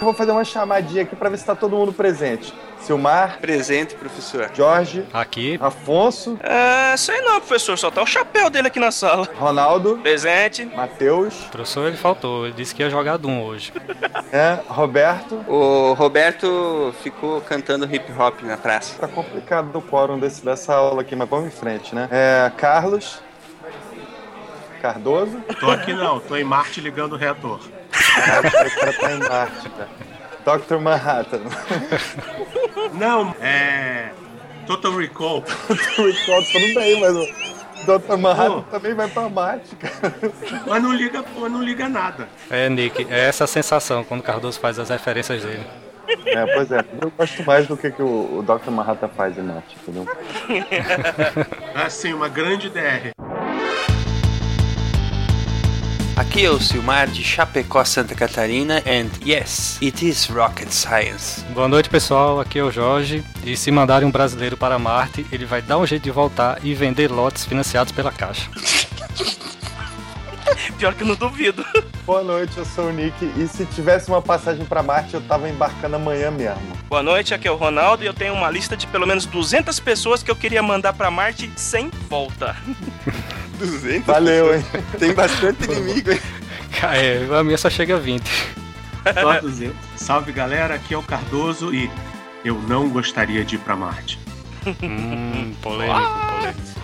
Eu 0.00 0.06
vou 0.06 0.14
fazer 0.14 0.30
uma 0.32 0.44
chamadinha 0.44 1.02
aqui 1.02 1.14
pra 1.14 1.28
ver 1.28 1.36
se 1.36 1.44
tá 1.44 1.54
todo 1.54 1.76
mundo 1.76 1.92
presente. 1.92 2.54
Silmar, 2.80 3.38
Presente, 3.38 3.94
professor. 3.94 4.50
Jorge, 4.54 5.04
Aqui, 5.12 5.58
Afonso, 5.60 6.38
É, 6.42 6.96
sei 6.96 7.20
não, 7.20 7.38
professor. 7.38 7.76
Só 7.76 7.90
tá 7.90 8.02
o 8.02 8.06
chapéu 8.06 8.48
dele 8.48 8.68
aqui 8.68 8.80
na 8.80 8.90
sala. 8.90 9.28
Ronaldo, 9.38 9.98
Presente. 9.98 10.64
Matheus, 10.64 11.34
professor 11.52 11.86
ele 11.86 11.98
faltou, 11.98 12.46
ele 12.46 12.54
disse 12.54 12.74
que 12.74 12.82
ia 12.82 12.88
jogar 12.88 13.18
Doom 13.18 13.42
hoje. 13.42 13.74
é, 14.32 14.58
Roberto. 14.68 15.34
O 15.46 15.92
Roberto 15.92 16.94
ficou 17.02 17.42
cantando 17.42 17.84
hip 17.84 18.10
hop 18.18 18.40
na 18.42 18.56
praça. 18.56 18.98
Tá 18.98 19.06
complicado 19.06 19.76
o 19.76 19.82
quórum 19.82 20.18
desse, 20.18 20.42
dessa 20.42 20.74
aula 20.74 21.02
aqui, 21.02 21.14
mas 21.14 21.28
vamos 21.28 21.48
em 21.48 21.50
frente, 21.50 21.94
né? 21.94 22.08
É, 22.10 22.50
Carlos, 22.56 23.20
Cardoso. 24.80 25.38
Tô 25.60 25.70
aqui 25.70 25.92
não, 25.92 26.18
tô 26.20 26.36
em 26.36 26.44
Marte 26.44 26.80
ligando 26.80 27.12
o 27.12 27.16
reator. 27.16 27.60
O 27.90 28.80
cara 28.80 28.92
tá 28.92 29.12
em 29.12 29.18
Marte, 29.18 29.70
cara. 29.70 29.88
Dr. 30.58 30.78
Manhattan. 30.78 31.40
Não, 32.94 33.34
é. 33.40 34.10
Total 34.66 34.96
Recall. 34.96 35.44
o 35.68 36.06
Recall 36.06 36.44
tudo 36.44 36.74
bem, 36.74 37.00
mas 37.00 37.16
o 37.16 37.98
Dr. 37.98 38.16
Manhattan 38.16 38.62
Pô. 38.62 38.70
também 38.70 38.94
vai 38.94 39.08
pra 39.08 39.28
Marte, 39.28 39.76
cara. 39.76 40.14
Mas 40.66 40.82
não 40.82 40.92
liga, 40.92 41.22
pô, 41.22 41.48
não 41.48 41.62
liga 41.62 41.88
nada. 41.88 42.28
É, 42.50 42.68
Nick, 42.68 43.06
é 43.10 43.28
essa 43.28 43.44
a 43.44 43.46
sensação 43.46 44.04
quando 44.04 44.20
o 44.20 44.22
Cardoso 44.22 44.58
faz 44.60 44.78
as 44.78 44.88
referências 44.88 45.42
dele. 45.42 45.66
É, 46.26 46.46
pois 46.54 46.70
é. 46.72 46.84
Eu 47.00 47.10
gosto 47.10 47.44
mais 47.44 47.66
do 47.66 47.76
que, 47.76 47.90
que 47.90 48.02
o, 48.02 48.38
o 48.38 48.42
Dr. 48.42 48.70
Manhattan 48.70 49.08
faz 49.08 49.36
em 49.38 49.42
Marte, 49.42 49.76
entendeu? 49.80 50.06
Assim, 51.74 52.12
uma 52.12 52.28
grande 52.28 52.68
DR. 52.68 53.12
Aqui 56.20 56.44
é 56.44 56.50
o 56.50 56.60
Silmar 56.60 57.08
de 57.08 57.24
Chapecó, 57.24 57.82
Santa 57.82 58.14
Catarina, 58.14 58.82
and 58.86 59.08
yes, 59.26 59.78
it 59.80 60.06
is 60.06 60.26
rocket 60.26 60.70
science. 60.70 61.42
Boa 61.54 61.66
noite, 61.66 61.88
pessoal. 61.88 62.38
Aqui 62.38 62.58
é 62.58 62.62
o 62.62 62.70
Jorge. 62.70 63.24
E 63.42 63.56
se 63.56 63.70
mandarem 63.70 64.06
um 64.06 64.10
brasileiro 64.10 64.54
para 64.54 64.78
Marte, 64.78 65.24
ele 65.32 65.46
vai 65.46 65.62
dar 65.62 65.78
um 65.78 65.86
jeito 65.86 66.02
de 66.02 66.10
voltar 66.10 66.62
e 66.62 66.74
vender 66.74 67.10
lotes 67.10 67.46
financiados 67.46 67.90
pela 67.90 68.12
Caixa. 68.12 68.50
Pior 70.78 70.94
que 70.94 71.02
eu 71.02 71.06
não 71.06 71.14
duvido. 71.14 71.64
Boa 72.06 72.22
noite, 72.22 72.56
eu 72.58 72.64
sou 72.64 72.88
o 72.88 72.92
Nick. 72.92 73.24
E 73.36 73.46
se 73.46 73.64
tivesse 73.66 74.08
uma 74.08 74.20
passagem 74.22 74.64
pra 74.64 74.82
Marte, 74.82 75.14
eu 75.14 75.20
tava 75.20 75.48
embarcando 75.48 75.96
amanhã 75.96 76.30
mesmo. 76.30 76.60
Boa 76.88 77.02
noite, 77.02 77.32
aqui 77.34 77.46
é 77.46 77.50
o 77.50 77.56
Ronaldo 77.56 78.02
e 78.02 78.06
eu 78.06 78.14
tenho 78.14 78.34
uma 78.34 78.50
lista 78.50 78.76
de 78.76 78.86
pelo 78.86 79.06
menos 79.06 79.26
200 79.26 79.78
pessoas 79.80 80.22
que 80.22 80.30
eu 80.30 80.36
queria 80.36 80.62
mandar 80.62 80.92
pra 80.92 81.10
Marte 81.10 81.50
sem 81.56 81.90
volta. 82.08 82.56
200 83.58 84.06
Valeu, 84.06 84.54
hein? 84.56 84.64
Tem 84.98 85.12
bastante 85.12 85.64
inimigo, 85.70 86.12
hein? 86.12 86.20
É, 86.94 87.38
a 87.38 87.44
minha 87.44 87.58
só 87.58 87.68
chega 87.68 87.96
a 87.96 87.98
20. 87.98 88.24
Só 89.20 89.40
200. 89.40 89.76
Salve 89.96 90.32
galera, 90.32 90.74
aqui 90.74 90.94
é 90.94 90.98
o 90.98 91.02
Cardoso 91.02 91.74
e 91.74 91.90
eu 92.44 92.54
não 92.62 92.88
gostaria 92.88 93.44
de 93.44 93.56
ir 93.56 93.58
pra 93.58 93.76
Marte. 93.76 94.18
Hum, 94.66 95.54
polêmico, 95.62 96.00
polêmico. 96.38 96.79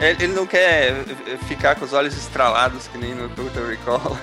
Ele 0.00 0.24
ele 0.24 0.32
não 0.34 0.46
quer 0.46 0.90
eh, 0.90 1.38
ficar 1.46 1.74
com 1.76 1.84
os 1.84 1.92
olhos 1.92 2.16
estralados 2.16 2.88
que 2.88 2.98
nem 2.98 3.14
no 3.14 3.28
Total 3.30 3.66
Recall. 3.66 4.18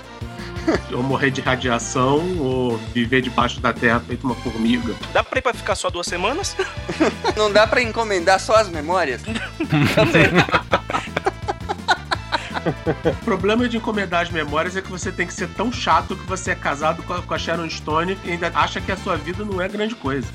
Ou 0.93 1.01
morrer 1.01 1.31
de 1.31 1.41
radiação 1.41 2.37
ou 2.37 2.77
viver 2.93 3.21
debaixo 3.21 3.59
da 3.59 3.73
terra 3.73 3.99
feito 3.99 4.23
uma 4.25 4.35
formiga. 4.35 4.93
Dá 5.11 5.23
pra 5.23 5.39
ir 5.39 5.41
pra 5.41 5.53
ficar 5.55 5.73
só 5.73 5.89
duas 5.89 6.05
semanas? 6.05 6.55
Não 7.35 7.51
dá 7.51 7.65
pra 7.65 7.81
encomendar 7.81 8.39
só 8.39 8.55
as 8.55 8.69
memórias? 8.69 9.21
O 13.03 13.25
problema 13.25 13.67
de 13.67 13.77
encomendar 13.77 14.21
as 14.21 14.29
memórias 14.29 14.75
é 14.77 14.83
que 14.83 14.91
você 14.91 15.11
tem 15.11 15.25
que 15.25 15.33
ser 15.33 15.49
tão 15.49 15.71
chato 15.71 16.15
que 16.15 16.25
você 16.27 16.51
é 16.51 16.55
casado 16.55 17.01
com 17.01 17.13
a, 17.13 17.21
com 17.21 17.33
a 17.33 17.39
Sharon 17.39 17.67
Stone 17.67 18.15
e 18.23 18.31
ainda 18.31 18.51
acha 18.53 18.79
que 18.79 18.91
a 18.91 18.97
sua 18.97 19.17
vida 19.17 19.43
não 19.43 19.59
é 19.59 19.67
grande 19.67 19.95
coisa. 19.95 20.27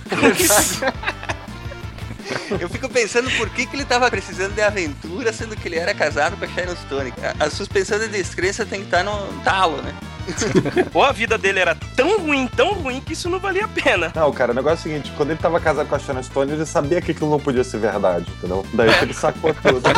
Eu 2.60 2.68
fico 2.68 2.88
pensando 2.88 3.30
por 3.32 3.48
que, 3.50 3.66
que 3.66 3.76
ele 3.76 3.84
tava 3.84 4.10
precisando 4.10 4.54
de 4.54 4.62
aventura, 4.62 5.32
sendo 5.32 5.56
que 5.56 5.68
ele 5.68 5.76
era 5.76 5.94
casado 5.94 6.36
com 6.36 6.44
a 6.44 6.48
Sharon 6.48 6.76
Stone. 6.76 7.12
A, 7.38 7.44
a 7.44 7.50
suspensão 7.50 7.98
de 7.98 8.08
descrença 8.08 8.64
tem 8.64 8.80
que 8.80 8.86
estar 8.86 9.02
no 9.02 9.32
talo, 9.42 9.82
né? 9.82 9.94
Ou 10.92 11.02
a 11.02 11.12
vida 11.12 11.36
dele 11.38 11.60
era 11.60 11.74
tão 11.94 12.18
ruim, 12.20 12.46
tão 12.46 12.72
ruim, 12.74 13.00
que 13.00 13.12
isso 13.12 13.28
não 13.28 13.38
valia 13.38 13.64
a 13.64 13.68
pena. 13.68 14.12
Não, 14.14 14.32
cara, 14.32 14.52
o 14.52 14.54
negócio 14.54 14.76
é 14.76 14.80
o 14.80 14.82
seguinte: 14.94 15.12
quando 15.16 15.30
ele 15.30 15.38
tava 15.38 15.60
casado 15.60 15.86
com 15.88 15.94
a 15.94 15.98
Sharon 15.98 16.22
Stone, 16.22 16.52
ele 16.52 16.66
sabia 16.66 17.00
que 17.00 17.12
aquilo 17.12 17.30
não 17.30 17.40
podia 17.40 17.64
ser 17.64 17.78
verdade, 17.78 18.26
entendeu? 18.38 18.64
Daí 18.72 18.92
que 18.98 19.04
ele 19.04 19.14
sacou 19.14 19.54
tudo. 19.54 19.82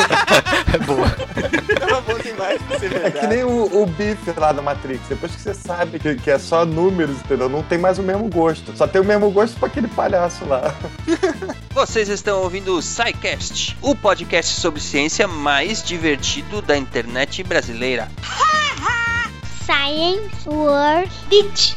É 0.72 0.78
boa. 0.78 1.08
Tava 1.78 2.00
bom 2.02 2.18
demais 2.18 2.60
pra 2.62 2.78
ser 2.78 2.86
É 2.86 2.88
verdade. 2.88 3.20
que 3.20 3.26
nem 3.26 3.42
o, 3.44 3.82
o 3.82 3.86
Biff 3.86 4.18
lá 4.36 4.52
da 4.52 4.60
Matrix. 4.60 5.00
Depois 5.08 5.34
que 5.34 5.40
você 5.40 5.54
sabe 5.54 5.98
que, 5.98 6.14
que 6.16 6.30
é 6.30 6.38
só 6.38 6.66
números, 6.66 7.16
entendeu? 7.20 7.48
Não 7.48 7.62
tem 7.62 7.78
mais 7.78 7.98
o 7.98 8.02
mesmo 8.02 8.28
gosto. 8.28 8.76
Só 8.76 8.86
tem 8.86 9.00
o 9.00 9.04
mesmo 9.04 9.30
gosto 9.30 9.58
pra 9.58 9.68
aquele 9.68 9.88
palhaço 9.88 10.44
lá. 10.44 10.74
Vocês 11.72 12.08
estão 12.08 12.42
ouvindo 12.42 12.76
o 12.76 12.82
SciCast, 12.82 13.78
o 13.80 13.94
podcast 13.94 14.60
sobre 14.60 14.80
ciência 14.80 15.26
mais 15.26 15.82
divertido 15.82 16.60
da 16.60 16.76
internet 16.76 17.42
brasileira. 17.42 18.08
Science 19.68 20.48
World 20.48 21.10
Beach. 21.28 21.76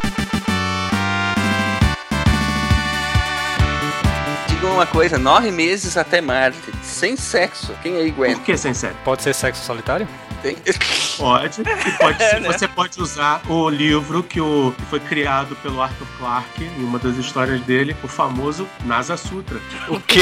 Diga 4.47 4.67
uma 4.67 4.85
coisa, 4.85 5.17
nove 5.17 5.51
meses 5.51 5.97
até 5.97 6.21
Marte, 6.21 6.57
sem 6.81 7.17
sexo. 7.17 7.73
Quem 7.83 7.97
aí 7.97 8.13
Por 8.13 8.23
aguenta? 8.23 8.39
que, 8.45 8.55
sem 8.55 8.73
sério? 8.73 8.95
Pode 9.03 9.21
ser 9.21 9.35
sexo 9.35 9.65
solitário? 9.65 10.07
Tem... 10.41 10.55
Pode. 11.19 11.61
E 11.63 11.91
pode 11.97 12.23
É, 12.23 12.39
né? 12.39 12.53
Você 12.53 12.65
pode 12.65 13.01
usar 13.01 13.41
o 13.49 13.69
livro 13.69 14.23
que, 14.23 14.39
o, 14.39 14.73
que 14.77 14.85
foi 14.85 15.01
criado 15.01 15.53
pelo 15.57 15.81
Arthur 15.81 16.07
Clarke, 16.17 16.63
em 16.63 16.85
uma 16.85 16.97
das 16.97 17.17
histórias 17.17 17.59
dele, 17.59 17.93
o 18.01 18.07
famoso 18.07 18.69
Nasa 18.85 19.17
Sutra. 19.17 19.59
O 19.89 19.99
quê? 19.99 20.21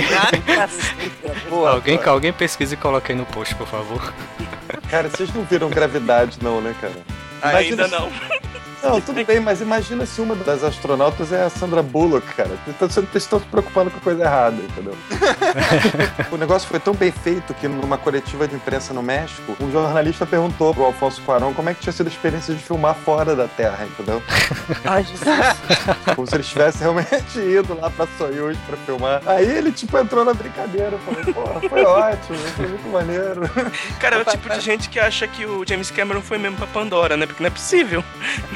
Boa, 1.47 1.69
alguém, 1.77 1.97
boa. 1.97 2.09
alguém 2.09 2.33
pesquisa 2.33 2.73
e 2.73 2.77
coloca 2.77 3.13
aí 3.13 3.15
no 3.17 3.27
post, 3.27 3.53
por 3.53 3.67
favor. 3.67 4.11
Cara, 4.89 5.07
vocês 5.07 5.31
não 5.35 5.43
viram 5.43 5.69
gravidade, 5.69 6.39
não, 6.41 6.59
né, 6.59 6.73
cara? 6.81 6.95
Ainda 7.41 7.87
não. 7.87 8.09
Não, 8.81 9.01
tudo 9.01 9.23
bem, 9.25 9.39
mas 9.39 9.61
imagina 9.61 10.05
se 10.05 10.21
uma 10.21 10.35
das 10.35 10.63
astronautas 10.63 11.33
é 11.33 11.43
a 11.43 11.49
Sandra 11.49 11.83
Bullock, 11.83 12.25
cara. 12.33 12.51
Então 12.67 12.89
vocês 12.89 13.05
estão 13.15 13.39
se 13.39 13.45
preocupando 13.45 13.91
com 13.91 13.97
a 13.97 14.01
coisa 14.01 14.23
errada, 14.23 14.55
entendeu? 14.55 14.95
o 16.31 16.37
negócio 16.37 16.67
foi 16.67 16.79
tão 16.79 16.93
bem 16.93 17.11
feito 17.11 17.53
que 17.53 17.67
numa 17.67 17.97
coletiva 17.97 18.47
de 18.47 18.55
imprensa 18.55 18.93
no 18.93 19.03
México, 19.03 19.55
um 19.59 19.71
jornalista 19.71 20.25
perguntou 20.25 20.73
pro 20.73 20.85
Alfonso 20.85 21.21
Cuarón 21.23 21.53
como 21.53 21.69
é 21.69 21.73
que 21.73 21.81
tinha 21.81 21.91
sido 21.93 22.07
a 22.07 22.09
experiência 22.09 22.53
de 22.53 22.61
filmar 22.61 22.95
fora 22.95 23.35
da 23.35 23.47
Terra, 23.47 23.85
entendeu? 23.85 24.21
Ai, 24.85 25.03
Jesus. 25.03 25.27
Como 26.15 26.27
se 26.27 26.35
ele 26.35 26.43
tivesse 26.43 26.79
realmente 26.79 27.39
ido 27.39 27.77
lá 27.79 27.89
pra 27.89 28.07
Soyuz 28.17 28.57
pra 28.65 28.77
filmar. 28.77 29.21
Aí 29.25 29.45
ele, 29.45 29.71
tipo, 29.71 29.97
entrou 29.97 30.23
na 30.23 30.33
brincadeira, 30.33 30.97
falou, 30.99 31.33
pô, 31.33 31.69
foi 31.69 31.83
ótimo, 31.83 32.37
foi 32.55 32.67
muito 32.67 32.87
maneiro. 32.87 33.41
Cara, 33.99 34.17
é 34.17 34.19
o 34.19 34.25
tipo 34.25 34.49
de 34.49 34.61
gente 34.61 34.89
que 34.89 34.99
acha 34.99 35.27
que 35.27 35.45
o 35.45 35.65
James 35.67 35.91
Cameron 35.91 36.21
foi 36.21 36.37
mesmo 36.37 36.57
pra 36.57 36.67
Pandora, 36.67 37.17
né? 37.17 37.25
Porque 37.25 37.43
não 37.43 37.47
é 37.47 37.51
possível. 37.51 38.03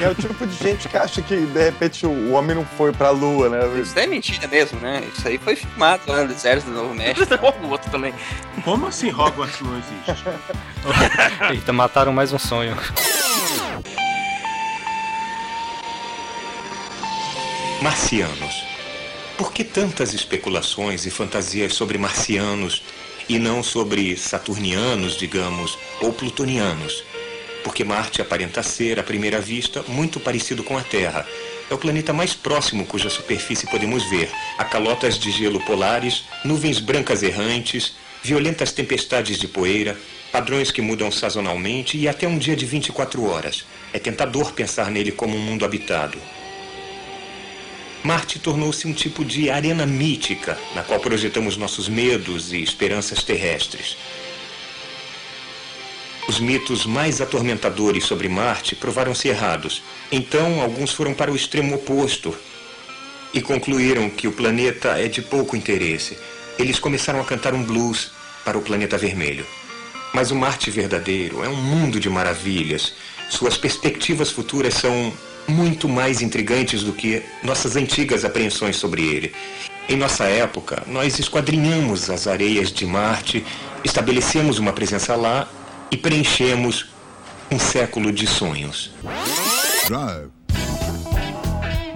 É 0.00 0.13
o 0.18 0.22
tipo 0.22 0.46
de 0.46 0.54
gente 0.56 0.88
que 0.88 0.96
acha 0.96 1.20
que, 1.20 1.36
de 1.36 1.64
repente, 1.64 2.06
o 2.06 2.32
homem 2.32 2.54
não 2.56 2.64
foi 2.64 2.92
pra 2.92 3.10
Lua, 3.10 3.48
né? 3.48 3.80
Isso 3.80 3.98
é 3.98 4.06
mentira 4.06 4.46
mesmo, 4.46 4.78
né? 4.80 5.02
Isso 5.12 5.26
aí 5.26 5.38
foi 5.38 5.56
filmado 5.56 6.02
lá 6.06 6.22
no 6.22 6.28
deserto 6.28 6.66
do 6.66 6.70
Novo 6.70 6.94
México. 6.94 7.26
o 7.62 7.68
outro 7.68 7.90
também. 7.90 8.14
Como 8.62 8.86
assim 8.86 9.10
Hogwarts 9.10 9.60
não 9.60 9.76
existe? 9.76 10.24
Eita, 11.50 11.72
mataram 11.72 12.12
mais 12.12 12.32
um 12.32 12.38
sonho. 12.38 12.76
Marcianos. 17.82 18.64
Por 19.36 19.52
que 19.52 19.64
tantas 19.64 20.14
especulações 20.14 21.06
e 21.06 21.10
fantasias 21.10 21.74
sobre 21.74 21.98
marcianos 21.98 22.82
e 23.28 23.38
não 23.38 23.62
sobre 23.62 24.16
saturnianos, 24.16 25.16
digamos, 25.16 25.76
ou 26.00 26.12
plutonianos? 26.12 27.02
Porque 27.64 27.82
Marte 27.82 28.20
aparenta 28.20 28.62
ser, 28.62 29.00
à 29.00 29.02
primeira 29.02 29.40
vista, 29.40 29.82
muito 29.88 30.20
parecido 30.20 30.62
com 30.62 30.76
a 30.76 30.82
Terra. 30.82 31.26
É 31.70 31.74
o 31.74 31.78
planeta 31.78 32.12
mais 32.12 32.34
próximo 32.34 32.84
cuja 32.84 33.08
superfície 33.08 33.66
podemos 33.66 34.08
ver. 34.10 34.30
Há 34.58 34.64
calotas 34.64 35.18
de 35.18 35.32
gelo 35.32 35.58
polares, 35.64 36.24
nuvens 36.44 36.78
brancas 36.78 37.22
errantes, 37.22 37.94
violentas 38.22 38.70
tempestades 38.70 39.38
de 39.38 39.48
poeira, 39.48 39.98
padrões 40.30 40.70
que 40.70 40.82
mudam 40.82 41.10
sazonalmente 41.10 41.96
e 41.96 42.06
até 42.06 42.28
um 42.28 42.36
dia 42.36 42.54
de 42.54 42.66
24 42.66 43.24
horas. 43.24 43.64
É 43.92 43.98
tentador 43.98 44.52
pensar 44.52 44.90
nele 44.90 45.10
como 45.10 45.34
um 45.34 45.40
mundo 45.40 45.64
habitado. 45.64 46.18
Marte 48.02 48.38
tornou-se 48.38 48.86
um 48.86 48.92
tipo 48.92 49.24
de 49.24 49.48
arena 49.48 49.86
mítica, 49.86 50.58
na 50.74 50.82
qual 50.82 51.00
projetamos 51.00 51.56
nossos 51.56 51.88
medos 51.88 52.52
e 52.52 52.62
esperanças 52.62 53.22
terrestres. 53.22 53.96
Os 56.26 56.40
mitos 56.40 56.86
mais 56.86 57.20
atormentadores 57.20 58.04
sobre 58.04 58.28
Marte 58.28 58.74
provaram-se 58.74 59.28
errados. 59.28 59.82
Então, 60.10 60.62
alguns 60.62 60.90
foram 60.92 61.12
para 61.12 61.30
o 61.30 61.36
extremo 61.36 61.74
oposto 61.74 62.34
e 63.32 63.42
concluíram 63.42 64.08
que 64.08 64.26
o 64.26 64.32
planeta 64.32 64.98
é 64.98 65.06
de 65.06 65.20
pouco 65.20 65.54
interesse. 65.54 66.16
Eles 66.58 66.78
começaram 66.78 67.20
a 67.20 67.24
cantar 67.24 67.52
um 67.52 67.62
blues 67.62 68.10
para 68.42 68.56
o 68.56 68.62
planeta 68.62 68.96
vermelho. 68.96 69.44
Mas 70.14 70.30
o 70.30 70.34
Marte 70.34 70.70
verdadeiro 70.70 71.44
é 71.44 71.48
um 71.48 71.56
mundo 71.56 72.00
de 72.00 72.08
maravilhas. 72.08 72.94
Suas 73.28 73.58
perspectivas 73.58 74.30
futuras 74.30 74.74
são 74.74 75.12
muito 75.46 75.88
mais 75.88 76.22
intrigantes 76.22 76.82
do 76.82 76.92
que 76.94 77.22
nossas 77.42 77.76
antigas 77.76 78.24
apreensões 78.24 78.76
sobre 78.76 79.02
ele. 79.02 79.34
Em 79.88 79.96
nossa 79.96 80.24
época, 80.24 80.82
nós 80.86 81.18
esquadrinhamos 81.18 82.08
as 82.08 82.26
areias 82.26 82.72
de 82.72 82.86
Marte, 82.86 83.44
estabelecemos 83.84 84.58
uma 84.58 84.72
presença 84.72 85.14
lá 85.14 85.46
e 85.94 85.96
preenchemos 85.96 86.86
um 87.52 87.58
século 87.58 88.10
de 88.10 88.26
sonhos. 88.26 88.90
Drive. 89.86 90.43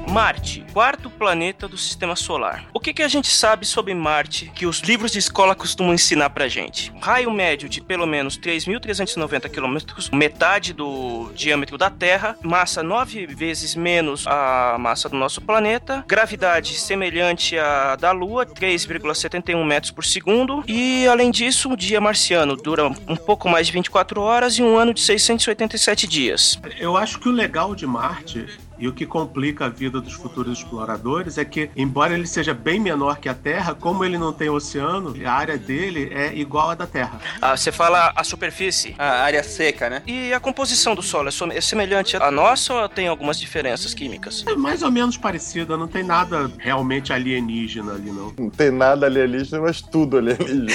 Marte, 0.08 0.64
quarto 0.72 1.10
planeta 1.10 1.68
do 1.68 1.76
sistema 1.76 2.16
solar. 2.16 2.64
O 2.72 2.80
que, 2.80 2.94
que 2.94 3.02
a 3.02 3.08
gente 3.08 3.28
sabe 3.28 3.66
sobre 3.66 3.92
Marte 3.92 4.50
que 4.54 4.64
os 4.64 4.80
livros 4.80 5.12
de 5.12 5.18
escola 5.18 5.54
costumam 5.54 5.92
ensinar 5.92 6.30
pra 6.30 6.48
gente? 6.48 6.90
Raio 6.98 7.30
médio 7.30 7.68
de 7.68 7.82
pelo 7.82 8.06
menos 8.06 8.38
3.390 8.38 9.50
km, 9.50 9.76
metade 10.16 10.72
do 10.72 11.30
diâmetro 11.34 11.76
da 11.76 11.90
Terra, 11.90 12.36
massa 12.42 12.82
nove 12.82 13.26
vezes 13.26 13.74
menos 13.74 14.26
a 14.26 14.76
massa 14.78 15.10
do 15.10 15.16
nosso 15.16 15.42
planeta, 15.42 16.02
gravidade 16.08 16.74
semelhante 16.74 17.58
à 17.58 17.94
da 17.94 18.10
Lua, 18.10 18.46
3,71 18.46 19.62
metros 19.62 19.92
por 19.92 20.04
segundo, 20.06 20.64
e 20.66 21.06
além 21.06 21.30
disso, 21.30 21.70
o 21.70 21.76
dia 21.76 22.00
marciano 22.00 22.56
dura 22.56 22.86
um 22.86 23.16
pouco 23.16 23.46
mais 23.46 23.66
de 23.66 23.74
24 23.74 24.22
horas 24.22 24.54
e 24.54 24.62
um 24.62 24.78
ano 24.78 24.94
de 24.94 25.02
687 25.02 26.06
dias. 26.06 26.58
Eu 26.78 26.96
acho 26.96 27.20
que 27.20 27.28
o 27.28 27.32
legal 27.32 27.74
de 27.74 27.86
Marte 27.86 28.46
e 28.78 28.88
o 28.88 28.92
que 28.92 29.06
complica 29.06 29.66
a 29.66 29.68
vida 29.68 30.00
dos 30.00 30.14
futuros 30.14 30.58
exploradores 30.58 31.38
é 31.38 31.44
que, 31.44 31.70
embora 31.76 32.14
ele 32.14 32.26
seja 32.26 32.54
bem 32.54 32.80
menor 32.80 33.18
que 33.18 33.28
a 33.28 33.34
Terra, 33.34 33.74
como 33.74 34.04
ele 34.04 34.18
não 34.18 34.32
tem 34.32 34.48
oceano, 34.48 35.14
a 35.24 35.32
área 35.32 35.58
dele 35.58 36.10
é 36.12 36.34
igual 36.34 36.70
à 36.70 36.74
da 36.74 36.86
Terra. 36.86 37.20
Ah, 37.40 37.56
você 37.56 37.72
fala 37.72 38.12
a 38.14 38.24
superfície. 38.24 38.94
A 38.98 39.22
área 39.22 39.42
seca, 39.42 39.90
né? 39.90 40.02
E 40.06 40.32
a 40.32 40.40
composição 40.40 40.94
do 40.94 41.02
solo 41.02 41.28
é 41.28 41.32
é 41.56 41.60
semelhante 41.60 42.16
à 42.16 42.30
nossa 42.30 42.72
ou 42.74 42.88
tem 42.88 43.08
algumas 43.08 43.38
diferenças 43.38 43.94
químicas? 43.94 44.44
É 44.46 44.54
mais 44.54 44.82
ou 44.82 44.90
menos 44.90 45.16
parecida, 45.16 45.76
não 45.76 45.88
tem 45.88 46.02
nada 46.02 46.50
realmente 46.58 47.12
alienígena 47.12 47.92
ali, 47.92 48.10
não. 48.10 48.32
Não 48.38 48.50
tem 48.50 48.70
nada 48.70 49.06
alienígena, 49.06 49.60
mas 49.62 49.80
tudo 49.80 50.18
alienígena. 50.18 50.74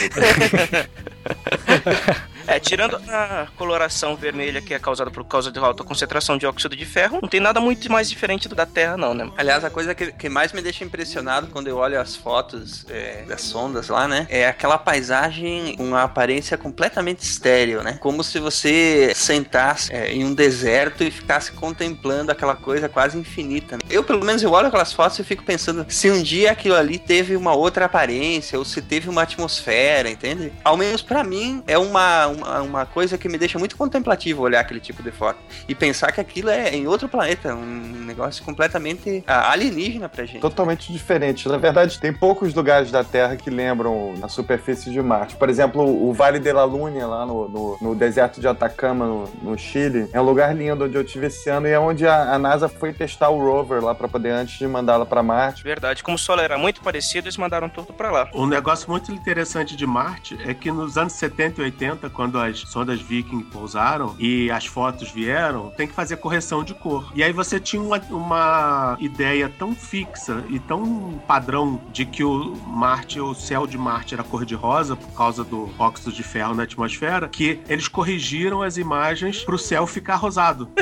É, 2.48 2.60
tirando 2.60 2.96
a 3.10 3.48
coloração 3.58 4.16
vermelha 4.16 4.62
que 4.62 4.74
é 4.74 4.80
causada 4.80 5.10
por 5.12 5.24
causa 5.24 5.52
da 5.52 5.62
alta 5.62 5.84
concentração 5.84 6.38
de 6.38 6.46
óxido 6.46 6.76
de 6.76 6.86
ferro, 6.86 7.20
não 7.22 7.30
tem 7.30 7.40
nada 7.40 7.60
muito 7.60 7.92
mais 7.92 8.10
diferente 8.10 8.48
do 8.48 8.56
da 8.56 8.66
Terra, 8.66 8.98
não, 8.98 9.14
né? 9.14 9.30
Aliás, 9.38 9.64
a 9.64 9.70
coisa 9.70 9.96
que, 9.96 10.12
que 10.12 10.30
mais 10.30 10.52
me 10.54 10.62
deixa 10.62 10.84
impressionado 10.84 11.48
quando 11.48 11.68
eu 11.68 11.78
olho 11.78 12.00
as 12.00 12.16
fotos 12.16 12.86
é, 12.90 13.24
das 13.28 13.42
sondas 13.42 13.88
lá, 13.90 14.08
né? 14.08 14.28
É 14.30 14.48
aquela 14.48 14.78
paisagem 14.78 15.76
com 15.78 15.84
uma 15.84 16.04
aparência 16.04 16.58
completamente 16.58 17.22
estéreo, 17.22 17.82
né? 17.84 17.98
Como 18.00 18.24
se 18.24 18.40
você 18.40 19.12
sentasse 19.16 19.94
é, 19.94 20.12
em 20.12 20.24
um 20.24 20.34
deserto 20.34 21.04
e 21.04 21.12
ficasse 21.12 21.52
contemplando 21.54 22.32
aquela 22.32 22.56
coisa 22.56 22.88
quase 22.90 23.18
infinita. 23.18 23.78
né? 23.78 23.82
Eu, 23.90 24.04
pelo 24.04 24.24
menos, 24.24 24.42
eu 24.44 24.52
olho 24.52 24.68
aquelas 24.68 24.94
fotos 24.94 25.18
e 25.20 25.24
fico 25.24 25.44
pensando 25.44 25.86
se 25.90 26.10
um 26.12 26.22
dia 26.22 26.52
aquilo 26.52 26.76
ali 26.76 26.98
teve 27.00 27.36
uma 27.36 27.54
outra 27.54 27.86
aparência 27.86 28.58
ou 28.58 28.66
se 28.66 28.82
teve 28.82 29.10
uma 29.10 29.24
atmosfera, 29.24 30.10
entende? 30.10 30.52
Ao 30.64 30.78
menos 30.78 31.02
pra 31.02 31.24
mim 31.24 31.64
é 31.68 31.78
uma, 31.78 32.28
uma, 32.34 32.62
uma 32.62 32.86
coisa 32.86 33.18
que 33.18 33.30
me 33.30 33.38
deixa 33.38 33.60
muito 33.60 33.78
contemplativo 33.78 34.42
olhar 34.42 34.60
aquele 34.60 34.80
tipo 34.80 35.02
de 35.02 35.12
foto 35.12 35.40
e 35.68 35.76
pensar 35.76 36.12
que 36.12 36.22
aquilo 36.22 36.50
é 36.50 36.74
em 36.76 36.88
outro 36.88 37.08
planeta, 37.08 37.54
um 37.54 38.06
negócio 38.06 38.44
completamente 38.44 39.24
ah, 39.28 39.52
alienígena 39.52 40.10
pra 40.10 40.26
gente. 40.26 40.42
Totalmente 40.42 40.92
diferente. 40.92 41.48
Na 41.48 41.58
verdade, 41.58 42.00
tem 42.00 42.14
poucos 42.14 42.54
lugares 42.54 42.92
da 42.92 43.04
Terra 43.04 43.36
que 43.36 43.50
lembram 43.50 44.14
a 44.22 44.28
superfície 44.28 44.92
de 44.92 45.02
Marte. 45.02 45.36
Por 45.36 45.50
exemplo, 45.50 45.84
o 45.84 46.14
Vale 46.14 46.40
de 46.40 46.52
la 46.52 46.64
Luna, 46.64 47.06
lá 47.06 47.26
no, 47.26 47.48
no, 47.48 47.78
no 47.82 47.96
deserto 47.96 48.40
de 48.40 48.48
Atacama, 48.48 49.06
no, 49.06 49.30
no 49.42 49.58
Chile, 49.58 50.10
é 50.14 50.20
um 50.20 50.24
lugar 50.24 50.56
lindo 50.56 50.86
onde 50.86 50.96
eu 50.96 51.04
tive 51.04 51.28
esse 51.28 51.50
ano 51.50 51.68
e 51.68 51.72
é 51.72 51.80
onde 51.80 52.08
a, 52.08 52.34
a 52.34 52.40
NASA 52.40 52.68
foi 52.70 52.94
testar 52.94 53.30
o 53.30 53.40
rover 53.40 53.84
lá 53.84 53.94
para 53.94 54.08
poder 54.08 54.32
antes 54.32 54.58
de 54.58 54.68
mandá-la 54.68 55.06
para 55.06 55.22
Marte. 55.22 55.64
Verdade, 55.64 56.04
como 56.04 56.16
o 56.16 56.20
Sol 56.20 56.40
era 56.40 56.58
muito 56.58 56.82
parecido, 56.82 57.28
eles 57.28 57.38
mandaram 57.38 57.70
tudo 57.70 57.94
pra 57.94 58.12
lá. 58.12 58.30
Um 58.34 58.46
negócio 58.46 58.90
muito 58.90 59.12
interessante 59.12 59.76
de 59.76 59.86
Marte 59.86 60.38
é 60.46 60.54
que 60.54 60.72
nos 60.72 60.98
anos 60.98 61.14
70 61.14 61.62
e 61.62 61.64
80, 61.66 62.10
quando 62.10 62.23
as 62.40 62.60
sondas 62.60 63.00
Viking 63.02 63.42
pousaram 63.42 64.16
e 64.20 64.50
as 64.52 64.66
fotos 64.66 65.10
vieram, 65.12 65.72
tem 65.78 65.88
que 65.88 65.94
fazer 65.94 66.18
correção 66.18 66.64
de 66.64 66.74
cor. 66.74 67.12
E 67.16 67.24
aí 67.24 67.32
você 67.32 67.60
tinha 67.60 67.82
uma, 67.82 67.98
uma 68.10 68.98
ideia 69.00 69.50
tão 69.58 69.76
fixa 69.76 70.44
e 70.50 70.60
tão 70.60 71.22
padrão 71.28 71.80
de 71.92 72.06
que 72.06 72.24
o 72.24 72.56
Marte, 72.68 73.20
o 73.20 73.34
céu 73.34 73.66
de 73.68 73.78
Marte 73.78 74.14
era 74.14 74.24
cor 74.24 74.46
de 74.46 74.56
rosa 74.56 74.96
por 74.96 75.12
causa 75.16 75.44
do 75.44 75.70
óxido 75.78 76.12
de 76.12 76.24
ferro 76.24 76.54
na 76.54 76.64
atmosfera, 76.64 77.28
que 77.28 77.60
eles 77.68 77.88
corrigiram 77.88 78.62
as 78.62 78.78
imagens 78.78 79.44
para 79.44 79.56
o 79.56 79.60
céu 79.60 79.86
ficar 79.88 80.16
rosado. 80.16 80.68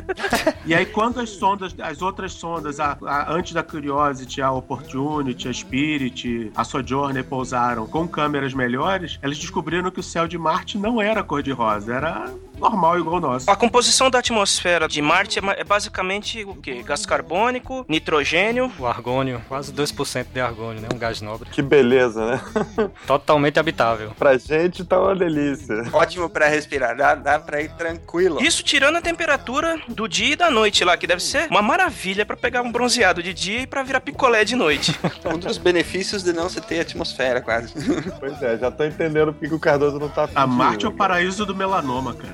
E 0.63 0.75
aí, 0.75 0.85
quando 0.85 1.19
as 1.19 1.29
sondas, 1.31 1.73
as 1.81 2.01
outras 2.03 2.33
sondas, 2.33 2.79
a, 2.79 2.95
a- 3.03 3.33
antes 3.33 3.51
da 3.51 3.63
Curiosity, 3.63 4.41
a 4.41 4.51
Opportunity, 4.51 5.47
a 5.47 5.53
Spirit, 5.53 6.51
a 6.55 6.63
Sojourner 6.63 7.23
pousaram 7.23 7.87
com 7.87 8.07
câmeras 8.07 8.53
melhores, 8.53 9.17
elas 9.23 9.39
descobriram 9.39 9.89
que 9.89 9.99
o 9.99 10.03
céu 10.03 10.27
de 10.27 10.37
Marte 10.37 10.77
não 10.77 11.01
era 11.01 11.23
cor-de-rosa, 11.31 11.93
era 11.93 12.29
normal 12.61 12.99
igual 12.99 13.15
o 13.17 13.19
nosso. 13.19 13.49
A 13.49 13.55
composição 13.55 14.09
da 14.09 14.19
atmosfera 14.19 14.87
de 14.87 15.01
Marte 15.01 15.39
é 15.39 15.41
é 15.57 15.63
basicamente 15.63 16.43
o 16.45 16.55
quê? 16.55 16.81
Gás 16.85 17.05
carbônico, 17.05 17.85
nitrogênio. 17.89 18.71
O 18.79 18.85
argônio, 18.85 19.41
quase 19.49 19.73
2% 19.73 20.27
de 20.33 20.39
argônio, 20.39 20.81
né? 20.81 20.87
Um 20.93 20.97
gás 20.97 21.19
nobre. 21.21 21.49
Que 21.49 21.61
beleza, 21.61 22.25
né? 22.25 22.41
Totalmente 23.07 23.59
habitável. 23.59 24.11
Pra 24.17 24.37
gente 24.37 24.85
tá 24.85 24.99
uma 24.99 25.15
delícia. 25.15 25.83
Ótimo 25.91 26.29
pra 26.29 26.47
respirar, 26.47 26.95
dá, 26.95 27.15
dá 27.15 27.39
pra 27.39 27.61
ir 27.61 27.71
tranquilo. 27.73 28.41
Isso 28.41 28.63
tirando 28.63 28.97
a 28.97 29.01
temperatura 29.01 29.79
do 29.87 30.07
dia 30.07 30.33
e 30.33 30.35
da 30.35 30.49
noite 30.51 30.83
lá, 30.85 30.95
que 30.95 31.07
deve 31.07 31.21
ser 31.21 31.47
uma 31.49 31.61
maravilha 31.61 32.25
pra 32.25 32.37
pegar 32.37 32.61
um 32.61 32.71
bronzeado 32.71 33.21
de 33.23 33.33
dia 33.33 33.61
e 33.61 33.67
pra 33.67 33.83
virar 33.83 33.99
picolé 34.01 34.45
de 34.45 34.55
noite. 34.55 34.97
Um 35.25 35.37
dos 35.37 35.57
benefícios 35.57 36.23
de 36.23 36.33
não 36.33 36.49
se 36.49 36.59
ter 36.59 36.79
atmosfera, 36.81 37.39
quase. 37.41 37.73
Pois 38.19 38.41
é, 38.41 38.57
já 38.57 38.69
tô 38.69 38.83
entendendo 38.83 39.31
porque 39.31 39.47
que 39.47 39.53
o 39.53 39.59
Cardoso 39.59 39.97
não 39.99 40.09
tá 40.09 40.27
A 40.35 40.45
Marte 40.45 40.85
é 40.85 40.89
o 40.89 40.91
ir. 40.91 40.95
paraíso 40.95 41.45
do 41.45 41.55
melanoma, 41.55 42.13
cara. 42.13 42.33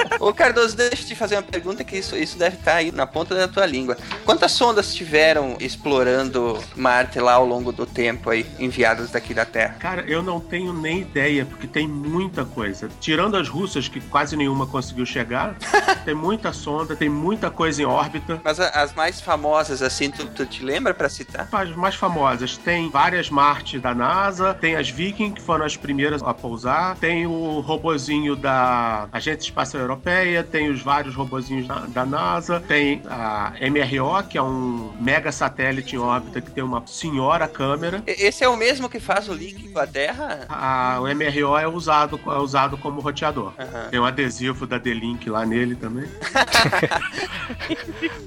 Ô 0.21 0.31
Cardoso, 0.31 0.77
deixa 0.77 1.01
eu 1.01 1.07
te 1.07 1.15
fazer 1.15 1.35
uma 1.35 1.41
pergunta 1.41 1.83
que 1.83 1.97
isso, 1.97 2.15
isso 2.15 2.37
deve 2.37 2.55
estar 2.55 2.75
aí 2.75 2.91
na 2.91 3.07
ponta 3.07 3.33
da 3.33 3.47
tua 3.47 3.65
língua. 3.65 3.97
Quantas 4.23 4.51
sondas 4.51 4.93
tiveram 4.93 5.57
explorando 5.59 6.59
Marte 6.75 7.19
lá 7.19 7.33
ao 7.33 7.45
longo 7.45 7.71
do 7.71 7.87
tempo 7.87 8.29
aí, 8.29 8.45
enviadas 8.59 9.09
daqui 9.09 9.33
da 9.33 9.45
Terra? 9.45 9.77
Cara, 9.79 10.03
eu 10.03 10.21
não 10.21 10.39
tenho 10.39 10.73
nem 10.73 10.99
ideia, 11.01 11.43
porque 11.43 11.65
tem 11.65 11.87
muita 11.87 12.45
coisa. 12.45 12.87
Tirando 12.99 13.35
as 13.35 13.49
russas, 13.49 13.87
que 13.87 13.99
quase 13.99 14.37
nenhuma 14.37 14.67
conseguiu 14.67 15.07
chegar, 15.07 15.55
tem 16.05 16.13
muita 16.13 16.53
sonda, 16.53 16.95
tem 16.95 17.09
muita 17.09 17.49
coisa 17.49 17.81
em 17.81 17.85
órbita. 17.85 18.39
Mas 18.43 18.59
as 18.59 18.93
mais 18.93 19.19
famosas, 19.19 19.81
assim, 19.81 20.11
tu, 20.11 20.27
tu 20.27 20.45
te 20.45 20.63
lembra 20.63 20.93
pra 20.93 21.09
citar? 21.09 21.49
As 21.51 21.75
mais 21.75 21.95
famosas, 21.95 22.57
tem 22.57 22.91
várias 22.91 23.31
Marte 23.31 23.79
da 23.79 23.95
NASA, 23.95 24.53
tem 24.53 24.75
as 24.75 24.87
Viking, 24.87 25.31
que 25.31 25.41
foram 25.41 25.65
as 25.65 25.75
primeiras 25.75 26.21
a 26.21 26.31
pousar, 26.31 26.95
tem 26.97 27.25
o 27.25 27.59
robozinho 27.61 28.35
da 28.35 29.09
Agência 29.11 29.47
Espacial 29.47 29.81
Europeia, 29.81 30.10
tem 30.51 30.69
os 30.69 30.81
vários 30.81 31.15
robozinhos 31.15 31.67
da, 31.67 31.79
da 31.87 32.05
NASA, 32.05 32.59
tem 32.59 33.01
a 33.09 33.53
MRO, 33.69 34.23
que 34.27 34.37
é 34.37 34.41
um 34.41 34.91
mega 34.99 35.31
satélite 35.31 35.95
em 35.95 35.99
órbita 35.99 36.41
que 36.41 36.51
tem 36.51 36.63
uma 36.63 36.85
senhora 36.87 37.47
câmera. 37.47 38.03
Esse 38.07 38.43
é 38.43 38.49
o 38.49 38.55
mesmo 38.57 38.89
que 38.89 38.99
faz 38.99 39.27
o 39.29 39.33
link 39.33 39.69
com 39.69 39.79
a 39.79 39.87
Terra? 39.87 40.45
A- 40.49 40.99
o 41.01 41.07
MRO 41.07 41.57
é 41.57 41.67
usado, 41.67 42.19
é 42.25 42.37
usado 42.39 42.77
como 42.77 42.99
roteador. 43.01 43.53
Aham. 43.57 43.87
Tem 43.89 43.99
um 43.99 44.05
adesivo 44.05 44.65
da 44.67 44.77
D-Link 44.77 45.29
lá 45.29 45.45
nele 45.45 45.75
também. 45.75 46.05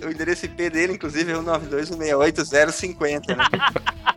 O 0.04 0.10
endereço 0.10 0.44
IP 0.46 0.70
dele, 0.70 0.92
inclusive, 0.94 1.32
é 1.32 1.36
o 1.36 1.42
921680050, 1.42 3.36
né? 3.36 3.44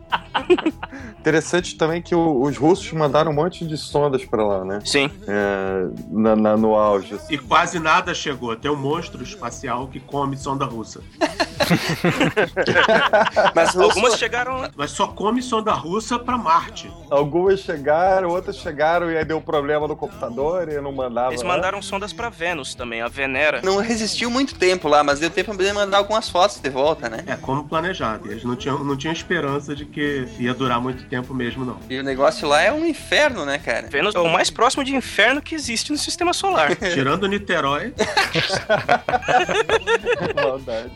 Interessante 1.20 1.76
também 1.76 2.00
que 2.00 2.14
o- 2.14 2.42
os 2.42 2.56
russos 2.56 2.90
mandaram 2.92 3.30
um 3.30 3.34
monte 3.34 3.66
de 3.66 3.76
sondas 3.76 4.24
pra 4.24 4.44
lá, 4.46 4.64
né? 4.64 4.80
Sim. 4.84 5.10
É, 5.26 5.86
na- 6.10 6.36
na- 6.36 6.56
no 6.56 6.74
auge. 6.74 7.14
assim. 7.14 7.34
E 7.34 7.38
quase 7.38 7.78
nada 7.78 8.14
chegou. 8.14 8.54
Tem 8.56 8.70
um 8.70 8.76
monstro 8.76 9.22
espacial 9.22 9.88
que 9.88 10.00
come 10.00 10.36
sonda 10.36 10.64
russa. 10.64 11.00
Mas 13.54 13.76
Algumas 13.76 14.16
chegaram. 14.16 14.68
Mas 14.76 14.90
só 14.90 15.06
come 15.08 15.42
sonda 15.42 15.72
russa 15.72 16.18
pra 16.18 16.36
Marte. 16.38 16.90
Algumas 17.10 17.60
chegaram, 17.60 18.30
outras 18.30 18.56
chegaram 18.56 19.10
e 19.10 19.16
aí 19.16 19.24
deu 19.24 19.40
problema 19.40 19.86
no 19.86 19.96
computador 19.96 20.68
e 20.68 20.80
não 20.80 20.92
mandava. 20.92 21.30
Eles 21.32 21.42
né? 21.42 21.48
mandaram 21.48 21.80
sondas 21.82 22.12
pra 22.12 22.28
Vênus 22.28 22.74
também, 22.74 23.00
a 23.02 23.08
Venera. 23.08 23.60
não 23.62 23.78
resistiu 23.78 24.30
muito 24.30 24.54
tempo 24.54 24.88
lá, 24.88 25.02
mas 25.02 25.20
deu 25.20 25.30
tempo 25.30 25.48
pra 25.48 25.56
poder 25.56 25.72
mandar 25.72 25.98
algumas 25.98 26.28
fotos 26.28 26.60
de 26.60 26.68
volta, 26.70 27.08
né? 27.08 27.24
É, 27.26 27.36
como 27.36 27.64
planejado. 27.64 28.30
Eles 28.30 28.44
não 28.44 28.56
tinham, 28.56 28.82
não 28.84 28.96
tinham 28.96 29.12
esperança 29.12 29.74
de 29.74 29.84
que 29.84 30.26
ia 30.38 30.54
durar 30.54 30.80
muito 30.80 31.04
tempo 31.04 31.34
mesmo, 31.34 31.64
não. 31.64 31.78
E 31.88 31.98
o 31.98 32.02
negócio 32.02 32.48
lá 32.48 32.62
é 32.62 32.72
um 32.72 32.86
inferno, 32.86 33.44
né, 33.44 33.58
cara? 33.58 33.88
Vênus 33.88 34.14
é 34.14 34.18
o 34.18 34.28
mais 34.28 34.50
próximo 34.50 34.84
de 34.84 34.94
inferno 34.94 35.42
que 35.42 35.54
existe 35.54 35.92
no 35.92 35.98
sistema 35.98 36.32
solar. 36.32 36.74
Tirando 36.76 37.26
Niterói, 37.26 37.92
Maldade. 40.34 40.90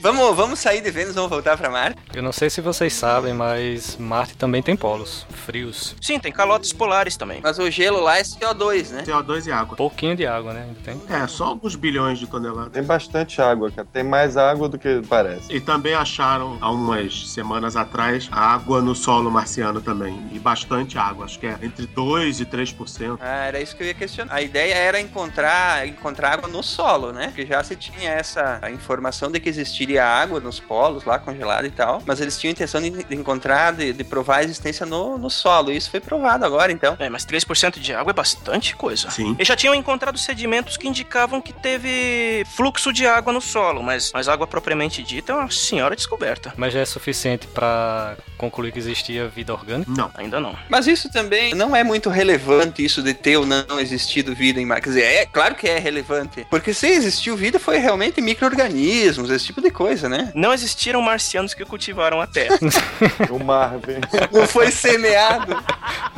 Vamos, 0.00 0.36
vamos 0.36 0.58
sair 0.58 0.80
de 0.80 0.90
Vênus, 0.90 1.14
vamos 1.14 1.30
voltar 1.30 1.56
pra 1.56 1.70
Marte. 1.70 1.98
Eu 2.14 2.22
não 2.22 2.32
sei 2.32 2.50
se 2.50 2.60
vocês 2.60 2.92
sabem, 2.92 3.34
mas 3.34 3.96
Marte 3.96 4.36
também 4.36 4.62
tem 4.62 4.76
polos 4.76 5.26
frios. 5.30 5.94
Sim, 6.00 6.18
tem 6.18 6.32
calotes 6.32 6.72
polares 6.72 7.16
também. 7.16 7.40
Mas 7.42 7.58
o 7.58 7.70
gelo 7.70 8.00
lá 8.00 8.18
é 8.18 8.22
CO2, 8.22 8.90
né? 8.90 9.02
CO2 9.04 9.46
e 9.46 9.52
água. 9.52 9.76
Pouquinho 9.76 10.16
de 10.16 10.26
água, 10.26 10.52
né? 10.52 10.66
Tem. 10.84 11.00
É, 11.08 11.26
só 11.26 11.46
alguns 11.46 11.74
bilhões 11.74 12.18
de 12.18 12.26
toneladas. 12.26 12.72
Tem 12.72 12.82
bastante 12.82 13.40
água, 13.40 13.70
cara. 13.70 13.86
Tem 13.92 14.02
mais 14.02 14.36
água 14.36 14.68
do 14.68 14.78
que 14.78 15.02
parece. 15.08 15.52
E 15.52 15.60
também 15.60 15.94
acharam, 15.94 16.58
há 16.60 16.70
umas 16.70 17.30
semanas 17.30 17.76
atrás, 17.76 18.28
água 18.32 18.61
no 18.66 18.94
solo 18.94 19.30
marciano 19.30 19.80
também. 19.80 20.18
E 20.32 20.38
bastante 20.38 20.98
água, 20.98 21.24
acho 21.24 21.38
que 21.38 21.46
é 21.46 21.58
entre 21.62 21.86
2% 21.86 22.40
e 22.40 22.46
3%. 22.46 23.18
Ah, 23.20 23.46
era 23.46 23.60
isso 23.60 23.76
que 23.76 23.82
eu 23.82 23.86
ia 23.86 23.94
questionar. 23.94 24.34
A 24.34 24.42
ideia 24.42 24.74
era 24.74 25.00
encontrar, 25.00 25.86
encontrar 25.86 26.34
água 26.34 26.48
no 26.48 26.62
solo, 26.62 27.12
né? 27.12 27.28
Porque 27.28 27.46
já 27.46 27.62
se 27.62 27.76
tinha 27.76 28.10
essa 28.10 28.60
informação 28.72 29.30
de 29.30 29.40
que 29.40 29.48
existiria 29.48 30.04
água 30.04 30.40
nos 30.40 30.60
polos 30.60 31.04
lá 31.04 31.18
congelada 31.18 31.66
e 31.66 31.70
tal. 31.70 32.02
Mas 32.06 32.20
eles 32.20 32.38
tinham 32.38 32.50
a 32.50 32.52
intenção 32.52 32.80
de, 32.80 32.90
de 32.90 33.14
encontrar, 33.14 33.72
de, 33.72 33.92
de 33.92 34.04
provar 34.04 34.38
a 34.38 34.44
existência 34.44 34.86
no, 34.86 35.18
no 35.18 35.30
solo. 35.30 35.72
E 35.72 35.76
isso 35.76 35.90
foi 35.90 36.00
provado 36.00 36.44
agora, 36.44 36.72
então. 36.72 36.96
É, 36.98 37.08
mas 37.08 37.26
3% 37.26 37.78
de 37.78 37.94
água 37.94 38.10
é 38.10 38.14
bastante 38.14 38.76
coisa. 38.76 39.10
Sim. 39.10 39.32
Eles 39.32 39.48
já 39.48 39.56
tinham 39.56 39.74
encontrado 39.74 40.18
sedimentos 40.18 40.76
que 40.76 40.88
indicavam 40.88 41.40
que 41.40 41.52
teve 41.52 42.44
fluxo 42.56 42.92
de 42.92 43.06
água 43.06 43.32
no 43.32 43.40
solo, 43.40 43.82
mas, 43.82 44.10
mas 44.12 44.28
água 44.28 44.46
propriamente 44.46 45.02
dita 45.02 45.32
é 45.32 45.36
uma 45.36 45.50
senhora 45.50 45.96
descoberta. 45.96 46.52
Mas 46.56 46.72
já 46.72 46.80
é 46.80 46.84
suficiente 46.84 47.46
pra 47.46 48.16
concluir 48.52 48.70
que 48.70 48.78
existia 48.78 49.26
vida 49.28 49.52
orgânica? 49.52 49.90
Não. 49.90 50.10
Ainda 50.14 50.38
não. 50.38 50.54
Mas 50.68 50.86
isso 50.86 51.10
também 51.10 51.54
não 51.54 51.74
é 51.74 51.82
muito 51.82 52.10
relevante, 52.10 52.84
isso 52.84 53.02
de 53.02 53.14
ter 53.14 53.38
ou 53.38 53.46
não 53.46 53.80
existido 53.80 54.34
vida 54.34 54.60
em 54.60 54.66
Marte. 54.66 54.82
Quer 54.84 54.88
dizer, 54.90 55.02
é 55.04 55.26
claro 55.26 55.54
que 55.54 55.66
é 55.66 55.78
relevante. 55.78 56.46
Porque 56.50 56.74
se 56.74 56.86
existiu 56.86 57.34
vida, 57.34 57.58
foi 57.58 57.78
realmente 57.78 58.20
micro-organismos, 58.20 59.30
esse 59.30 59.46
tipo 59.46 59.62
de 59.62 59.70
coisa, 59.70 60.06
né? 60.08 60.30
Não 60.34 60.52
existiram 60.52 61.00
marcianos 61.00 61.54
que 61.54 61.64
cultivaram 61.64 62.20
a 62.20 62.26
Terra. 62.26 62.58
O 63.30 63.42
Marvin. 63.42 64.00
Não 64.32 64.46
foi 64.46 64.70
semeado. 64.70 65.56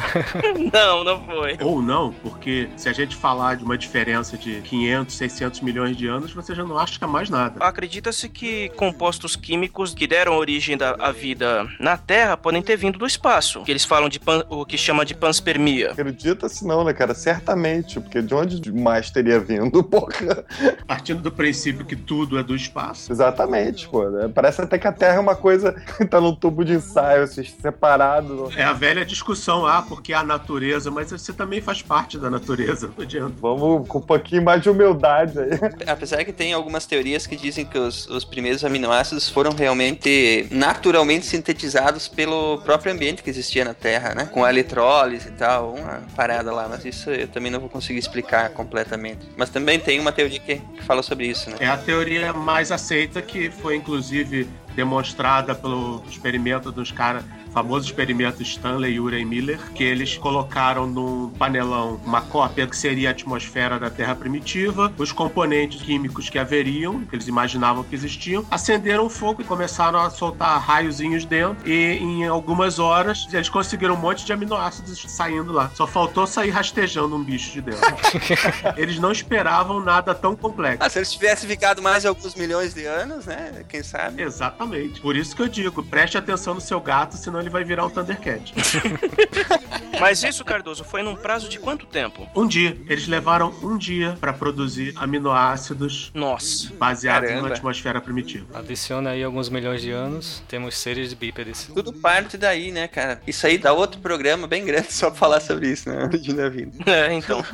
não, 0.73 1.05
não 1.05 1.25
foi. 1.25 1.57
Ou 1.61 1.81
não, 1.81 2.13
porque 2.13 2.69
se 2.77 2.89
a 2.89 2.93
gente 2.93 3.15
falar 3.15 3.57
de 3.57 3.65
uma 3.65 3.79
diferença 3.79 4.37
de 4.37 4.61
500, 4.63 5.15
600 5.15 5.61
milhões 5.61 5.97
de 5.97 6.07
anos, 6.09 6.33
você 6.33 6.55
já 6.55 6.65
não 6.65 6.77
acha 6.79 7.07
mais 7.07 7.31
nada. 7.31 7.65
Acredita-se 7.65 8.29
que 8.29 8.71
compostos 8.71 9.37
químicos 9.37 9.95
que 9.95 10.07
deram 10.07 10.37
origem 10.37 10.77
da- 10.77 10.97
à 10.99 11.13
vida 11.13 11.67
na 11.79 11.97
Terra 11.97 12.24
podem 12.37 12.63
ter 12.63 12.77
vindo 12.77 12.99
do 12.99 13.07
espaço. 13.07 13.63
Que 13.63 13.71
eles 13.73 13.85
falam 13.85 14.09
de 14.09 14.19
pan- 14.19 14.45
o 14.49 14.65
que 14.65 14.77
chama 14.79 15.05
de 15.05 15.15
panspermia. 15.15 15.93
Acredita-se 15.93 16.67
não, 16.67 16.85
né, 16.85 16.93
cara? 16.93 17.15
Certamente, 17.15 18.01
porque 18.01 18.21
de 18.23 18.35
onde 18.35 18.73
mais 18.73 19.11
teria 19.11 19.39
vindo, 19.41 19.83
porra? 19.85 20.45
Partindo 20.87 21.21
do 21.21 21.31
princípio 21.33 21.85
que 21.85 21.97
tudo 21.97 22.39
é 22.39 22.43
do 22.43 22.55
espaço. 22.55 23.13
Exatamente, 23.13 23.89
pô. 23.89 24.09
né? 24.09 24.31
Parece 24.35 24.63
até 24.63 24.79
que 24.79 24.87
a 24.87 24.93
Terra 24.93 25.17
é 25.17 25.21
uma 25.21 25.37
coisa 25.37 25.73
que 25.97 26.05
tá 26.07 26.21
num 26.21 26.35
tubo 26.35 26.65
de 26.65 26.75
ensaio, 26.75 27.25
assim, 27.25 27.45
separado. 27.45 28.51
É 28.57 28.63
a 28.63 28.73
velha 28.73 29.05
discussão, 29.05 29.67
ah, 29.67 29.83
porque 29.87 30.13
a 30.13 30.23
natureza, 30.23 30.91
mas 30.91 31.11
você 31.11 31.33
também 31.33 31.61
faz 31.61 31.83
parte 31.83 32.19
da 32.19 32.31
natureza, 32.31 32.91
não 32.97 33.05
adianta. 33.05 33.35
Vamos 33.41 33.89
com 33.89 33.99
um 33.99 34.03
pouquinho 34.03 34.43
mais 34.43 34.63
de 34.63 34.71
humildade 34.71 35.39
aí. 35.39 35.51
Apesar 35.87 36.25
que 36.25 36.33
tem 36.33 36.53
algumas 36.53 36.87
teorias 36.87 37.27
que 37.27 37.37
dizem 37.37 37.65
que 37.65 37.79
os, 37.79 38.07
os 38.09 38.25
primeiros 38.25 38.65
aminoácidos 38.65 39.29
foram 39.29 39.53
realmente 39.53 40.47
naturalmente 40.51 41.27
sintetizados 41.27 42.04
pelo 42.09 42.59
próprio 42.59 42.93
ambiente 42.93 43.23
que 43.23 43.31
existia 43.31 43.65
na 43.65 43.75
Terra, 43.75 44.15
né? 44.15 44.29
Com 44.33 44.45
a 44.45 44.51
eletrólise 44.51 45.29
e 45.29 45.33
tal, 45.33 45.75
uma 45.75 46.03
parada 46.15 46.53
lá. 46.53 46.69
Mas 46.69 46.85
isso 46.85 47.11
eu 47.11 47.29
também 47.29 47.51
não 47.51 47.61
vou 47.61 47.69
conseguir 47.69 47.99
explicar 47.99 48.51
completamente. 48.51 49.27
Mas 49.37 49.51
também 49.51 49.79
tem 49.79 50.01
uma 50.01 50.13
teoria 50.13 50.41
que, 50.41 50.57
que 50.57 50.83
fala 50.85 51.03
sobre 51.03 51.27
isso, 51.27 51.51
né? 51.51 51.57
É 51.61 51.67
a 51.67 51.77
teoria 51.77 52.33
mais 52.33 52.71
aceita, 52.71 53.21
que 53.23 53.51
foi 53.51 53.77
inclusive 53.77 54.49
demonstrada 54.75 55.55
pelo 55.55 56.03
experimento 56.09 56.73
dos 56.73 56.91
caras, 56.91 57.25
famoso 57.55 57.87
experimento 57.87 58.43
Stanley 58.43 58.95
e 58.95 59.01
Urey 59.01 59.25
Miller, 59.25 59.61
que 59.75 59.85
eles 59.85 60.19
colocaram 60.19 60.87
num 60.89 61.31
panelão 61.31 62.01
uma 62.05 62.21
cópia 62.21 62.67
que 62.67 62.77
seria 62.77 63.11
a 63.11 63.13
atmosfera 63.13 63.79
da 63.79 63.89
Terra 63.89 64.17
primitiva, 64.17 64.93
os 64.99 65.13
componentes 65.13 65.81
químicos 65.81 66.29
que 66.29 66.39
haveriam, 66.39 67.05
que 67.05 67.15
eles 67.15 67.29
imaginavam 67.29 67.85
que 67.85 67.95
existiam, 67.95 68.45
acenderam 68.51 69.09
fogo 69.09 69.43
e 69.43 69.45
começaram 69.45 70.01
a 70.01 70.11
soltar 70.11 70.61
raiozinhos 70.61 71.25
dentro, 71.25 71.57
e 71.69 71.97
em 71.99 72.27
algumas 72.27 72.81
horas 72.81 73.29
eles 73.33 73.49
conseguiram 73.49 73.95
um 73.95 73.99
monte 73.99 74.25
de 74.25 74.33
aminoácidos 74.33 75.05
saindo 75.07 75.53
lá. 75.53 75.71
Só 75.75 75.87
faltou 75.87 76.27
sair 76.27 76.51
rastejando 76.51 77.15
um 77.15 77.23
bicho 77.23 77.53
de 77.53 77.61
dentro. 77.61 77.85
eles 78.77 78.99
não 78.99 79.13
esperavam 79.13 79.81
nada 79.81 80.13
tão 80.13 80.35
complexo. 80.35 80.83
Ah, 80.83 80.91
se 80.91 80.99
eles 80.99 81.13
tivessem 81.13 81.49
ficado 81.49 81.81
mais 81.81 82.05
alguns 82.05 82.35
milhões 82.35 82.75
de 82.75 82.85
anos, 82.85 83.27
né? 83.27 83.65
Quem 83.69 83.83
sabe? 83.83 84.23
Exatamente. 84.23 85.01
Por 85.01 85.15
isso 85.15 85.37
que 85.37 85.43
eu 85.43 85.49
digo, 85.49 85.83
preste 85.85 86.19
atenção 86.19 86.55
no 86.55 86.61
seu 86.61 86.81
gato, 86.81 87.17
senão 87.17 87.44
ele 87.45 87.51
vai 87.51 87.63
virar 87.63 87.85
um 87.87 87.91
Thundercat. 87.91 88.53
Mas 90.01 90.23
isso, 90.23 90.45
Cardoso, 90.45 90.83
foi 90.83 91.03
num 91.03 91.15
prazo 91.15 91.49
de 91.49 91.59
quanto 91.59 91.87
tempo? 91.87 92.27
um 92.35 92.47
dia. 92.47 92.77
Eles 92.89 93.07
levaram 93.07 93.55
um 93.63 93.79
dia 93.79 94.17
para 94.21 94.33
produzir 94.33 94.93
aminoácidos 94.97 96.11
Nossa. 96.15 96.73
baseados 96.75 97.29
Caramba. 97.29 97.49
na 97.49 97.55
atmosfera 97.55 98.01
primitiva. 98.01 98.59
Adiciona 98.59 99.11
aí 99.11 99.23
alguns 99.23 99.49
milhões 99.49 99.83
de 99.83 99.91
anos, 99.93 100.43
temos 100.49 100.77
seres 100.77 101.13
bípedes. 101.13 101.71
Tudo 101.73 101.93
parte 101.93 102.37
daí, 102.37 102.73
né, 102.73 102.89
cara? 102.89 103.21
Isso 103.27 103.47
aí 103.47 103.57
dá 103.57 103.73
outro 103.73 104.01
programa 104.01 104.47
bem 104.47 104.65
grande 104.65 104.91
só 104.93 105.11
pra 105.11 105.19
falar 105.19 105.41
sobre 105.41 105.71
isso, 105.71 105.89
né? 105.89 106.09
Da 106.35 106.49
vida. 106.49 106.73
É, 106.91 107.13
então. 107.13 107.45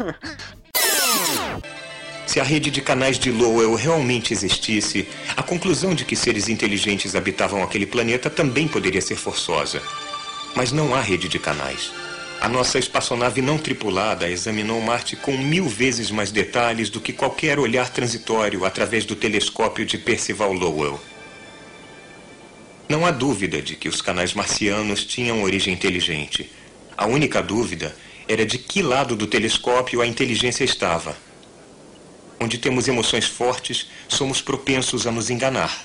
Se 2.27 2.39
a 2.39 2.45
rede 2.45 2.71
de 2.71 2.81
canais 2.81 3.19
de 3.19 3.31
Lowell 3.31 3.75
realmente 3.75 4.33
existisse, 4.33 5.09
a 5.37 5.43
conclusão 5.43 5.95
de 5.95 6.05
que 6.05 6.15
seres 6.15 6.49
inteligentes 6.49 7.17
habitavam 7.17 7.63
aquele 7.63 7.87
planeta 7.87 8.31
também 8.31 8.69
poderia 8.69 9.01
ser 9.01 9.17
forçosa. 9.17 9.83
Mas 10.55 10.71
não 10.73 10.95
há 10.95 11.01
rede 11.01 11.29
de 11.29 11.39
canais. 11.39 11.91
A 12.41 12.49
nossa 12.49 12.79
espaçonave 12.79 13.43
não 13.43 13.59
tripulada 13.59 14.29
examinou 14.29 14.81
Marte 14.81 15.15
com 15.15 15.37
mil 15.37 15.69
vezes 15.69 16.11
mais 16.11 16.31
detalhes 16.33 16.89
do 16.89 17.01
que 17.01 17.13
qualquer 17.13 17.59
olhar 17.59 17.91
transitório 17.91 18.65
através 18.65 19.05
do 19.05 19.15
telescópio 19.15 19.85
de 19.85 19.99
Percival 19.99 20.53
Lowell. 20.53 20.99
Não 22.89 23.05
há 23.05 23.11
dúvida 23.11 23.61
de 23.61 23.77
que 23.77 23.89
os 23.89 24.01
canais 24.01 24.33
marcianos 24.33 25.05
tinham 25.05 25.43
origem 25.43 25.75
inteligente. 25.75 26.51
A 26.97 27.07
única 27.07 27.43
dúvida 27.43 27.95
era 28.27 28.47
de 28.47 28.57
que 28.57 28.83
lado 28.83 29.15
do 29.15 29.27
telescópio 29.27 30.01
a 30.01 30.07
inteligência 30.07 30.65
estava. 30.65 31.17
Onde 32.43 32.57
temos 32.57 32.89
emoções 32.89 33.27
fortes, 33.27 33.87
somos 34.09 34.41
propensos 34.41 35.07
a 35.07 35.11
nos 35.11 35.29
enganar. 35.29 35.85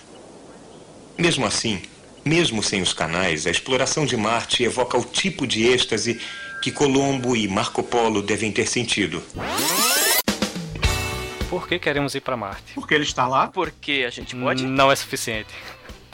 Mesmo 1.18 1.46
assim, 1.46 1.82
mesmo 2.24 2.64
sem 2.64 2.82
os 2.82 2.94
canais, 2.94 3.46
a 3.46 3.52
exploração 3.52 4.06
de 4.06 4.16
Marte 4.16 4.64
evoca 4.64 4.98
o 4.98 5.04
tipo 5.04 5.46
de 5.46 5.66
êxtase 5.66 6.20
que 6.62 6.72
Colombo 6.72 7.36
e 7.36 7.46
Marco 7.48 7.84
Polo 7.84 8.22
devem 8.22 8.52
ter 8.52 8.68
sentido. 8.68 9.22
Por 11.50 11.68
que 11.68 11.78
queremos 11.78 12.16
ir 12.16 12.22
pra 12.22 12.36
Marte? 12.36 12.74
Porque 12.74 12.94
ele 12.94 13.04
está 13.04 13.28
lá, 13.28 13.48
Porque 13.48 14.04
a 14.08 14.10
gente 14.10 14.36
pode? 14.36 14.66
Não 14.66 14.92
é 14.92 14.96
suficiente. 14.96 15.50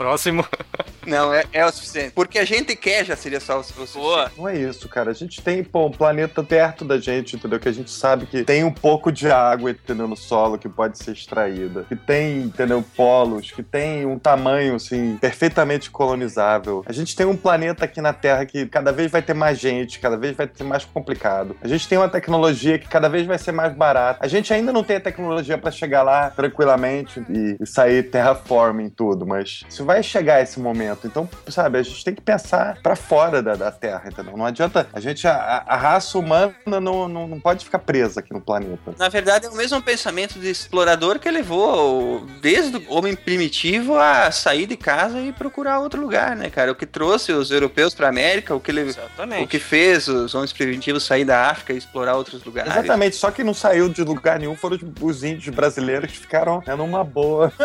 Próximo. 0.01 0.43
Não, 1.05 1.33
é, 1.33 1.43
é 1.51 1.65
o 1.65 1.71
suficiente. 1.71 2.11
Porque 2.13 2.37
a 2.37 2.45
gente 2.45 2.75
quer 2.75 3.05
já 3.05 3.15
seria 3.15 3.39
só 3.39 3.59
o, 3.59 3.63
suficiente. 3.63 4.03
Boa. 4.03 4.31
Não 4.37 4.47
é 4.47 4.57
isso, 4.57 4.87
cara. 4.87 5.11
A 5.11 5.13
gente 5.13 5.41
tem, 5.41 5.63
pô, 5.63 5.87
um 5.87 5.91
planeta 5.91 6.43
perto 6.43 6.85
da 6.85 6.99
gente, 6.99 7.35
entendeu? 7.35 7.59
Que 7.59 7.69
a 7.69 7.71
gente 7.71 7.91
sabe 7.91 8.25
que 8.25 8.43
tem 8.43 8.63
um 8.63 8.71
pouco 8.71 9.11
de 9.11 9.29
água, 9.31 9.71
entendeu? 9.71 10.07
No 10.07 10.15
solo 10.15 10.57
que 10.57 10.69
pode 10.69 10.97
ser 10.97 11.11
extraída. 11.11 11.85
Que 11.87 11.95
tem, 11.95 12.43
entendeu? 12.43 12.83
Polos, 12.95 13.51
que 13.51 13.63
tem 13.63 14.05
um 14.05 14.17
tamanho, 14.17 14.75
assim, 14.75 15.17
perfeitamente 15.19 15.89
colonizável. 15.89 16.83
A 16.85 16.91
gente 16.91 17.15
tem 17.15 17.25
um 17.25 17.37
planeta 17.37 17.85
aqui 17.85 18.01
na 18.01 18.13
Terra 18.13 18.45
que 18.45 18.65
cada 18.67 18.91
vez 18.91 19.11
vai 19.11 19.21
ter 19.21 19.33
mais 19.33 19.59
gente, 19.59 19.99
cada 19.99 20.17
vez 20.17 20.35
vai 20.35 20.49
ser 20.53 20.63
mais 20.63 20.85
complicado. 20.85 21.55
A 21.61 21.67
gente 21.67 21.87
tem 21.87 21.97
uma 21.97 22.09
tecnologia 22.09 22.77
que 22.77 22.87
cada 22.87 23.09
vez 23.09 23.25
vai 23.25 23.37
ser 23.37 23.51
mais 23.51 23.73
barata. 23.73 24.19
A 24.23 24.27
gente 24.27 24.53
ainda 24.53 24.71
não 24.71 24.83
tem 24.83 24.97
a 24.97 25.01
tecnologia 25.01 25.57
pra 25.57 25.71
chegar 25.71 26.03
lá 26.03 26.29
tranquilamente 26.29 27.23
e, 27.29 27.57
e 27.59 27.65
sair 27.65 28.03
terraforming 28.03 28.89
tudo, 28.89 29.25
mas 29.25 29.63
isso 29.67 29.83
vai 29.83 29.90
chegar 30.03 30.41
esse 30.41 30.59
momento. 30.59 31.07
Então, 31.07 31.27
sabe, 31.47 31.77
a 31.79 31.83
gente 31.83 32.03
tem 32.05 32.13
que 32.15 32.21
pensar 32.21 32.77
pra 32.83 32.95
fora 32.95 33.41
da, 33.41 33.55
da 33.55 33.71
Terra, 33.71 34.03
entendeu? 34.05 34.37
Não 34.37 34.45
adianta. 34.45 34.87
A 34.93 34.99
gente, 34.99 35.27
a, 35.27 35.63
a- 35.67 35.75
raça 35.75 36.17
humana 36.17 36.53
não, 36.65 37.07
não, 37.07 37.27
não 37.27 37.39
pode 37.39 37.65
ficar 37.65 37.79
presa 37.79 38.19
aqui 38.19 38.31
no 38.33 38.39
planeta. 38.41 38.93
Na 38.97 39.09
verdade, 39.09 39.47
é 39.47 39.49
o 39.49 39.55
mesmo 39.55 39.81
pensamento 39.81 40.39
de 40.39 40.49
explorador 40.49 41.17
que 41.19 41.29
levou 41.29 42.25
desde 42.41 42.77
o 42.77 42.93
homem 42.93 43.15
primitivo 43.15 43.97
a 43.97 44.31
sair 44.31 44.65
de 44.67 44.77
casa 44.77 45.19
e 45.19 45.31
procurar 45.33 45.79
outro 45.79 45.99
lugar, 45.99 46.35
né, 46.35 46.49
cara? 46.49 46.71
O 46.71 46.75
que 46.75 46.85
trouxe 46.85 47.31
os 47.31 47.49
europeus 47.51 47.93
pra 47.93 48.07
América, 48.09 48.53
o 48.55 48.59
que, 48.59 48.71
le... 48.71 48.81
Exatamente. 48.81 49.43
o 49.43 49.47
que 49.47 49.59
fez 49.59 50.07
os 50.07 50.35
homens 50.35 50.53
primitivos 50.53 51.03
sair 51.03 51.25
da 51.25 51.49
África 51.49 51.73
e 51.73 51.77
explorar 51.77 52.15
outros 52.15 52.43
lugares. 52.43 52.71
Exatamente, 52.71 53.15
só 53.15 53.31
que 53.31 53.43
não 53.43 53.53
saiu 53.53 53.89
de 53.89 54.03
lugar 54.03 54.39
nenhum 54.39 54.55
foram 54.55 54.75
os- 54.77 54.83
os 55.01 55.23
índios 55.23 55.53
brasileiros 55.55 56.11
que 56.11 56.17
ficaram 56.19 56.61
né, 56.65 56.75
numa 56.75 57.03
boa. 57.03 57.51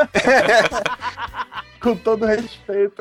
Com 1.87 1.97
todo 1.97 2.27
respeito. 2.27 2.95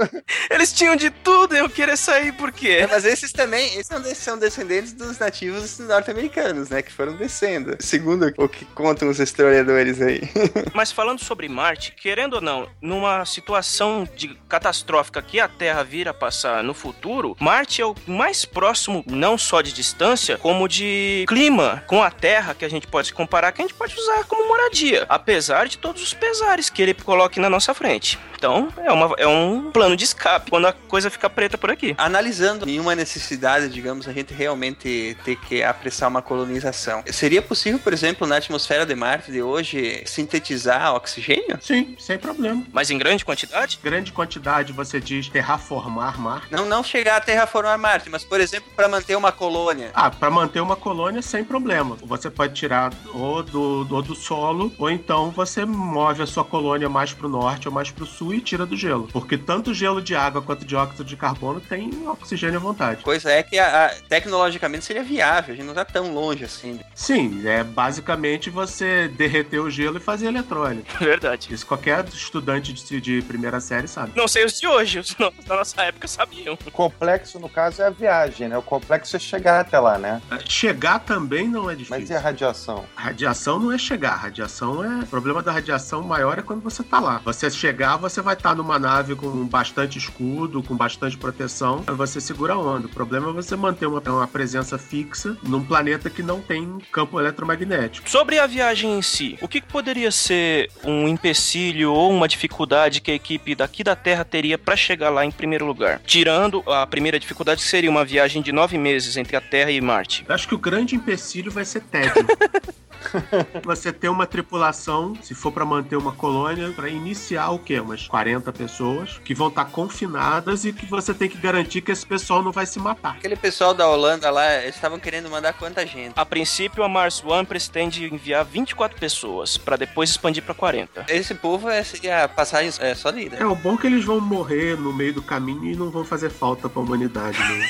Eles 0.50 0.72
tinham 0.72 0.96
de 0.96 1.10
tudo 1.10 1.56
e 1.56 1.60
eu 1.60 1.68
queria 1.70 1.98
sair 1.98 2.32
por 2.34 2.50
É, 2.50 2.52
quê? 2.52 2.88
mas 2.90 3.04
esses 3.04 3.32
também, 3.32 3.66
esses 3.74 3.88
são, 3.88 4.00
de- 4.02 4.14
são 4.16 4.38
descendentes 4.38 4.94
dos 4.94 5.18
nativos 5.18 5.80
norte-americanos, 5.80 6.70
né? 6.70 6.82
Que 6.84 6.92
foram 6.94 7.14
descendo. 7.14 7.76
Segundo 7.80 8.32
o 8.38 8.48
que 8.48 8.64
contam 8.66 9.10
os 9.10 9.20
historiadores 9.20 10.02
aí. 10.02 10.22
Mas 10.74 10.92
falando 10.92 11.20
sobre 11.24 11.50
Marte, 11.50 11.94
querendo 11.94 12.36
ou 12.36 12.42
não, 12.42 12.68
numa 12.82 13.26
situação 13.26 14.08
de 14.16 14.36
catastrófica 14.48 15.22
que 15.22 15.40
a 15.40 15.48
Terra 15.48 15.84
vir 15.84 16.08
a 16.08 16.14
passar 16.14 16.64
no 16.64 16.74
futuro, 16.74 17.36
Marte 17.40 17.82
é 17.82 17.86
o 17.86 17.96
mais 18.06 18.46
próximo, 18.46 19.04
não 19.08 19.38
só 19.38 19.62
de 19.62 19.72
distância, 19.74 20.38
como 20.38 20.68
de 20.68 21.26
clima 21.28 21.84
com 21.88 22.04
a 22.04 22.12
Terra 22.12 22.54
que 22.54 22.66
a 22.66 22.70
gente 22.70 22.86
pode 22.88 23.14
comparar, 23.14 23.52
que 23.52 23.62
a 23.62 23.66
gente 23.66 23.74
pode 23.76 23.98
usar 24.00 24.24
como 24.26 24.48
moradia, 24.48 25.06
apesar 25.10 25.68
de 25.68 25.78
todos 25.78 26.02
os 26.04 26.14
pesares 26.14 26.70
que 26.70 26.82
ele 26.82 26.94
coloque 26.94 27.40
na 27.40 27.50
nossa 27.50 27.74
frente. 27.74 28.20
Então, 28.38 28.68
é, 28.78 28.92
uma, 28.92 29.16
é 29.18 29.28
um 29.28 29.72
plano 29.72 29.96
de 29.96 30.04
escape 30.04 30.50
quando 30.50 30.68
a 30.68 30.74
coisa 30.74 31.10
fica 31.10 31.30
preta 31.30 31.58
por 31.58 31.70
aqui. 31.70 31.96
Analisando 31.98 32.66
nenhuma 32.66 32.96
necessidade, 32.96 33.70
digamos, 33.70 34.08
a 34.08 34.14
gente 34.14 34.34
realmente 34.34 35.18
ter 35.24 35.36
que 35.36 35.64
apressar 35.64 36.10
uma 36.10 36.22
colonização. 36.22 37.04
Seria 37.08 37.42
possível, 37.42 37.80
por 37.80 37.94
exemplo, 37.94 38.28
na 38.28 38.38
atmosfera 38.38 38.86
de 38.86 38.96
Marte 38.96 39.32
de 39.32 39.42
hoje, 39.42 40.04
sintetizar 40.06 40.94
oxigênio? 40.96 41.58
Sim, 41.62 41.96
sem 42.00 42.18
problema. 42.18 42.64
Mas 42.72 42.90
em 42.90 42.98
grande 42.98 43.26
quantidade? 43.26 43.80
Grande 43.84 44.12
quantidade, 44.12 44.74
você 44.74 45.00
diz 45.00 45.30
terraformar 45.30 46.20
Marte. 46.20 46.48
Não, 46.52 46.66
não 46.66 46.84
chegar 46.84 47.18
a 47.18 47.22
terraformar 47.22 47.78
Marte, 47.78 48.10
mas, 48.10 48.24
por 48.24 48.40
exemplo, 48.40 48.72
para 48.76 48.88
manter 48.88 49.16
uma 49.16 49.32
colônia. 49.32 49.92
Ah, 49.94 50.10
para 50.10 50.30
manter 50.30 50.60
uma 50.60 50.76
colônia 50.76 51.22
sem 51.22 51.44
problema. 51.44 51.98
Você 52.04 52.30
pode 52.30 52.54
tirar 52.54 52.94
ou 53.14 53.44
do, 53.44 53.88
ou 53.90 54.02
do 54.02 54.16
solo, 54.16 54.72
ou 54.78 54.90
então 54.90 55.32
você 55.32 55.66
move 55.66 56.22
a 56.22 56.28
sua 56.28 56.44
colônia 56.44 56.90
mais 56.90 57.14
pro 57.14 57.30
norte 57.30 57.68
ou 57.68 57.74
mais 57.74 57.92
pro 57.92 58.06
sul 58.06 58.34
e 58.34 58.42
tira 58.42 58.65
do 58.66 58.76
gelo. 58.76 59.08
Porque 59.12 59.38
tanto 59.38 59.74
gelo 59.74 60.02
de 60.02 60.16
água 60.16 60.42
quanto 60.42 60.66
dióxido 60.66 61.04
de 61.04 61.16
carbono 61.16 61.60
tem 61.62 62.08
oxigênio 62.08 62.58
à 62.58 62.62
vontade. 62.62 63.04
Coisa 63.04 63.32
é 63.32 63.44
que 63.44 63.58
a- 63.58 63.86
a- 63.88 63.90
tecnologicamente 64.08 64.86
seria 64.86 65.04
viável, 65.04 65.54
a 65.54 65.58
gente 65.58 65.66
não 65.66 65.74
tá 65.74 65.86
tão 65.86 66.14
longe 66.14 66.44
assim. 66.44 66.80
Sim, 66.94 67.46
é 67.48 67.64
basicamente 67.64 68.50
você 68.50 69.08
derreter 69.08 69.60
o 69.60 69.70
gelo 69.70 69.98
e 69.98 70.00
fazer 70.02 70.28
eletrólise. 70.28 70.84
Verdade. 71.00 71.54
Isso 71.54 71.66
qualquer 71.66 72.06
estudante 72.08 72.74
de, 72.74 73.02
de 73.02 73.22
primeira 73.24 73.60
série 73.60 73.88
sabe. 73.88 74.12
Não 74.16 74.28
sei 74.28 74.46
os 74.46 74.60
de 74.60 74.68
hoje, 74.68 75.00
os 75.00 75.14
da 75.14 75.32
nossa 75.56 75.82
época 75.84 76.08
sabiam. 76.08 76.58
O 76.66 76.72
complexo, 76.72 77.40
no 77.40 77.50
caso, 77.50 77.82
é 77.82 77.88
a 77.88 77.90
viagem, 77.90 78.48
né? 78.50 78.58
O 78.58 78.62
complexo 78.62 79.16
é 79.16 79.20
chegar 79.20 79.60
até 79.62 79.80
lá, 79.80 79.98
né? 79.98 80.22
Chegar 80.48 81.00
também 81.00 81.48
não 81.48 81.70
é 81.70 81.76
difícil. 81.76 81.98
Mas 82.00 82.10
e 82.10 82.14
a 82.14 82.20
radiação? 82.20 82.86
Radiação 82.96 83.60
não 83.60 83.72
é 83.72 83.78
chegar, 83.78 84.16
radiação 84.16 84.84
é. 84.84 85.04
O 85.04 85.08
problema 85.08 85.42
da 85.42 85.52
radiação 85.52 86.02
maior 86.04 86.38
é 86.40 86.42
quando 86.42 86.62
você 86.62 86.84
tá 86.84 87.00
lá. 87.00 87.22
Você 87.24 87.50
chegar, 87.50 87.98
você 87.98 88.22
vai 88.22 88.34
estar 88.34 88.45
numa 88.54 88.78
nave 88.78 89.16
com 89.16 89.48
bastante 89.48 89.98
escudo, 89.98 90.62
com 90.62 90.76
bastante 90.76 91.18
proteção, 91.18 91.84
você 91.96 92.22
segura 92.22 92.54
a 92.54 92.58
onda. 92.58 92.88
O 92.88 92.90
problema 92.90 93.30
é 93.30 93.34
você 93.34 93.56
manter 93.56 93.88
uma, 93.88 94.02
uma 94.02 94.28
presença 94.28 94.78
fixa 94.78 95.38
num 95.42 95.64
planeta 95.64 96.10
que 96.10 96.22
não 96.22 96.42
tem 96.42 96.78
campo 96.92 97.20
eletromagnético. 97.20 98.10
Sobre 98.10 98.38
a 98.38 98.46
viagem 98.46 98.98
em 98.98 99.02
si, 99.02 99.38
o 99.42 99.48
que 99.48 99.62
que 99.62 99.68
poderia 99.68 100.12
ser 100.12 100.70
um 100.84 101.08
empecilho 101.08 101.92
ou 101.92 102.12
uma 102.12 102.28
dificuldade 102.28 103.02
que 103.02 103.12
a 103.12 103.16
equipe 103.16 103.56
daqui 103.56 103.84
da 103.84 103.96
Terra 103.96 104.24
teria 104.24 104.58
para 104.58 104.76
chegar 104.76 105.10
lá 105.10 105.26
em 105.26 105.32
primeiro 105.32 105.66
lugar? 105.66 106.02
Tirando 106.06 106.64
a 106.68 106.86
primeira 106.86 107.20
dificuldade, 107.20 107.62
que 107.62 107.68
seria 107.68 107.90
uma 107.90 108.06
viagem 108.06 108.42
de 108.42 108.52
nove 108.52 108.78
meses 108.78 109.18
entre 109.18 109.36
a 109.36 109.42
Terra 109.42 109.72
e 109.72 109.82
Marte. 109.82 110.26
Eu 110.28 110.36
acho 110.36 110.48
que 110.48 110.56
o 110.56 110.58
grande 110.58 110.96
empecilho 110.96 111.52
vai 111.52 111.66
ser 111.66 111.82
técnico. 111.82 112.38
Você 113.64 113.92
ter 113.92 114.10
uma 114.10 114.26
tripulação, 114.26 115.16
se 115.22 115.34
for 115.34 115.52
pra 115.52 115.66
manter 115.66 115.96
uma 115.96 116.12
colônia, 116.12 116.72
pra 116.72 116.90
iniciar 116.90 117.50
o 117.50 117.60
quê? 117.60 117.80
Umas 117.80 118.08
40 118.08 118.52
pessoas 118.52 119.20
que 119.24 119.34
vão 119.34 119.48
estar 119.48 119.66
confinadas 119.66 120.66
e 120.66 120.74
que 120.74 120.86
você 120.86 121.14
tem 121.14 121.30
que 121.30 121.38
garantir 121.38 121.82
que 121.82 121.92
esse 121.92 122.06
pessoal 122.06 122.42
não 122.44 122.52
vai 122.52 122.66
se 122.66 122.80
matar. 122.80 123.16
Aquele 123.18 123.36
pessoal 123.36 123.74
da 123.74 123.88
Holanda 123.88 124.30
lá, 124.30 124.62
eles 124.62 124.76
estavam 124.76 125.00
querendo 125.00 125.30
mandar 125.30 125.54
quanta 125.54 125.86
gente? 125.86 126.14
A 126.16 126.26
princípio, 126.26 126.84
a 126.84 126.90
Mars 126.90 127.24
One 127.24 127.46
pretende 127.46 128.06
enviar 128.06 128.46
24 128.46 129.00
pessoas, 129.00 129.58
para 129.58 129.76
depois 129.76 130.10
expandir 130.10 130.44
para 130.44 130.54
40. 130.54 131.06
Esse 131.10 131.36
povo 131.36 131.70
é, 131.70 131.84
seria 131.84 132.28
passagem 132.28 132.72
é, 132.80 132.96
só 132.96 133.12
de 133.12 133.22
ida. 133.22 133.38
É, 133.38 133.46
o 133.46 133.56
bom 133.56 133.76
é 133.76 133.78
que 133.78 133.88
eles 133.88 134.06
vão 134.06 134.20
morrer 134.20 134.78
no 134.78 134.94
meio 134.94 135.14
do 135.14 135.22
caminho 135.22 135.66
e 135.66 135.76
não 135.76 135.90
vão 135.90 136.06
fazer 136.06 136.30
falta 136.30 136.70
pra 136.70 136.82
humanidade, 136.82 137.38
né? 137.38 137.70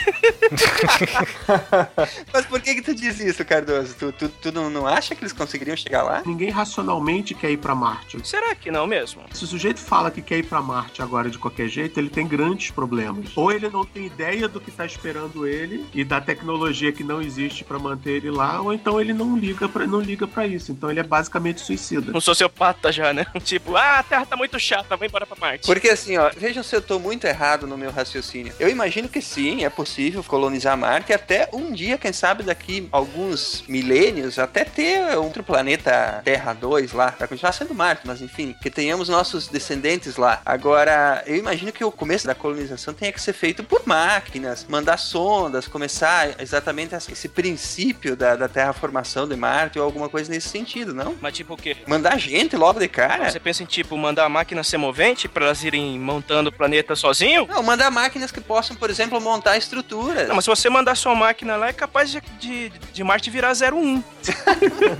Mas 2.31 2.45
por 2.45 2.61
que 2.61 2.75
que 2.75 2.81
tu 2.81 2.93
diz 2.93 3.19
isso, 3.19 3.43
Cardoso? 3.43 3.95
Tu, 3.97 4.11
tu, 4.13 4.29
tu 4.29 4.51
não, 4.51 4.69
não 4.69 4.87
acha 4.87 5.15
que 5.15 5.24
eles 5.25 5.33
conseguiriam 5.33 5.75
chegar 5.75 6.03
lá? 6.03 6.23
Ninguém 6.25 6.49
racionalmente 6.49 7.33
quer 7.33 7.51
ir 7.51 7.57
pra 7.57 7.75
Marte. 7.75 8.17
Será 8.23 8.55
que 8.55 8.71
não 8.71 8.87
mesmo? 8.87 9.23
Se 9.33 9.43
o 9.43 9.47
sujeito 9.47 9.79
fala 9.79 10.11
que 10.11 10.21
quer 10.21 10.37
ir 10.37 10.43
pra 10.45 10.61
Marte 10.61 11.01
agora 11.01 11.29
de 11.29 11.37
qualquer 11.37 11.67
jeito, 11.67 11.99
ele 11.99 12.09
tem 12.09 12.27
grandes 12.27 12.71
problemas. 12.71 13.35
Ou 13.35 13.51
ele 13.51 13.69
não 13.69 13.83
tem 13.83 14.05
ideia 14.05 14.47
do 14.47 14.61
que 14.61 14.71
tá 14.71 14.85
esperando 14.85 15.47
ele 15.47 15.85
e 15.93 16.03
da 16.03 16.21
tecnologia 16.21 16.91
que 16.91 17.03
não 17.03 17.21
existe 17.21 17.63
pra 17.63 17.79
manter 17.79 18.11
ele 18.11 18.31
lá, 18.31 18.61
ou 18.61 18.73
então 18.73 19.01
ele 19.01 19.13
não 19.13 19.37
liga 19.37 19.67
para 19.67 19.87
não 19.87 19.99
liga 19.99 20.27
para 20.27 20.47
isso. 20.47 20.71
Então 20.71 20.89
ele 20.89 20.99
é 20.99 21.03
basicamente 21.03 21.61
suicida. 21.61 22.15
Um 22.15 22.21
sociopata 22.21 22.91
já, 22.91 23.13
né? 23.13 23.25
Tipo, 23.45 23.75
ah, 23.75 23.99
a 23.99 24.03
Terra 24.03 24.25
tá 24.25 24.35
muito 24.35 24.59
chata, 24.59 24.97
vou 24.97 25.07
embora 25.07 25.25
pra 25.25 25.37
Marte. 25.39 25.65
Porque 25.65 25.89
assim, 25.89 26.17
ó, 26.17 26.31
vejam 26.35 26.63
se 26.63 26.75
eu 26.75 26.81
tô 26.81 26.99
muito 26.99 27.25
errado 27.25 27.67
no 27.67 27.77
meu 27.77 27.91
raciocínio. 27.91 28.53
Eu 28.59 28.69
imagino 28.69 29.07
que 29.07 29.21
sim, 29.21 29.63
é 29.63 29.69
possível 29.69 30.23
colonizar 30.23 30.77
Marte 30.77 31.11
e 31.11 31.15
até 31.15 31.49
um 31.53 31.71
dia, 31.71 31.97
quem 31.97 32.11
sabe 32.11 32.43
daqui 32.43 32.87
alguns 32.91 33.63
milênios, 33.67 34.39
até 34.39 34.63
ter 34.63 35.14
outro 35.17 35.43
planeta 35.43 36.21
Terra 36.23 36.53
2 36.53 36.93
lá, 36.93 37.11
pra 37.11 37.27
continuar 37.27 37.51
sendo 37.51 37.73
Marte, 37.73 38.01
mas 38.05 38.21
enfim, 38.21 38.55
que 38.61 38.69
tenhamos 38.69 39.09
nossos 39.09 39.47
descendentes 39.47 40.17
lá. 40.17 40.41
Agora, 40.45 41.23
eu 41.25 41.35
imagino 41.35 41.71
que 41.71 41.83
o 41.83 41.91
começo 41.91 42.25
da 42.27 42.35
colonização 42.35 42.93
tenha 42.93 43.11
que 43.11 43.21
ser 43.21 43.33
feito 43.33 43.63
por 43.63 43.85
máquinas, 43.85 44.65
mandar 44.69 44.97
sondas, 44.97 45.67
começar 45.67 46.39
exatamente 46.39 46.95
esse 46.95 47.27
princípio 47.27 48.15
da, 48.15 48.35
da 48.35 48.47
terraformação 48.47 49.27
de 49.27 49.35
Marte 49.35 49.79
ou 49.79 49.85
alguma 49.85 50.09
coisa 50.09 50.31
nesse 50.31 50.49
sentido, 50.49 50.93
não? 50.93 51.15
Mas 51.21 51.33
tipo 51.33 51.53
o 51.53 51.57
quê? 51.57 51.77
Mandar 51.87 52.17
gente 52.17 52.55
logo 52.55 52.79
de 52.79 52.87
cara? 52.87 53.29
Você 53.29 53.39
pensa 53.39 53.63
em, 53.63 53.65
tipo, 53.65 53.97
mandar 53.97 54.25
a 54.25 54.29
máquina 54.29 54.63
ser 54.63 54.77
movente 54.77 55.27
pra 55.27 55.45
elas 55.45 55.63
irem 55.63 55.99
montando 55.99 56.49
o 56.49 56.53
planeta 56.53 56.95
sozinho? 56.95 57.47
Não, 57.47 57.63
mandar 57.63 57.91
máquinas 57.91 58.31
que 58.31 58.41
possam, 58.41 58.75
por 58.75 58.89
exemplo, 58.89 59.19
montar 59.19 59.57
estruturas. 59.57 60.27
Não, 60.27 60.35
mas 60.35 60.45
se 60.45 60.49
você 60.49 60.69
mandar 60.69 60.95
sua 60.95 61.15
máquina 61.15 61.55
lá, 61.55 61.69
é 61.69 61.73
capaz 61.73 62.11
de, 62.11 62.21
de, 62.39 62.69
de 62.69 63.03
Marte 63.03 63.29
virar 63.29 63.53
01. 63.53 64.03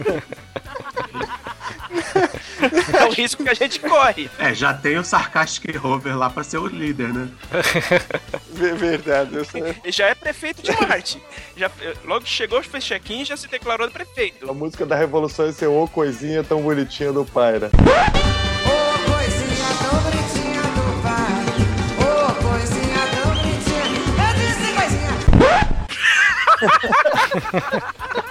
é 2.93 3.05
o 3.05 3.11
risco 3.11 3.43
que 3.43 3.49
a 3.49 3.53
gente 3.53 3.79
corre. 3.79 4.29
É, 4.39 4.53
já 4.53 4.73
tem 4.73 4.97
o 4.97 5.03
Sarcastic 5.03 5.75
Rover 5.77 6.17
lá 6.17 6.29
pra 6.29 6.43
ser 6.43 6.57
o 6.57 6.67
líder, 6.67 7.13
né? 7.13 7.27
Verdade, 8.51 9.35
eu 9.35 9.45
sei. 9.45 9.61
Ele 9.83 9.91
já 9.91 10.07
é 10.07 10.15
prefeito 10.15 10.61
de 10.61 10.71
Marte. 10.71 11.21
Já, 11.55 11.69
logo 12.03 12.21
que 12.21 12.29
chegou, 12.29 12.61
fez 12.63 12.83
check-in 12.83 13.21
e 13.21 13.25
já 13.25 13.37
se 13.37 13.47
declarou 13.47 13.89
prefeito. 13.91 14.49
A 14.49 14.53
música 14.53 14.85
da 14.85 14.95
Revolução 14.95 15.47
é 15.47 15.51
ser 15.51 15.67
ô 15.67 15.87
coisinha 15.87 16.43
tão 16.43 16.61
bonitinha 16.61 17.11
do 17.11 17.25
Paira. 17.25 17.69
Ô 17.75 19.11
coisinha 19.11 19.67
tão 19.79 19.99
bonitinha 20.01 20.61
do 20.61 21.01
pai. 21.03 21.45
Ô 21.99 22.33
coisinha 22.49 23.07
tão 23.13 23.27
bonitinha. 23.35 23.85
Eu 24.21 24.33
disse 24.35 24.67
coisinha. 24.73 25.13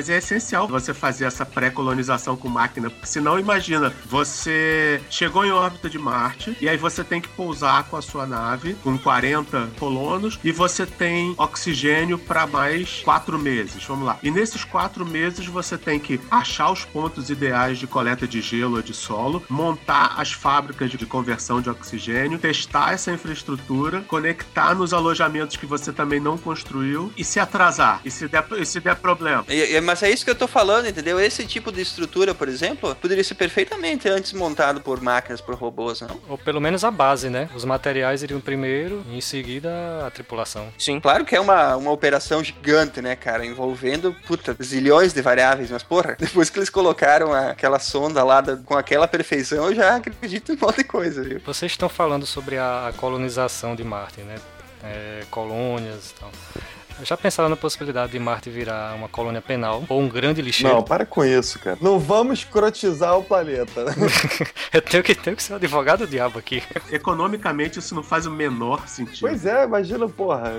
Mas 0.00 0.08
é 0.08 0.16
essencial 0.16 0.66
você 0.66 0.94
fazer 0.94 1.26
essa 1.26 1.44
pré-colonização 1.44 2.34
com 2.34 2.48
máquina, 2.48 2.88
porque 2.88 3.04
senão 3.06 3.38
imagina, 3.38 3.92
você 4.06 4.98
chegou 5.10 5.44
em 5.44 5.50
órbita 5.52 5.90
de 5.90 5.98
Marte 5.98 6.56
e 6.58 6.66
aí 6.70 6.78
você 6.78 7.04
tem 7.04 7.20
que 7.20 7.28
pousar 7.28 7.84
com 7.84 7.98
a 7.98 8.00
sua 8.00 8.26
nave 8.26 8.72
com 8.82 8.96
40 8.96 9.68
colonos 9.78 10.38
e 10.42 10.52
você 10.52 10.86
tem 10.86 11.34
oxigênio 11.36 12.16
para 12.18 12.46
mais 12.46 13.02
quatro 13.04 13.38
meses. 13.38 13.84
Vamos 13.84 14.06
lá. 14.06 14.18
E 14.22 14.30
nesses 14.30 14.64
quatro 14.64 15.04
meses 15.04 15.44
você 15.44 15.76
tem 15.76 16.00
que 16.00 16.18
achar 16.30 16.70
os 16.70 16.82
pontos 16.82 17.28
ideais 17.28 17.78
de 17.78 17.86
coleta 17.86 18.26
de 18.26 18.40
gelo 18.40 18.76
ou 18.76 18.82
de 18.82 18.94
solo, 18.94 19.42
montar 19.50 20.14
as 20.16 20.32
fábricas 20.32 20.90
de 20.90 21.04
conversão 21.04 21.60
de 21.60 21.68
oxigênio, 21.68 22.38
testar 22.38 22.94
essa 22.94 23.12
infraestrutura, 23.12 24.00
conectar 24.08 24.74
nos 24.74 24.94
alojamentos 24.94 25.56
que 25.56 25.66
você 25.66 25.92
também 25.92 26.20
não 26.20 26.38
construiu 26.38 27.12
e 27.18 27.22
se 27.22 27.38
atrasar. 27.38 28.00
E 28.02 28.10
se 28.10 28.26
der, 28.28 28.46
e 28.58 28.64
se 28.64 28.80
der 28.80 28.96
problema. 28.96 29.44
E- 29.46 29.76
e- 29.76 29.89
mas 29.90 30.02
é 30.02 30.10
isso 30.10 30.24
que 30.24 30.30
eu 30.30 30.34
tô 30.34 30.46
falando, 30.46 30.86
entendeu? 30.86 31.18
Esse 31.20 31.44
tipo 31.46 31.72
de 31.72 31.80
estrutura, 31.80 32.34
por 32.34 32.48
exemplo, 32.48 32.94
poderia 32.94 33.24
ser 33.24 33.34
perfeitamente 33.34 34.08
antes 34.08 34.32
montado 34.32 34.80
por 34.80 35.00
máquinas, 35.00 35.40
por 35.40 35.54
robôs, 35.54 36.00
não? 36.00 36.20
Ou 36.28 36.38
pelo 36.38 36.60
menos 36.60 36.84
a 36.84 36.90
base, 36.90 37.28
né? 37.28 37.48
Os 37.54 37.64
materiais 37.64 38.22
iriam 38.22 38.40
primeiro 38.40 39.04
e 39.08 39.16
em 39.18 39.20
seguida 39.20 39.70
a 40.06 40.10
tripulação. 40.10 40.72
Sim. 40.78 41.00
Claro 41.00 41.24
que 41.24 41.34
é 41.34 41.40
uma, 41.40 41.76
uma 41.76 41.90
operação 41.90 42.42
gigante, 42.42 43.02
né, 43.02 43.16
cara? 43.16 43.44
Envolvendo, 43.44 44.14
puta, 44.26 44.56
zilhões 44.62 45.12
de 45.12 45.20
variáveis, 45.20 45.70
mas 45.70 45.82
porra, 45.82 46.16
depois 46.20 46.48
que 46.50 46.58
eles 46.58 46.70
colocaram 46.70 47.32
a- 47.32 47.50
aquela 47.50 47.78
sonda 47.78 48.22
lá 48.22 48.40
da- 48.40 48.56
com 48.56 48.76
aquela 48.76 49.08
perfeição, 49.08 49.66
eu 49.66 49.74
já 49.74 49.96
acredito 49.96 50.52
em 50.52 50.56
um 50.56 50.58
monte 50.60 50.76
de 50.78 50.84
coisa, 50.84 51.22
viu? 51.22 51.40
Vocês 51.44 51.72
estão 51.72 51.88
falando 51.88 52.26
sobre 52.26 52.56
a 52.58 52.92
colonização 52.96 53.74
de 53.74 53.82
Marte, 53.84 54.20
né? 54.20 54.36
É, 54.82 55.24
colônias 55.30 56.10
e 56.10 56.14
tal. 56.20 56.30
Já 57.04 57.16
pensaram 57.16 57.48
na 57.48 57.56
possibilidade 57.56 58.12
de 58.12 58.18
Marte 58.18 58.50
virar 58.50 58.94
uma 58.94 59.08
colônia 59.08 59.40
penal 59.40 59.84
ou 59.88 60.00
um 60.00 60.08
grande 60.08 60.42
lixeiro? 60.42 60.74
Não, 60.74 60.82
para 60.82 61.06
com 61.06 61.24
isso, 61.24 61.58
cara. 61.58 61.78
Não 61.80 61.98
vamos 61.98 62.40
escrotizar 62.40 63.16
o 63.18 63.22
planeta. 63.22 63.84
Eu 64.72 64.82
tenho 64.82 65.02
que, 65.02 65.14
tenho 65.14 65.36
que 65.36 65.42
ser 65.42 65.52
o 65.52 65.56
advogado 65.56 66.00
do 66.00 66.06
diabo 66.06 66.38
aqui. 66.38 66.62
Economicamente, 66.90 67.78
isso 67.78 67.94
não 67.94 68.02
faz 68.02 68.26
o 68.26 68.30
menor 68.30 68.86
sentido. 68.88 69.20
pois 69.20 69.46
é, 69.46 69.64
imagina, 69.64 70.08
porra. 70.08 70.52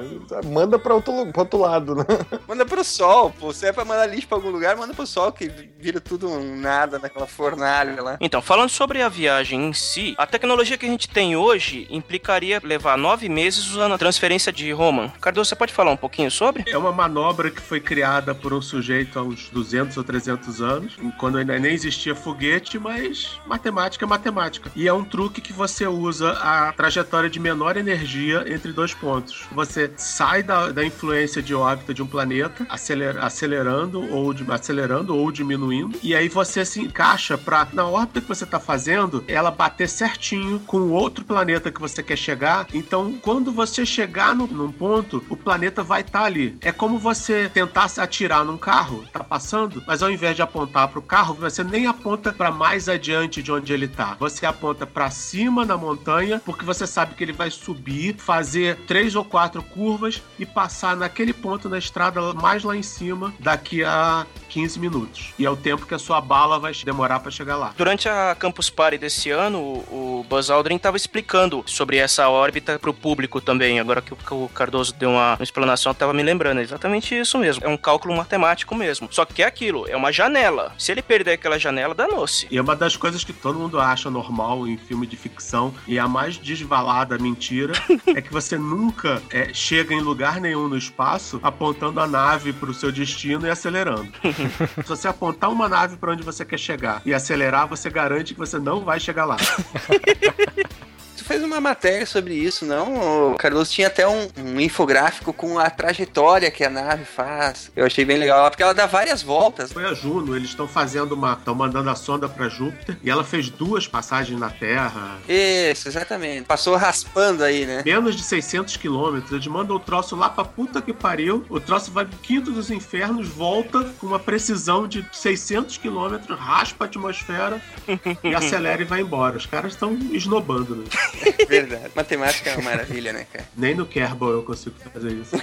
Manda 0.46 0.78
pra 0.78 0.94
outro, 0.96 1.32
pra 1.32 1.42
outro 1.42 1.60
lado, 1.60 1.96
né? 1.96 2.06
Manda 2.48 2.66
pro 2.66 2.84
sol, 2.84 3.32
pô. 3.32 3.54
Se 3.54 3.68
é 3.68 3.72
pra 3.72 3.86
mandar 3.86 4.06
lixo 4.06 4.28
pra 4.28 4.38
algum 4.38 4.50
lugar, 4.50 4.76
manda 4.76 4.94
pro 4.94 5.06
sol, 5.06 5.32
que 5.32 5.50
vira 5.80 6.00
tudo 6.00 6.30
um 6.30 6.56
nada 6.58 7.00
naquela 7.00 7.28
fornalha 7.28 8.02
lá. 8.02 8.18
Então, 8.20 8.42
falando 8.42 8.70
sobre 8.70 9.02
a 9.02 9.10
viagem 9.10 9.70
em 9.70 9.74
si, 9.74 10.16
a 10.18 10.26
tecnologia 10.26 10.78
que 10.78 10.86
a 10.86 10.90
gente 10.90 11.08
tem 11.08 11.36
hoje 11.36 11.88
implicaria 11.90 12.62
levar 12.64 12.98
nove 12.98 13.30
meses 13.30 13.68
usando 13.70 13.94
a 13.94 13.98
transferência 13.98 14.52
de 14.52 14.72
Roman. 14.72 15.10
Cardoso, 15.22 15.50
você 15.50 15.56
pode 15.56 15.74
falar 15.74 15.92
um 15.92 15.98
pouquinho 15.98 16.31
sobre? 16.32 16.64
É 16.68 16.78
uma 16.78 16.92
manobra 16.92 17.50
que 17.52 17.62
foi 17.62 17.80
criada 17.80 18.34
por 18.34 18.54
um 18.54 18.62
sujeito 18.62 19.20
há 19.20 19.24
uns 19.24 19.50
200 19.50 19.98
ou 19.98 20.04
300 20.04 20.62
anos, 20.62 20.98
quando 21.18 21.38
ainda 21.38 21.58
nem 21.60 21.74
existia 21.74 22.16
foguete, 22.16 22.80
mas 22.80 23.40
matemática 23.46 24.06
é 24.06 24.08
matemática. 24.08 24.72
E 24.76 24.88
é 24.88 24.94
um 24.94 25.04
truque 25.04 25.42
que 25.42 25.54
você 25.54 25.86
usa 25.88 26.32
a 26.32 26.72
trajetória 26.74 27.30
de 27.30 27.40
menor 27.40 27.78
energia 27.78 28.44
entre 28.48 28.72
dois 28.72 28.94
pontos. 28.94 29.46
Você 29.52 29.92
sai 29.98 30.44
da, 30.44 30.72
da 30.72 30.84
influência 30.86 31.42
de 31.42 31.54
órbita 31.54 31.94
de 31.94 32.02
um 32.02 32.08
planeta, 32.08 32.66
aceler- 32.70 33.18
acelerando 33.18 34.02
ou 34.14 34.34
acelerando 34.50 35.16
ou 35.16 35.32
diminuindo, 35.32 35.98
e 36.02 36.16
aí 36.16 36.30
você 36.30 36.64
se 36.66 36.80
encaixa 36.82 37.38
para 37.38 37.68
na 37.74 37.86
órbita 37.86 38.22
que 38.22 38.28
você 38.28 38.44
está 38.44 38.60
fazendo, 38.60 39.24
ela 39.28 39.52
bater 39.52 39.88
certinho 39.90 40.60
com 40.62 40.78
o 40.78 40.92
outro 40.92 41.24
planeta 41.26 41.72
que 41.72 41.80
você 41.82 42.02
quer 42.02 42.18
chegar. 42.18 42.68
Então, 42.74 43.14
quando 43.22 43.52
você 43.52 43.86
chegar 43.86 44.36
no- 44.36 44.48
num 44.48 44.72
ponto, 44.72 45.24
o 45.30 45.36
planeta 45.36 45.84
vai 45.84 46.02
estar 46.02 46.21
ali. 46.26 46.58
É 46.62 46.72
como 46.72 46.98
você 46.98 47.50
tentasse 47.50 48.00
atirar 48.00 48.46
num 48.46 48.58
carro, 48.58 49.06
tá 49.12 49.24
passando, 49.24 49.84
mas 49.86 50.02
ao 50.04 50.12
invés 50.12 50.36
de 50.36 50.42
apontar 50.42 50.88
para 50.88 51.00
o 51.00 51.02
carro, 51.02 51.34
você 51.34 51.64
nem 51.64 51.88
aponta 51.88 52.32
para 52.32 52.52
mais 52.52 52.88
adiante 52.88 53.42
de 53.42 53.52
onde 53.52 53.74
ele 53.74 53.88
tá. 53.88 54.16
Você 54.20 54.46
aponta 54.46 54.86
para 54.86 55.10
cima 55.10 55.66
na 55.66 55.78
montanha, 55.78 56.42
porque 56.44 56.66
você 56.66 56.86
sabe 56.86 57.16
que 57.16 57.24
ele 57.24 57.34
vai 57.34 57.50
subir, 57.50 58.16
fazer 58.18 58.78
três 58.88 59.16
ou 59.16 59.24
quatro 59.24 59.62
curvas 59.64 60.22
e 60.38 60.46
passar 60.46 60.96
naquele 60.96 61.34
ponto 61.34 61.70
na 61.70 61.78
estrada 61.78 62.34
mais 62.34 62.64
lá 62.64 62.76
em 62.76 62.84
cima 62.84 63.34
daqui 63.40 63.84
a 63.84 64.26
15 64.52 64.80
minutos. 64.80 65.34
E 65.40 65.46
é 65.46 65.50
o 65.50 65.56
tempo 65.56 65.86
que 65.86 65.94
a 65.94 66.00
sua 66.00 66.20
bala 66.20 66.60
vai 66.60 66.74
demorar 66.84 67.20
para 67.22 67.32
chegar 67.32 67.56
lá. 67.56 67.74
Durante 67.78 68.10
a 68.10 68.36
Campus 68.38 68.70
Party 68.70 68.98
desse 68.98 69.30
ano, 69.32 69.60
o 69.60 70.26
Buzz 70.28 70.50
Aldrin 70.50 70.76
estava 70.76 70.98
explicando 70.98 71.64
sobre 71.66 71.98
essa 71.98 72.28
órbita 72.30 72.78
para 72.78 72.90
o 72.90 72.94
público 72.94 73.40
também. 73.40 73.80
Agora 73.80 74.02
que 74.02 74.14
o- 74.14 74.18
que 74.18 74.34
o 74.34 74.50
Cardoso 74.50 74.94
deu 74.94 75.12
uma, 75.12 75.36
uma 75.36 75.44
explanação, 75.44 75.92
estava 75.94 76.14
me 76.14 76.22
lembrando. 76.22 76.60
É 76.60 76.64
exatamente 76.64 77.18
isso 77.18 77.38
mesmo. 77.38 77.64
É 77.66 77.70
um 77.70 77.78
cálculo 77.78 78.16
matemático 78.16 78.76
mesmo. 78.76 79.08
Só 79.12 79.24
que 79.26 79.42
é 79.42 79.46
aquilo, 79.46 79.88
é 79.88 79.96
uma 79.96 80.12
janela. 80.12 80.74
Se 80.78 80.92
ele 80.92 81.02
perder 81.02 81.32
aquela 81.34 81.58
janela, 81.58 81.96
danou-se. 81.96 82.48
E 82.52 82.58
é 82.58 82.62
uma 82.62 82.76
das 82.76 82.96
coisas 82.98 83.24
que 83.24 83.32
todo 83.34 83.58
mundo 83.58 83.80
acha 83.80 84.10
normal 84.10 84.68
em 84.68 84.76
filme 84.78 85.08
de 85.08 85.16
ficção 85.16 85.74
e 85.88 85.98
a 85.98 86.08
mais 86.08 86.38
desvalada 86.38 87.18
mentira 87.18 87.74
é 88.16 88.22
que 88.22 88.32
você 88.34 88.58
nunca 88.58 89.22
é, 89.30 89.54
chega 89.54 89.94
em 89.94 90.02
lugar 90.02 90.42
nenhum 90.42 90.68
no 90.68 90.78
espaço 90.78 91.40
apontando 91.42 92.00
a 92.00 92.08
nave 92.08 92.52
para 92.54 92.70
o 92.70 92.74
seu 92.74 92.92
destino 92.92 93.46
e 93.48 93.50
acelerando. 93.50 94.12
Se 94.50 94.88
você 94.88 95.08
apontar 95.08 95.50
uma 95.50 95.68
nave 95.68 95.98
para 95.98 96.12
onde 96.12 96.24
você 96.24 96.44
quer 96.46 96.58
chegar 96.58 97.02
e 97.06 97.14
acelerar, 97.14 97.68
você 97.68 97.90
garante 97.90 98.34
que 98.34 98.40
você 98.40 98.60
não 98.60 98.82
vai 98.82 99.00
chegar 99.00 99.26
lá. 99.26 99.38
Tu 101.22 101.26
fez 101.26 101.44
uma 101.44 101.62
matéria 101.62 102.04
sobre 102.04 102.34
isso, 102.34 102.66
não? 102.66 103.34
O 103.34 103.36
Carlos 103.36 103.70
tinha 103.70 103.86
até 103.86 104.08
um, 104.08 104.28
um 104.40 104.60
infográfico 104.60 105.32
com 105.32 105.60
a 105.60 105.70
trajetória 105.70 106.50
que 106.50 106.64
a 106.64 106.70
nave 106.70 107.06
faz. 107.06 107.72
Eu 107.76 107.86
achei 107.86 108.04
bem 108.04 108.18
legal, 108.18 108.50
porque 108.50 108.64
ela 108.64 108.74
dá 108.74 108.88
várias 108.88 109.22
voltas. 109.22 109.72
Foi 109.72 109.86
a 109.86 109.94
Juno, 109.94 110.36
eles 110.36 110.50
estão 110.50 110.68
fazendo 110.68 111.12
uma. 111.12 111.34
estão 111.34 111.54
mandando 111.54 111.92
a 111.92 111.96
sonda 111.96 112.28
para 112.28 112.50
Júpiter 112.50 112.98
e 113.04 113.10
ela 113.10 113.24
fez 113.24 113.50
duas 113.50 113.88
passagens 113.88 114.40
na 114.40 114.50
Terra. 114.50 115.20
Isso, 115.30 115.88
exatamente. 115.88 116.46
Passou 116.46 116.76
raspando 116.76 117.44
aí, 117.44 117.68
né? 117.68 117.84
Menos 117.86 118.16
de 118.16 118.24
600 118.24 118.78
quilômetros, 118.78 119.32
eles 119.32 119.46
mandam 119.46 119.76
o 119.76 119.80
troço 119.80 120.16
lá 120.16 120.28
pra 120.28 120.44
puta 120.44 120.82
que 120.82 120.92
pariu. 120.92 121.46
O 121.50 121.60
troço 121.60 121.92
vai 121.92 122.04
pro 122.04 122.18
quinto 122.18 122.52
dos 122.52 122.72
infernos, 122.72 123.28
volta 123.28 123.84
com 124.00 124.08
uma 124.08 124.20
precisão 124.20 124.88
de 124.88 125.06
600 125.12 125.78
quilômetros, 125.78 126.40
raspa 126.40 126.86
a 126.86 126.88
atmosfera 126.88 127.62
e 128.24 128.34
acelera 128.34 128.82
e 128.82 128.86
vai 128.86 129.02
embora. 129.02 129.38
Os 129.38 129.46
caras 129.46 129.74
estão 129.74 129.94
esnobando, 130.12 130.76
né? 130.76 130.86
Verdade. 131.48 131.92
Matemática 131.96 132.50
é 132.52 132.56
uma 132.56 132.72
maravilha, 132.72 133.14
né, 133.14 133.26
cara? 133.32 133.46
Nem 133.56 133.76
no 133.76 133.86
Kerbal 133.86 134.32
eu 134.32 134.44
consigo 134.44 134.76
fazer 134.94 135.12
isso. 135.12 135.36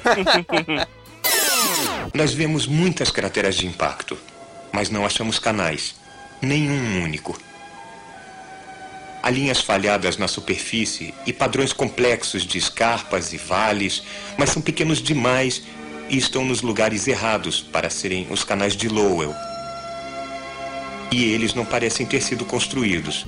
Nós 2.15 2.33
vemos 2.33 2.67
muitas 2.67 3.11
crateras 3.11 3.55
de 3.55 3.67
impacto, 3.67 4.17
mas 4.73 4.91
não 4.91 5.05
achamos 5.05 5.39
canais. 5.39 5.95
Nenhum 6.41 7.03
único. 7.03 7.39
Há 9.23 9.31
linhas 9.31 9.61
falhadas 9.61 10.17
na 10.17 10.29
superfície 10.29 11.13
e 11.27 11.33
padrões 11.33 11.73
complexos 11.73 12.45
de 12.45 12.57
escarpas 12.57 13.33
e 13.33 13.37
vales, 13.37 14.03
mas 14.37 14.51
são 14.51 14.63
pequenos 14.63 15.03
demais 15.03 15.63
e 16.09 16.17
estão 16.17 16.45
nos 16.45 16.63
lugares 16.63 17.07
errados 17.07 17.61
para 17.61 17.91
serem 17.91 18.27
os 18.31 18.45
canais 18.45 18.75
de 18.75 18.89
Lowell. 18.89 19.35
E 21.11 21.25
eles 21.25 21.55
não 21.55 21.65
parecem 21.65 22.07
ter 22.07 22.23
sido 22.23 22.45
construídos. 22.45 23.27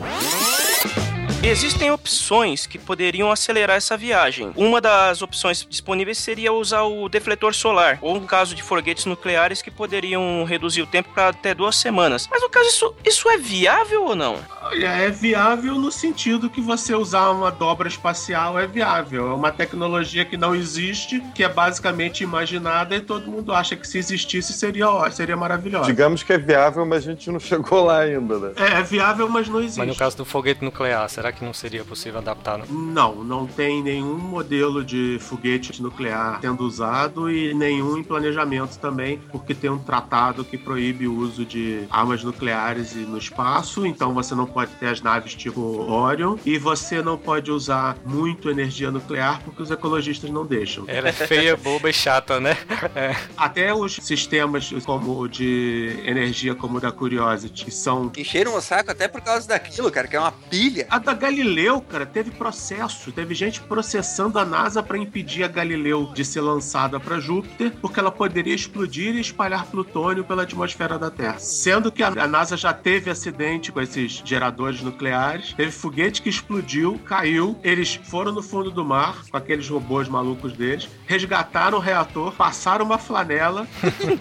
Existem 1.43 1.91
opções 1.91 2.67
que 2.67 2.79
poderiam 2.79 3.31
acelerar 3.31 3.79
essa 3.79 3.97
viagem. 3.97 4.53
Uma 4.55 4.79
das 4.79 5.23
opções 5.23 5.67
disponíveis 5.69 6.19
seria 6.19 6.53
usar 6.53 6.83
o 6.83 7.09
defletor 7.09 7.55
solar, 7.55 7.99
ou 8.03 8.15
um 8.15 8.27
caso 8.27 8.55
de 8.55 8.63
foguetes 8.63 9.07
nucleares 9.07 9.63
que 9.63 9.71
poderiam 9.71 10.45
reduzir 10.45 10.83
o 10.83 10.87
tempo 10.87 11.09
para 11.15 11.29
até 11.29 11.55
duas 11.55 11.77
semanas. 11.77 12.29
Mas 12.31 12.43
no 12.43 12.51
caso, 12.51 12.69
isso, 12.69 12.95
isso 13.07 13.31
é 13.31 13.39
viável 13.39 14.05
ou 14.05 14.15
não? 14.15 14.39
Olha, 14.71 14.87
é 14.87 15.11
viável 15.11 15.75
no 15.77 15.91
sentido 15.91 16.49
que 16.49 16.61
você 16.61 16.95
usar 16.95 17.31
uma 17.31 17.51
dobra 17.51 17.89
espacial 17.89 18.59
é 18.59 18.67
viável. 18.69 19.31
É 19.31 19.35
uma 19.35 19.51
tecnologia 19.51 20.25
que 20.25 20.37
não 20.37 20.55
existe, 20.55 21.21
que 21.35 21.43
é 21.43 21.49
basicamente 21.49 22.23
imaginada 22.23 22.95
e 22.95 23.01
todo 23.01 23.29
mundo 23.31 23.53
acha 23.53 23.75
que 23.75 23.87
se 23.87 23.99
existisse 23.99 24.53
seria, 24.53 24.89
ó- 24.89 25.11
seria 25.11 25.37
maravilhosa. 25.37 25.87
Digamos 25.87 26.23
que 26.23 26.33
é 26.33 26.39
viável, 26.39 26.87
mas 26.87 26.99
a 27.07 27.11
gente 27.11 27.29
não 27.31 27.41
chegou 27.41 27.85
lá 27.85 28.01
ainda, 28.01 28.39
né? 28.39 28.53
É, 28.57 28.79
é 28.79 28.83
viável, 28.83 29.29
mas 29.29 29.49
não 29.49 29.59
existe. 29.61 29.79
Mas 29.79 29.89
no 29.89 29.95
caso 29.97 30.17
do 30.19 30.25
foguete 30.25 30.63
nuclear, 30.65 31.09
será 31.09 31.33
que 31.33 31.45
não 31.45 31.53
seria 31.53 31.85
possível 31.85 32.21
adaptar? 32.21 32.59
Não? 32.59 32.67
Não, 33.01 33.25
não 33.25 33.47
tem 33.47 33.83
nenhum 33.83 34.17
modelo 34.19 34.85
de 34.85 35.19
foguete 35.21 35.83
nuclear 35.83 36.39
sendo 36.41 36.63
usado 36.65 37.29
e 37.31 37.53
nenhum 37.55 37.97
em 37.99 38.05
planejamento 38.05 38.79
também, 38.79 39.19
porque 39.33 39.53
tem 39.55 39.69
um 39.71 39.79
tratado 39.79 40.45
que 40.45 40.57
proíbe 40.57 41.09
o 41.09 41.15
uso 41.17 41.45
de 41.45 41.85
armas 41.91 42.23
nucleares 42.23 42.95
no 42.95 43.19
espaço, 43.19 43.85
então 43.87 44.13
você 44.15 44.35
não 44.35 44.47
pode 44.47 44.60
ter 44.67 44.87
as 44.87 45.01
naves 45.01 45.35
tipo 45.35 45.61
Orion 45.61 46.37
e 46.45 46.59
você 46.59 47.03
não 47.03 47.17
pode 47.17 47.51
usar 47.51 47.97
muito 48.05 48.51
energia 48.51 48.91
nuclear 48.91 49.41
porque 49.45 49.63
os 49.63 49.71
ecologistas 49.71 50.31
não 50.31 50.45
deixam. 50.45 50.85
Ela 50.87 51.09
é 51.09 51.13
feia, 51.13 51.57
boba 51.57 51.91
e 51.91 51.93
chata, 51.93 52.41
né? 52.41 52.57
É. 52.95 53.15
Até 53.37 53.73
os 53.73 53.97
sistemas 53.97 54.73
como 54.85 55.29
de 55.29 56.01
energia 56.05 56.55
como 56.55 56.79
o 56.79 56.81
da 56.81 56.91
Curiosity 56.91 57.65
que 57.65 57.71
são 57.71 58.11
Encheram 58.17 58.55
o 58.55 58.61
saco 58.61 58.91
até 58.91 59.09
por 59.09 59.21
causa 59.21 59.47
daquilo, 59.49 59.91
cara, 59.91 60.07
que 60.09 60.17
é 60.17 60.21
uma 60.21 60.33
pilha. 60.33 60.87
A 60.91 60.99
da 60.99 61.15
Galileu, 61.15 61.81
cara, 61.81 62.07
teve 62.07 62.31
processo. 62.31 63.13
Teve 63.13 63.35
gente 63.35 63.61
processando 63.61 64.39
a 64.39 64.45
NASA 64.45 64.83
para 64.83 64.99
impedir 64.99 65.45
a 65.45 65.49
Galileu 65.49 66.11
de 66.15 66.25
ser 66.25 66.41
lançada 66.41 66.99
para 66.99 67.19
Júpiter, 67.19 67.73
porque 67.81 68.01
ela 68.01 68.11
poderia 68.11 68.55
explodir 68.55 69.15
e 69.15 69.21
espalhar 69.21 69.67
plutônio 69.67 70.25
pela 70.25 70.43
atmosfera 70.43 70.99
da 70.99 71.11
Terra. 71.11 71.39
Sendo 71.39 71.91
que 71.91 72.03
a 72.03 72.27
NASA 72.27 72.57
já 72.57 72.73
teve 72.73 73.11
acidente 73.11 73.73
com 73.73 73.81
esses 73.81 74.23
geradores 74.25 74.50
nucleares, 74.83 75.53
teve 75.55 75.71
foguete 75.71 76.23
que 76.23 76.29
explodiu, 76.29 76.99
caiu, 77.05 77.59
eles 77.63 77.95
foram 78.05 78.33
no 78.33 78.43
fundo 78.43 78.71
do 78.71 78.85
mar 78.85 79.25
com 79.31 79.37
aqueles 79.37 79.69
robôs 79.69 80.09
malucos 80.09 80.53
deles, 80.53 80.89
resgataram 81.07 81.79
o 81.79 81.81
reator, 81.81 82.33
passaram 82.33 82.85
uma 82.85 82.99
flanela, 82.99 83.67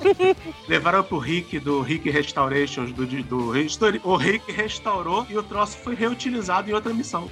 levaram 0.67 1.03
pro 1.03 1.17
Rick 1.17 1.59
do 1.59 1.81
Rick 1.81 2.09
Restorations 2.09 2.91
do, 2.91 3.05
do 3.05 3.57
History. 3.57 4.01
O 4.03 4.15
Rick 4.15 4.51
restaurou 4.51 5.25
e 5.29 5.37
o 5.37 5.43
troço 5.43 5.77
foi 5.77 5.95
reutilizado 5.95 6.69
em 6.69 6.73
outra 6.73 6.93
missão. 6.93 7.29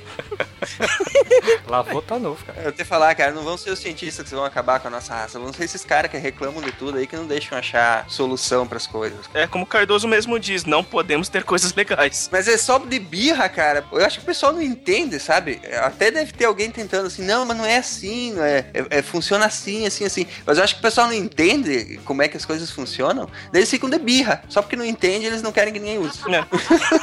Lavou 1.67 2.01
tá 2.01 2.17
novo, 2.17 2.43
cara. 2.45 2.62
Eu 2.62 2.71
te 2.71 2.83
falar, 2.83 3.13
cara, 3.15 3.31
não 3.31 3.43
vão 3.43 3.57
ser 3.57 3.71
os 3.71 3.79
cientistas 3.79 4.27
que 4.27 4.36
vão 4.36 4.45
acabar 4.45 4.79
com 4.79 4.88
a 4.88 4.91
nossa 4.91 5.13
raça, 5.13 5.39
vão 5.39 5.51
ser 5.53 5.65
esses 5.65 5.83
caras 5.83 6.10
que 6.10 6.17
reclamam 6.17 6.62
de 6.62 6.71
tudo 6.71 6.97
aí, 6.97 7.07
que 7.07 7.15
não 7.15 7.27
deixam 7.27 7.57
achar 7.57 8.10
solução 8.10 8.67
pras 8.67 8.88
coisas. 8.88 9.29
É 9.33 9.47
como 9.47 9.63
o 9.63 9.67
Cardoso 9.67 10.07
mesmo 10.07 10.39
diz, 10.39 10.65
não 10.65 10.83
podemos 10.83 11.29
ter 11.29 11.43
coisas 11.43 11.73
legais. 11.73 12.29
Mas 12.31 12.47
é 12.47 12.57
só 12.57 12.79
de 12.88 13.00
birra, 13.00 13.47
cara. 13.50 13.84
Eu 13.91 14.06
acho 14.06 14.17
que 14.19 14.23
o 14.23 14.26
pessoal 14.26 14.54
não 14.54 14.62
entende, 14.62 15.19
sabe? 15.19 15.60
Até 15.82 16.10
deve 16.12 16.32
ter 16.32 16.45
alguém 16.45 16.71
tentando 16.71 17.08
assim, 17.08 17.23
não, 17.23 17.45
mas 17.45 17.58
não 17.58 17.65
é 17.65 17.78
assim, 17.78 18.34
não 18.34 18.43
é, 18.43 18.65
é- 18.73 18.88
é- 19.00 19.02
funciona 19.02 19.45
assim, 19.45 19.86
assim, 19.86 20.06
assim. 20.06 20.26
Mas 20.45 20.58
eu 20.58 20.63
acho 20.63 20.76
que 20.76 20.80
o 20.80 20.84
pessoal 20.84 21.08
não 21.08 21.13
entende 21.13 22.00
como 22.06 22.21
é 22.21 22.28
que 22.28 22.38
as 22.38 22.45
coisas 22.45 22.69
funcionam. 22.71 23.28
Daí 23.52 23.60
eles 23.62 23.69
ficam 23.69 23.89
de 23.89 24.00
birra. 24.00 24.43
Só 24.50 24.62
porque 24.62 24.76
não 24.76 24.86
entende, 24.86 25.26
eles 25.26 25.41
não 25.41 25.52
querem 25.52 25.73
que 25.73 25.80
ninguém 25.80 26.00
use. 26.00 26.19
É. 26.34 26.43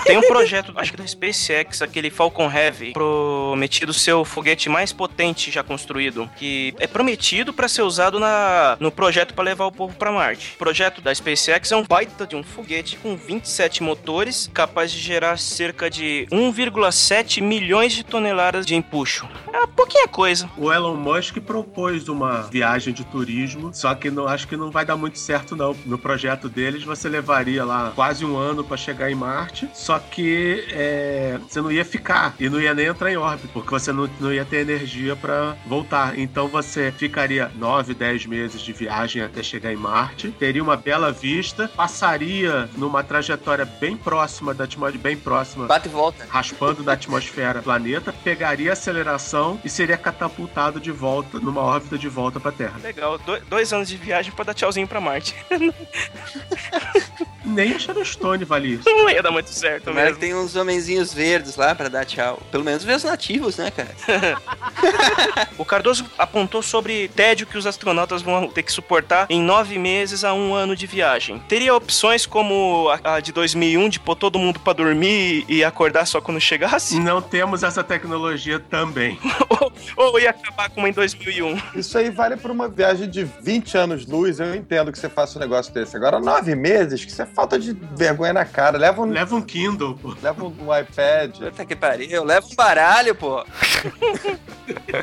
Tem 0.04 0.16
um 0.18 0.22
projeto, 0.22 0.72
acho 0.76 0.90
que 0.92 0.96
da 0.96 1.06
SpaceX, 1.06 1.82
aquele 1.82 2.10
Falcon 2.10 2.50
Heavy, 2.50 2.92
prometido 2.92 3.92
ser 3.92 4.12
o 4.12 4.24
foguete 4.24 4.68
mais 4.68 4.92
potente 4.92 5.50
já 5.50 5.62
construído, 5.62 6.28
que 6.36 6.74
é 6.78 6.86
prometido 6.86 7.52
para 7.52 7.68
ser 7.68 7.82
usado 7.82 8.18
na, 8.20 8.76
no 8.80 8.90
projeto 8.90 9.34
para 9.34 9.44
levar 9.44 9.66
o 9.66 9.72
povo 9.72 9.94
para 9.96 10.10
Marte. 10.12 10.52
O 10.54 10.58
projeto 10.58 11.00
da 11.00 11.14
SpaceX 11.14 11.72
é 11.72 11.76
um 11.76 11.84
baita 11.84 12.26
de 12.26 12.36
um 12.36 12.42
foguete 12.42 12.96
com 12.96 13.16
27 13.16 13.82
motores, 13.82 14.50
capaz 14.52 14.90
de 14.92 15.00
gerar 15.00 15.38
cerca 15.38 15.63
de 15.90 16.26
1,7 16.30 17.42
milhões 17.42 17.92
de 17.92 18.04
toneladas 18.04 18.64
de 18.64 18.74
empuxo. 18.74 19.28
É 19.52 19.66
pouquinha 19.66 20.08
coisa. 20.08 20.48
O 20.56 20.72
Elon 20.72 20.96
Musk 20.96 21.38
propôs 21.38 22.08
uma 22.08 22.42
viagem 22.42 22.94
de 22.94 23.04
turismo, 23.04 23.70
só 23.74 23.94
que 23.94 24.10
não, 24.10 24.26
acho 24.26 24.48
que 24.48 24.56
não 24.56 24.70
vai 24.70 24.84
dar 24.84 24.96
muito 24.96 25.18
certo 25.18 25.54
não. 25.54 25.76
No 25.84 25.98
projeto 25.98 26.48
deles 26.48 26.82
você 26.82 27.08
levaria 27.08 27.64
lá 27.64 27.92
quase 27.94 28.24
um 28.24 28.36
ano 28.36 28.64
para 28.64 28.76
chegar 28.76 29.10
em 29.10 29.14
Marte, 29.14 29.68
só 29.74 29.98
que 29.98 30.64
é, 30.70 31.38
você 31.46 31.60
não 31.60 31.70
ia 31.70 31.84
ficar 31.84 32.34
e 32.38 32.48
não 32.48 32.60
ia 32.60 32.72
nem 32.72 32.86
entrar 32.86 33.10
em 33.10 33.16
órbita, 33.16 33.48
porque 33.52 33.70
você 33.70 33.92
não, 33.92 34.08
não 34.20 34.32
ia 34.32 34.44
ter 34.44 34.58
energia 34.58 35.14
para 35.16 35.56
voltar. 35.66 36.18
Então 36.18 36.48
você 36.48 36.92
ficaria 36.92 37.50
9, 37.56 37.94
10 37.94 38.26
meses 38.26 38.62
de 38.62 38.72
viagem 38.72 39.22
até 39.22 39.42
chegar 39.42 39.72
em 39.72 39.76
Marte, 39.76 40.30
teria 40.30 40.62
uma 40.62 40.76
bela 40.76 41.12
vista, 41.12 41.70
passaria 41.76 42.68
numa 42.76 43.02
trajetória 43.02 43.64
bem 43.64 43.96
próxima 43.96 44.54
da 44.54 44.64
atmosfera, 44.64 44.84
bem 44.98 45.16
próxima 45.16 45.53
Bate 45.66 45.88
e 45.88 45.90
volta. 45.90 46.26
raspando 46.28 46.82
da 46.82 46.92
atmosfera 46.92 47.60
do 47.60 47.64
planeta, 47.64 48.12
pegaria 48.24 48.72
aceleração 48.72 49.58
e 49.64 49.68
seria 49.68 49.96
catapultado 49.96 50.80
de 50.80 50.90
volta, 50.90 51.38
numa 51.38 51.60
órbita 51.60 51.96
de 51.96 52.08
volta 52.08 52.38
pra 52.40 52.52
Terra. 52.52 52.78
Legal, 52.82 53.18
do- 53.18 53.40
dois 53.48 53.72
anos 53.72 53.88
de 53.88 53.96
viagem 53.96 54.32
para 54.32 54.46
dar 54.46 54.54
tchauzinho 54.54 54.86
para 54.88 55.00
Marte. 55.00 55.34
Nem 57.44 57.74
a 57.74 57.78
Shadow 57.78 58.04
Stone 58.04 58.44
vale 58.44 58.74
isso. 58.74 58.88
Não 58.88 59.08
ia 59.10 59.22
dar 59.22 59.30
muito 59.30 59.50
certo 59.50 59.92
mesmo. 59.92 60.14
que 60.14 60.20
tem 60.20 60.34
uns 60.34 60.56
homenzinhos 60.56 61.12
verdes 61.12 61.56
lá 61.56 61.74
pra 61.74 61.88
dar 61.88 62.04
tchau. 62.04 62.40
Pelo 62.50 62.64
menos 62.64 62.84
ver 62.84 62.96
os 62.96 63.04
nativos, 63.04 63.56
né, 63.56 63.70
cara? 63.70 63.94
O 65.58 65.64
Cardoso 65.64 66.04
apontou 66.18 66.62
sobre 66.62 67.08
tédio 67.08 67.46
que 67.46 67.56
os 67.56 67.66
astronautas 67.66 68.22
vão 68.22 68.48
ter 68.48 68.62
que 68.62 68.72
suportar 68.72 69.26
em 69.30 69.42
nove 69.42 69.78
meses 69.78 70.24
a 70.24 70.32
um 70.34 70.54
ano 70.54 70.74
de 70.74 70.86
viagem. 70.86 71.38
Teria 71.48 71.74
opções 71.74 72.26
como 72.26 72.88
a, 73.02 73.20
de 73.20 73.32
2001, 73.32 73.88
de 73.88 74.00
pôr 74.00 74.16
todo 74.16 74.38
mundo 74.38 74.58
pra 74.60 74.72
dormir 74.72 75.44
e 75.48 75.62
acordar 75.64 76.06
só 76.06 76.20
quando 76.20 76.40
chegasse? 76.40 76.98
Não 76.98 77.20
temos 77.22 77.62
essa 77.62 77.82
tecnologia 77.84 78.58
também. 78.58 79.18
ou, 79.48 79.72
ou 79.96 80.20
ia 80.20 80.30
acabar 80.30 80.68
como 80.70 80.86
em 80.86 80.92
2001? 80.92 81.60
Isso 81.74 81.96
aí 81.96 82.10
vale 82.10 82.36
pra 82.36 82.52
uma 82.52 82.68
viagem 82.68 83.08
de 83.08 83.24
20 83.24 83.76
anos-luz. 83.76 84.40
Eu 84.40 84.54
entendo 84.54 84.90
que 84.92 84.98
você 84.98 85.08
faça 85.08 85.38
um 85.38 85.40
negócio 85.40 85.72
desse. 85.72 85.96
Agora, 85.96 86.20
nove 86.20 86.54
meses, 86.54 87.04
que 87.04 87.22
é 87.22 87.26
falta 87.34 87.58
de 87.58 87.72
vergonha 87.96 88.32
na 88.32 88.44
cara. 88.44 88.78
Leva 88.78 89.02
um, 89.02 89.06
Leva 89.06 89.34
um 89.34 89.42
Kindle, 89.42 89.96
pô. 90.00 90.14
leva 90.22 90.44
um 90.44 90.78
iPad. 90.78 91.36
Puta 91.38 91.64
que 91.64 91.76
pariu. 91.76 92.24
Leva 92.24 92.46
um 92.46 92.54
baralho, 92.54 93.14
pô. 93.14 93.44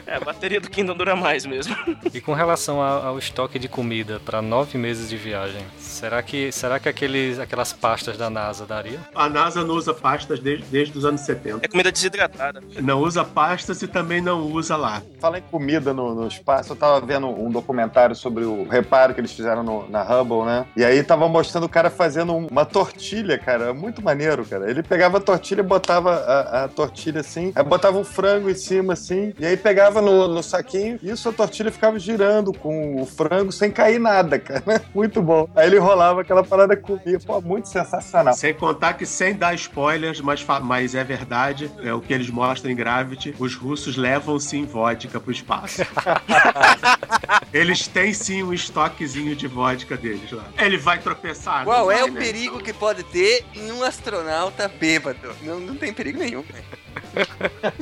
É, 0.07 0.15
a 0.15 0.19
bateria 0.19 0.59
do 0.59 0.69
Kindle 0.69 0.95
dura 0.95 1.15
mais 1.15 1.45
mesmo. 1.45 1.75
E 2.13 2.19
com 2.19 2.33
relação 2.33 2.81
ao 2.81 3.19
estoque 3.19 3.59
de 3.59 3.67
comida 3.67 4.19
para 4.25 4.41
nove 4.41 4.75
meses 4.77 5.07
de 5.09 5.17
viagem, 5.17 5.61
será 5.77 6.23
que, 6.23 6.51
será 6.51 6.79
que 6.79 6.89
aqueles, 6.89 7.37
aquelas 7.37 7.71
pastas 7.71 8.17
da 8.17 8.29
NASA 8.29 8.65
daria? 8.65 8.99
A 9.13 9.29
NASA 9.29 9.63
não 9.63 9.75
usa 9.75 9.93
pastas 9.93 10.39
desde, 10.39 10.65
desde 10.65 10.97
os 10.97 11.05
anos 11.05 11.21
70. 11.21 11.59
É 11.63 11.67
comida 11.67 11.91
desidratada. 11.91 12.61
Não 12.81 13.01
usa 13.01 13.23
pastas 13.23 13.81
e 13.83 13.87
também 13.87 14.19
não 14.21 14.41
usa 14.41 14.75
lá. 14.75 15.01
Falar 15.19 15.39
em 15.39 15.43
comida 15.43 15.93
no, 15.93 16.15
no 16.15 16.27
espaço, 16.27 16.71
eu 16.71 16.75
tava 16.75 16.99
vendo 17.05 17.27
um 17.27 17.51
documentário 17.51 18.15
sobre 18.15 18.43
o 18.45 18.67
reparo 18.67 19.13
que 19.13 19.21
eles 19.21 19.31
fizeram 19.31 19.61
no- 19.61 19.87
na 19.89 20.01
Hubble, 20.01 20.43
né? 20.45 20.65
E 20.75 20.83
aí 20.83 21.03
tava 21.03 21.27
mostrando 21.29 21.65
o 21.65 21.69
cara 21.69 21.89
fazendo 21.91 22.20
um- 22.23 22.47
uma 22.47 22.65
tortilha, 22.65 23.37
cara. 23.37 23.73
Muito 23.73 24.01
maneiro, 24.01 24.45
cara. 24.45 24.69
Ele 24.69 24.83
pegava 24.83 25.17
a 25.17 25.21
tortilha 25.21 25.61
e 25.61 25.63
botava 25.63 26.11
a, 26.13 26.63
a 26.63 26.67
tortilha 26.67 27.21
assim, 27.21 27.51
aí 27.55 27.63
botava 27.63 27.97
um 27.97 28.03
frango 28.03 28.49
em 28.49 28.55
cima, 28.55 28.93
assim, 28.93 29.33
e 29.39 29.45
aí 29.45 29.57
pegava 29.57 30.01
no, 30.01 30.27
no 30.27 30.43
saquinho, 30.43 30.99
e 31.01 31.09
isso 31.09 31.29
a 31.29 31.31
tortilha 31.33 31.71
ficava 31.71 31.97
girando 31.99 32.51
com 32.53 33.01
o 33.01 33.05
frango 33.05 33.51
sem 33.51 33.71
cair 33.71 33.99
nada, 33.99 34.37
cara. 34.39 34.61
Muito 34.93 35.21
bom. 35.21 35.47
Aí 35.55 35.67
ele 35.67 35.77
rolava 35.79 36.21
aquela 36.21 36.43
parada 36.43 36.75
comia. 36.75 37.19
Pô, 37.25 37.41
muito 37.41 37.67
sensacional. 37.67 38.33
Sem 38.33 38.53
contar 38.53 38.93
que, 38.93 39.05
sem 39.05 39.33
dar 39.35 39.53
spoilers, 39.55 40.19
mas, 40.21 40.45
mas 40.61 40.95
é 40.95 41.03
verdade, 41.03 41.71
é 41.83 41.93
o 41.93 42.01
que 42.01 42.13
eles 42.13 42.29
mostram 42.29 42.71
em 42.71 42.75
Gravity, 42.75 43.35
os 43.39 43.55
russos 43.55 43.95
levam 43.97 44.39
sim 44.39 44.65
vodka 44.65 45.19
pro 45.19 45.31
espaço. 45.31 45.81
eles 47.53 47.87
têm 47.87 48.13
sim 48.13 48.43
um 48.43 48.53
estoquezinho 48.53 49.35
de 49.35 49.47
vodka 49.47 49.97
deles 49.97 50.31
lá. 50.31 50.45
Ele 50.57 50.77
vai 50.77 50.99
tropeçar? 50.99 51.63
Qual 51.63 51.91
é 51.91 52.03
o 52.03 52.10
né? 52.11 52.19
perigo 52.21 52.59
que 52.59 52.73
pode 52.73 53.03
ter 53.03 53.43
em 53.55 53.71
um 53.71 53.83
astronauta 53.83 54.67
bêbado? 54.67 55.35
Não, 55.41 55.59
não 55.59 55.75
tem 55.75 55.93
perigo 55.93 56.19
nenhum. 56.19 56.43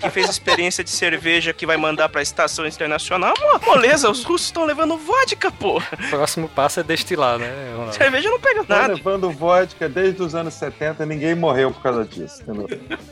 Que 0.02 0.10
fez 0.10 0.28
experiência 0.28 0.84
de 0.84 0.90
cerveja 0.90 1.54
que 1.54 1.64
vai 1.66 1.78
mandar 1.78 2.10
pra 2.10 2.20
estação 2.22 2.66
internacional. 2.66 3.34
Mo- 3.40 3.60
Moleza, 3.64 4.10
os 4.10 4.24
russos 4.24 4.48
estão 4.48 4.66
levando 4.66 4.98
vodka, 4.98 5.52
pô. 5.52 5.78
O 5.78 6.10
próximo 6.10 6.50
passo 6.50 6.80
é 6.80 6.84
destilar, 6.84 7.38
né, 7.38 7.72
Ronaldo? 7.74 7.94
Cerveja 7.96 8.28
não 8.30 8.40
pega 8.40 8.64
Tô 8.64 8.74
nada. 8.74 8.94
levando 8.96 9.30
vodka 9.30 9.88
desde 9.88 10.22
os 10.24 10.34
anos 10.34 10.56
70, 10.56 11.06
ninguém 11.06 11.36
morreu 11.36 11.72
por 11.72 11.82
causa 11.84 12.06
disso, 12.06 12.42
entendeu? 12.42 12.68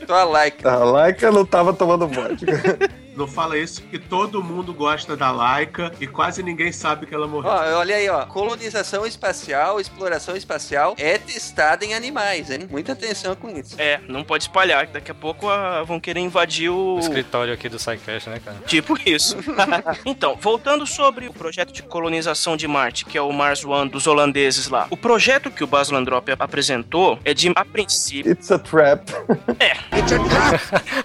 Tô 0.06 0.12
a 0.14 0.24
like. 0.24 0.66
A 0.66 0.76
Laika 0.78 1.30
não 1.30 1.44
tava 1.44 1.72
tomando 1.72 2.08
vodka. 2.08 2.46
Não 3.18 3.26
fala 3.26 3.58
isso 3.58 3.82
porque 3.82 3.98
todo 3.98 4.44
mundo 4.44 4.72
gosta 4.72 5.16
da 5.16 5.32
Laika 5.32 5.90
e 6.00 6.06
quase 6.06 6.40
ninguém 6.40 6.70
sabe 6.70 7.04
que 7.04 7.12
ela 7.12 7.26
morreu. 7.26 7.50
Ó, 7.50 7.78
olha 7.80 7.96
aí, 7.96 8.08
ó. 8.08 8.24
Colonização 8.26 9.04
espacial, 9.04 9.80
exploração 9.80 10.36
espacial 10.36 10.94
é 10.96 11.18
testada 11.18 11.84
em 11.84 11.94
animais, 11.94 12.48
hein? 12.48 12.68
Muita 12.70 12.92
atenção 12.92 13.34
com 13.34 13.50
isso. 13.50 13.74
É, 13.76 14.00
não 14.06 14.22
pode 14.22 14.44
espalhar, 14.44 14.86
que 14.86 14.92
daqui 14.92 15.10
a 15.10 15.14
pouco 15.14 15.48
ah, 15.48 15.82
vão 15.82 15.98
querer 15.98 16.20
invadir 16.20 16.70
o. 16.70 16.94
O 16.94 17.00
escritório 17.00 17.52
aqui 17.52 17.68
do 17.68 17.76
SciCast, 17.76 18.30
né, 18.30 18.40
cara? 18.44 18.58
Tipo 18.66 18.96
isso. 19.04 19.36
então, 20.06 20.38
voltando 20.40 20.86
sobre 20.86 21.26
o 21.26 21.32
projeto 21.32 21.72
de 21.72 21.82
colonização 21.82 22.56
de 22.56 22.68
Marte, 22.68 23.04
que 23.04 23.18
é 23.18 23.22
o 23.22 23.32
Mars 23.32 23.64
One 23.64 23.90
dos 23.90 24.06
holandeses 24.06 24.68
lá. 24.68 24.86
O 24.90 24.96
projeto 24.96 25.50
que 25.50 25.64
o 25.64 25.66
Bas 25.66 25.90
Landrop 25.90 26.28
apresentou 26.38 27.18
é 27.24 27.34
de, 27.34 27.50
a 27.52 27.64
princípio, 27.64 28.30
It's 28.30 28.52
a 28.52 28.60
trap. 28.60 29.10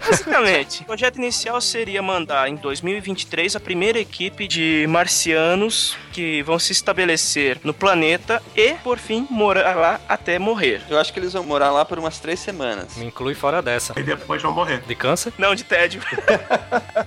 basicamente, 0.07 0.83
o 0.83 0.85
projeto 0.85 1.17
inicial 1.17 1.59
seria 1.59 2.02
mandar 2.03 2.49
em 2.49 2.55
2023 2.55 3.55
a 3.55 3.59
primeira 3.59 3.99
equipe 3.99 4.47
de 4.47 4.85
marcianos 4.87 5.97
que 6.13 6.43
vão 6.43 6.59
se 6.59 6.71
estabelecer 6.71 7.59
no 7.63 7.73
planeta 7.73 8.41
e, 8.55 8.73
por 8.75 8.99
fim, 8.99 9.25
morar 9.29 9.75
lá 9.75 9.99
até 10.07 10.37
morrer. 10.37 10.81
Eu 10.89 10.99
acho 10.99 11.11
que 11.11 11.19
eles 11.19 11.33
vão 11.33 11.43
morar 11.43 11.71
lá 11.71 11.83
por 11.83 11.97
umas 11.97 12.19
três 12.19 12.39
semanas. 12.39 12.95
Me 12.97 13.05
inclui 13.05 13.33
fora 13.33 13.61
dessa. 13.61 13.93
E 13.97 14.03
depois 14.03 14.41
vão 14.41 14.51
morrer. 14.51 14.81
De 14.87 14.95
câncer? 14.95 15.33
Não, 15.37 15.55
de 15.55 15.63
tédio. 15.63 16.01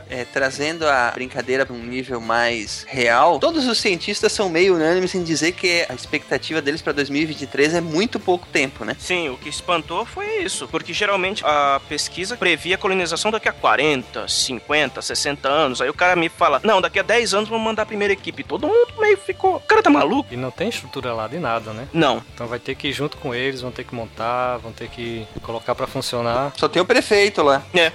É, 0.08 0.24
trazendo 0.24 0.86
a 0.86 1.10
brincadeira 1.10 1.66
para 1.66 1.74
um 1.74 1.82
nível 1.82 2.20
mais 2.20 2.84
real, 2.88 3.38
todos 3.40 3.66
os 3.66 3.78
cientistas 3.78 4.32
são 4.32 4.48
meio 4.48 4.76
unânimes 4.76 5.14
em 5.14 5.22
dizer 5.22 5.52
que 5.52 5.84
a 5.88 5.94
expectativa 5.94 6.62
deles 6.62 6.80
para 6.80 6.92
2023 6.92 7.74
é 7.74 7.80
muito 7.80 8.18
pouco 8.20 8.46
tempo, 8.46 8.84
né? 8.84 8.96
Sim, 8.98 9.28
o 9.30 9.36
que 9.36 9.48
espantou 9.48 10.06
foi 10.06 10.38
isso, 10.42 10.68
porque 10.68 10.92
geralmente 10.92 11.44
a 11.44 11.80
pesquisa 11.88 12.36
previa 12.36 12.76
a 12.76 12.78
colonização 12.78 13.30
daqui 13.30 13.48
a 13.48 13.52
40, 13.52 14.28
50, 14.28 15.02
60 15.02 15.48
anos. 15.48 15.80
Aí 15.82 15.88
o 15.90 15.94
cara 15.94 16.14
me 16.16 16.28
fala: 16.28 16.60
"Não, 16.62 16.80
daqui 16.80 16.98
a 17.00 17.02
10 17.02 17.34
anos 17.34 17.48
vamos 17.48 17.64
mandar 17.64 17.82
a 17.82 17.86
primeira 17.86 18.12
equipe". 18.12 18.44
Todo 18.44 18.68
mundo 18.68 18.92
meio 19.00 19.16
ficou, 19.16 19.56
o 19.56 19.60
cara 19.60 19.82
tá 19.82 19.90
maluco? 19.90 20.32
E 20.32 20.36
não 20.36 20.50
tem 20.50 20.68
estrutura 20.68 21.12
lá 21.12 21.26
de 21.26 21.38
nada, 21.38 21.72
né? 21.72 21.88
Não. 21.92 22.22
Então 22.34 22.46
vai 22.46 22.58
ter 22.58 22.74
que 22.74 22.88
ir 22.88 22.92
junto 22.92 23.16
com 23.16 23.34
eles, 23.34 23.60
vão 23.60 23.70
ter 23.70 23.84
que 23.84 23.94
montar, 23.94 24.58
vão 24.58 24.72
ter 24.72 24.88
que 24.88 25.26
colocar 25.42 25.74
pra 25.74 25.86
funcionar. 25.86 26.52
Só 26.56 26.68
tem 26.68 26.80
o 26.80 26.86
prefeito 26.86 27.42
lá. 27.42 27.62
É. 27.74 27.92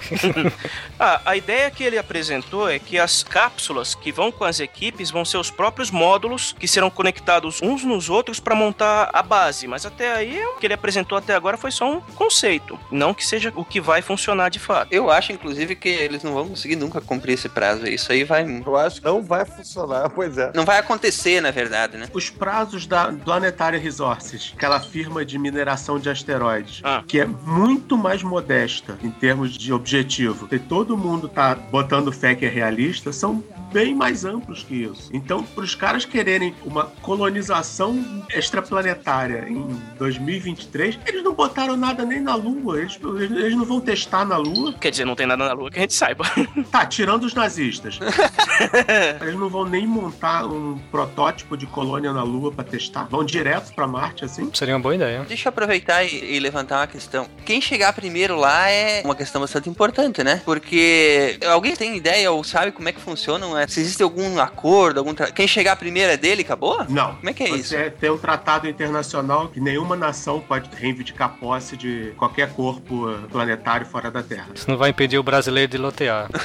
ah, 0.98 1.20
a 1.24 1.36
ideia 1.36 1.70
que 1.70 1.84
ele 1.84 1.98
apresentou 1.98 2.68
é 2.68 2.78
que 2.78 2.98
as 2.98 3.22
cápsulas 3.22 3.94
que 3.94 4.12
vão 4.12 4.30
com 4.30 4.44
as 4.44 4.60
equipes 4.60 5.10
vão 5.10 5.24
ser 5.24 5.38
os 5.38 5.50
próprios 5.50 5.90
módulos 5.90 6.54
que 6.58 6.68
serão 6.68 6.90
conectados 6.90 7.60
uns 7.62 7.84
nos 7.84 8.08
outros 8.08 8.40
para 8.40 8.54
montar 8.54 9.10
a 9.12 9.22
base. 9.22 9.66
Mas 9.66 9.86
até 9.86 10.12
aí, 10.12 10.44
o 10.44 10.56
que 10.56 10.66
ele 10.66 10.74
apresentou 10.74 11.18
até 11.18 11.34
agora 11.34 11.56
foi 11.56 11.70
só 11.70 11.90
um 11.90 12.00
conceito, 12.00 12.78
não 12.90 13.14
que 13.14 13.24
seja 13.24 13.52
o 13.56 13.64
que 13.64 13.80
vai 13.80 14.02
funcionar 14.02 14.48
de 14.48 14.58
fato. 14.58 14.92
Eu 14.92 15.10
acho, 15.10 15.32
inclusive, 15.32 15.74
que 15.74 15.88
eles 15.88 16.22
não 16.22 16.34
vão 16.34 16.48
conseguir 16.48 16.76
nunca 16.76 17.00
cumprir 17.00 17.34
esse 17.34 17.48
prazo. 17.48 17.86
Isso 17.86 18.12
aí 18.12 18.24
vai. 18.24 18.44
Eu 18.64 18.76
acho 18.76 19.00
que 19.00 19.06
não 19.06 19.22
vai 19.22 19.44
funcionar, 19.44 20.10
pois 20.14 20.38
é. 20.38 20.52
Não 20.54 20.64
vai 20.64 20.78
acontecer, 20.78 20.91
na 21.40 21.50
verdade, 21.50 21.96
né? 21.96 22.08
Os 22.12 22.30
prazos 22.30 22.86
da 22.86 23.12
Planetary 23.12 23.78
Resources, 23.78 24.52
aquela 24.56 24.80
firma 24.80 25.24
de 25.24 25.38
mineração 25.38 25.98
de 25.98 26.08
asteroides, 26.10 26.80
Ah. 26.84 27.02
que 27.06 27.20
é 27.20 27.26
muito 27.26 27.96
mais 27.96 28.22
modesta 28.22 28.98
em 29.02 29.10
termos 29.10 29.52
de 29.56 29.72
objetivo, 29.72 30.48
e 30.50 30.58
todo 30.58 30.96
mundo 30.96 31.28
tá 31.28 31.54
botando 31.54 32.12
fé 32.12 32.34
que 32.34 32.44
é 32.44 32.48
realista, 32.48 33.12
são 33.12 33.42
bem 33.72 33.94
mais 33.94 34.24
amplos 34.24 34.62
que 34.62 34.84
isso. 34.84 35.10
Então, 35.12 35.42
para 35.42 35.64
os 35.64 35.74
caras 35.74 36.04
quererem 36.04 36.54
uma 36.64 36.84
colonização 37.02 38.24
extraplanetária 38.34 39.46
em 39.48 39.66
2023, 39.98 40.98
eles 41.06 41.22
não 41.22 41.32
botaram 41.34 41.76
nada 41.76 42.04
nem 42.04 42.20
na 42.20 42.34
Lua. 42.34 42.80
Eles, 42.80 42.98
eles 43.20 43.56
não 43.56 43.64
vão 43.64 43.80
testar 43.80 44.24
na 44.24 44.36
Lua. 44.36 44.74
Quer 44.74 44.90
dizer, 44.90 45.04
não 45.04 45.14
tem 45.14 45.26
nada 45.26 45.46
na 45.46 45.52
Lua 45.52 45.70
que 45.70 45.78
a 45.78 45.82
gente 45.82 45.94
saiba. 45.94 46.24
Tá, 46.70 46.86
tirando 46.86 47.24
os 47.24 47.34
nazistas. 47.34 47.98
Eles 49.20 49.34
não 49.34 49.48
vão 49.48 49.66
nem 49.66 49.86
montar 49.86 50.46
um 50.46 50.78
protótipo 50.90 51.56
de 51.56 51.66
colônia 51.66 52.12
na 52.12 52.22
Lua 52.22 52.50
pra 52.50 52.64
testar. 52.64 53.04
Vão 53.10 53.24
direto 53.24 53.74
pra 53.74 53.86
Marte, 53.86 54.24
assim. 54.24 54.50
Seria 54.54 54.74
uma 54.74 54.80
boa 54.80 54.94
ideia. 54.94 55.24
Deixa 55.28 55.48
eu 55.48 55.50
aproveitar 55.50 56.04
e, 56.04 56.36
e 56.36 56.40
levantar 56.40 56.78
uma 56.78 56.86
questão. 56.86 57.28
Quem 57.44 57.60
chegar 57.60 57.92
primeiro 57.92 58.36
lá 58.36 58.70
é 58.70 59.02
uma 59.04 59.14
questão 59.14 59.40
bastante 59.40 59.68
importante, 59.68 60.22
né? 60.22 60.40
Porque 60.44 61.38
alguém 61.46 61.74
tem 61.76 61.96
ideia 61.96 62.30
ou 62.30 62.42
sabe 62.42 62.72
como 62.72 62.88
é 62.88 62.92
que 62.92 63.00
funciona? 63.00 63.46
Né? 63.62 63.68
Se 63.68 63.80
existe 63.80 64.02
algum 64.02 64.40
acordo, 64.40 64.98
algum 64.98 65.14
tra... 65.14 65.30
quem 65.30 65.46
chegar 65.46 65.76
primeiro 65.76 66.12
é 66.12 66.16
dele, 66.16 66.42
acabou? 66.42 66.84
Não. 66.88 67.14
Como 67.16 67.30
é 67.30 67.32
que 67.32 67.42
é 67.42 67.50
isso? 67.50 67.70
Você 67.70 67.90
tem 67.90 68.10
um 68.10 68.18
tratado 68.18 68.68
internacional 68.68 69.48
que 69.48 69.60
nenhuma 69.60 69.96
nação 69.96 70.40
pode 70.40 70.68
reivindicar 70.74 71.36
posse 71.38 71.76
de 71.76 72.12
qualquer 72.16 72.52
corpo 72.52 73.08
planetário 73.30 73.86
fora 73.86 74.10
da 74.10 74.22
Terra. 74.22 74.48
Isso 74.54 74.68
não 74.68 74.76
vai 74.76 74.90
impedir 74.90 75.18
o 75.18 75.22
brasileiro 75.22 75.70
de 75.70 75.78
lotear. 75.78 76.28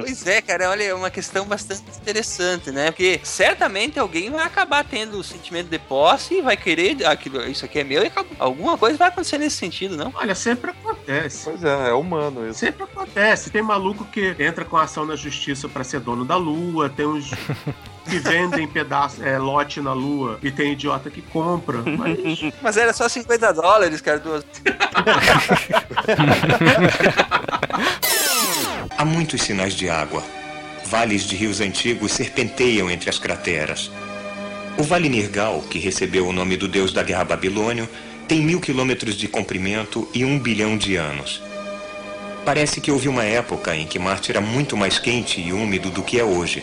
Pois 0.00 0.26
é, 0.26 0.40
cara, 0.40 0.70
olha, 0.70 0.82
é 0.82 0.94
uma 0.94 1.10
questão 1.10 1.44
bastante 1.44 1.82
interessante, 2.00 2.70
né? 2.70 2.90
Porque 2.90 3.20
certamente 3.22 3.98
alguém 3.98 4.30
vai 4.30 4.42
acabar 4.42 4.82
tendo 4.82 5.18
o 5.18 5.24
sentimento 5.24 5.68
de 5.68 5.78
posse 5.78 6.34
e 6.34 6.42
vai 6.42 6.56
querer 6.56 7.04
aquilo, 7.06 7.42
isso 7.46 7.64
aqui 7.64 7.80
é 7.80 7.84
meu 7.84 8.02
e 8.02 8.06
acabou. 8.06 8.34
alguma 8.38 8.78
coisa 8.78 8.96
vai 8.96 9.08
acontecer 9.08 9.36
nesse 9.36 9.56
sentido, 9.56 9.96
não? 9.96 10.10
Olha, 10.14 10.34
sempre 10.34 10.70
acontece. 10.70 11.44
Pois 11.44 11.62
é, 11.62 11.90
é 11.90 11.92
humano 11.92 12.48
isso. 12.48 12.60
Sempre 12.60 12.84
acontece. 12.84 13.50
Tem 13.50 13.62
maluco 13.62 14.04
que 14.06 14.34
entra 14.38 14.64
com 14.64 14.76
ação 14.76 15.04
na 15.04 15.16
justiça 15.16 15.68
pra 15.68 15.84
ser 15.84 16.00
dono 16.00 16.13
da 16.22 16.36
Lua, 16.36 16.90
tem 16.90 17.06
uns 17.06 17.30
que 18.04 18.18
vendem 18.18 18.68
pedaço, 18.68 19.24
é, 19.24 19.38
lote 19.38 19.80
na 19.80 19.94
Lua 19.94 20.38
e 20.42 20.50
tem 20.50 20.72
idiota 20.72 21.08
que 21.08 21.22
compra. 21.22 21.78
Mas 21.82 22.18
Mas 22.60 22.76
era 22.76 22.92
só 22.92 23.08
50 23.08 23.54
dólares, 23.54 24.02
cara, 24.02 24.18
duas. 24.18 24.44
Há 28.98 29.04
muitos 29.06 29.40
sinais 29.40 29.74
de 29.74 29.88
água. 29.88 30.22
Vales 30.84 31.22
de 31.24 31.34
rios 31.34 31.60
antigos 31.60 32.12
serpenteiam 32.12 32.90
entre 32.90 33.08
as 33.08 33.18
crateras. 33.18 33.90
O 34.76 34.82
Vale 34.82 35.08
Nirgal, 35.08 35.62
que 35.62 35.78
recebeu 35.78 36.26
o 36.26 36.32
nome 36.32 36.56
do 36.56 36.68
deus 36.68 36.92
da 36.92 37.02
guerra 37.02 37.24
babilônio, 37.24 37.88
tem 38.28 38.42
mil 38.42 38.60
quilômetros 38.60 39.16
de 39.16 39.28
comprimento 39.28 40.08
e 40.12 40.24
um 40.24 40.38
bilhão 40.38 40.76
de 40.76 40.96
anos. 40.96 41.42
Parece 42.44 42.78
que 42.78 42.92
houve 42.92 43.08
uma 43.08 43.24
época 43.24 43.74
em 43.74 43.86
que 43.86 43.98
Marte 43.98 44.30
era 44.30 44.40
muito 44.40 44.76
mais 44.76 44.98
quente 44.98 45.40
e 45.40 45.52
úmido 45.52 45.90
do 45.90 46.02
que 46.02 46.20
é 46.20 46.24
hoje. 46.24 46.62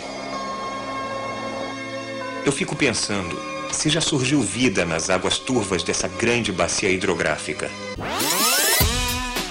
Eu 2.45 2.51
fico 2.51 2.75
pensando 2.75 3.39
se 3.71 3.89
já 3.89 3.99
surgiu 3.99 4.41
vida 4.41 4.85
nas 4.85 5.09
águas 5.09 5.39
turvas 5.39 5.81
dessa 5.81 6.07
grande 6.07 6.51
bacia 6.51 6.89
hidrográfica. 6.89 7.71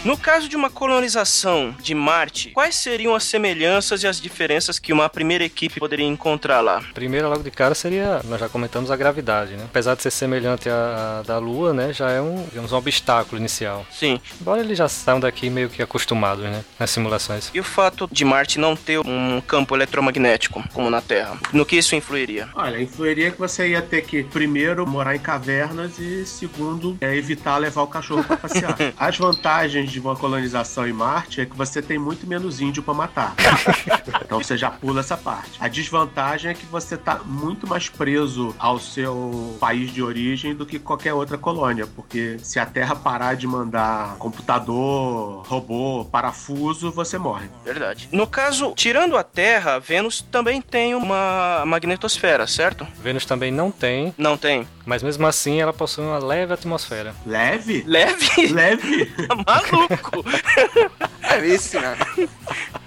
No 0.03 0.17
caso 0.17 0.49
de 0.49 0.57
uma 0.57 0.71
colonização 0.71 1.75
de 1.83 1.95
Marte, 1.95 2.53
quais 2.53 2.75
seriam 2.75 3.15
as 3.15 3.23
semelhanças 3.23 4.03
e 4.03 4.07
as 4.07 4.19
diferenças 4.19 4.79
que 4.79 4.95
uma 4.95 5.11
primeira 5.11 5.45
equipe 5.45 5.79
poderia 5.79 6.07
encontrar 6.07 6.63
lá? 6.63 6.83
Primeiro, 6.95 7.29
logo 7.29 7.43
de 7.43 7.51
cara, 7.51 7.75
seria, 7.75 8.23
nós 8.25 8.41
já 8.41 8.49
comentamos 8.49 8.91
a 8.91 8.97
gravidade, 8.97 9.53
né? 9.53 9.65
Apesar 9.65 9.95
de 9.95 10.03
ser 10.03 10.11
semelhante 10.11 10.71
à, 10.71 11.23
da 11.27 11.37
Lua, 11.37 11.75
né? 11.75 11.93
Já 11.93 12.11
é 12.11 12.21
um, 12.21 12.47
digamos, 12.49 12.73
um 12.73 12.77
obstáculo 12.77 13.39
inicial. 13.39 13.85
Sim. 13.91 14.19
Embora 14.41 14.63
eles 14.63 14.79
já 14.79 14.89
saiam 14.89 15.21
daqui 15.21 15.51
meio 15.51 15.69
que 15.69 15.83
acostumados, 15.83 16.45
né? 16.45 16.65
Nas 16.79 16.89
simulações. 16.91 17.51
E 17.53 17.61
o 17.61 17.65
fato 17.65 18.09
de 18.11 18.25
Marte 18.25 18.59
não 18.59 18.75
ter 18.75 18.99
um 19.01 19.43
campo 19.43 19.77
eletromagnético, 19.77 20.65
como 20.73 20.89
na 20.89 21.03
Terra? 21.03 21.37
No 21.53 21.67
que 21.67 21.77
isso 21.77 21.95
influiria? 21.95 22.49
Olha, 22.55 22.81
influiria 22.81 23.31
que 23.31 23.39
você 23.39 23.69
ia 23.69 23.83
ter 23.83 24.01
que, 24.07 24.25
primeiro, 24.25 24.87
morar 24.87 25.15
em 25.15 25.21
cavernas 25.21 25.99
e, 25.99 26.25
segundo, 26.25 26.97
é, 27.03 27.15
evitar 27.15 27.59
levar 27.59 27.83
o 27.83 27.87
cachorro 27.87 28.25
pra 28.25 28.39
passear. 28.39 28.75
As 28.97 29.19
vantagens 29.19 29.90
de 29.91 30.01
uma 30.01 30.15
colonização 30.17 30.87
em 30.87 30.93
Marte 30.93 31.41
é 31.41 31.47
que 31.47 31.57
você 31.57 31.81
tem 31.83 31.99
muito 31.99 32.27
menos 32.27 32.61
índio 32.61 32.83
pra 32.83 32.95
matar. 32.95 33.35
então 34.25 34.39
você 34.43 34.57
já 34.57 34.71
pula 34.71 35.01
essa 35.01 35.17
parte. 35.17 35.53
A 35.61 35.69
desvantagem 35.69 36.51
é 36.51 36.55
que 36.55 36.65
você 36.67 36.97
tá 36.97 37.21
muito 37.25 37.67
mais 37.67 37.89
preso 37.89 38.55
ao 38.59 38.79
seu 38.79 39.57
país 39.61 39.93
de 39.93 40.03
origem 40.03 40.55
do 40.55 40.65
que 40.67 40.79
qualquer 40.79 41.13
outra 41.15 41.37
colônia, 41.39 41.87
porque 41.97 42.37
se 42.43 42.59
a 42.59 42.67
Terra 42.67 42.95
parar 42.95 43.35
de 43.35 43.47
mandar 43.47 44.17
computador, 44.17 45.45
robô, 45.47 46.05
parafuso, 46.11 46.91
você 46.91 47.19
morre. 47.19 47.49
Verdade. 47.65 48.09
No 48.13 48.27
caso, 48.27 48.73
tirando 48.77 49.17
a 49.17 49.23
Terra, 49.25 49.79
Vênus 49.79 50.21
também 50.23 50.61
tem 50.61 50.95
uma 50.95 51.63
magnetosfera, 51.67 52.47
certo? 52.47 52.87
Vênus 53.03 53.25
também 53.27 53.51
não 53.51 53.71
tem, 53.71 54.15
Não 54.17 54.37
tem. 54.37 54.67
mas 54.87 55.03
mesmo 55.03 55.27
assim 55.27 55.61
ela 55.61 55.73
possui 55.73 56.05
uma 56.05 56.19
leve 56.19 56.53
atmosfera. 56.53 57.15
Leve? 57.27 57.83
Leve? 57.87 58.47
Leve? 58.53 59.07
Tá 59.31 59.35
Maluco! 59.37 59.80
É 59.89 61.20
isso, 61.39 61.79
né? 61.81 61.97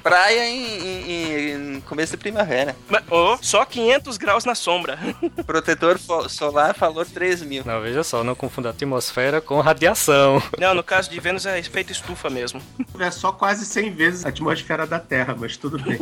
Praia 0.01 0.49
em, 0.49 0.65
em- 0.65 1.75
em 1.77 1.81
começo 1.81 2.11
de 2.11 2.17
primavera. 2.17 2.75
Mas, 2.89 3.03
oh, 3.09 3.37
só 3.41 3.63
500 3.63 4.17
graus 4.17 4.43
na 4.43 4.53
sombra. 4.53 4.99
Protetor 5.45 5.97
solar 6.29 6.75
falou 6.75 7.05
3 7.05 7.41
mil. 7.43 7.63
Não, 7.65 7.81
veja 7.81 8.03
só, 8.03 8.21
não 8.23 8.35
confunda 8.35 8.69
atmosfera 8.71 9.39
com 9.39 9.61
radiação. 9.61 10.43
Não, 10.59 10.73
no 10.73 10.83
caso 10.83 11.09
de 11.09 11.19
Vênus 11.21 11.45
é 11.45 11.57
efeito 11.57 11.91
estufa 11.93 12.29
mesmo. 12.29 12.61
É 12.99 13.09
só 13.11 13.31
quase 13.31 13.65
100 13.65 13.91
vezes 13.91 14.25
a 14.25 14.29
atmosfera 14.29 14.85
da 14.85 14.99
Terra, 14.99 15.35
mas 15.39 15.55
tudo 15.55 15.79
bem. 15.81 15.97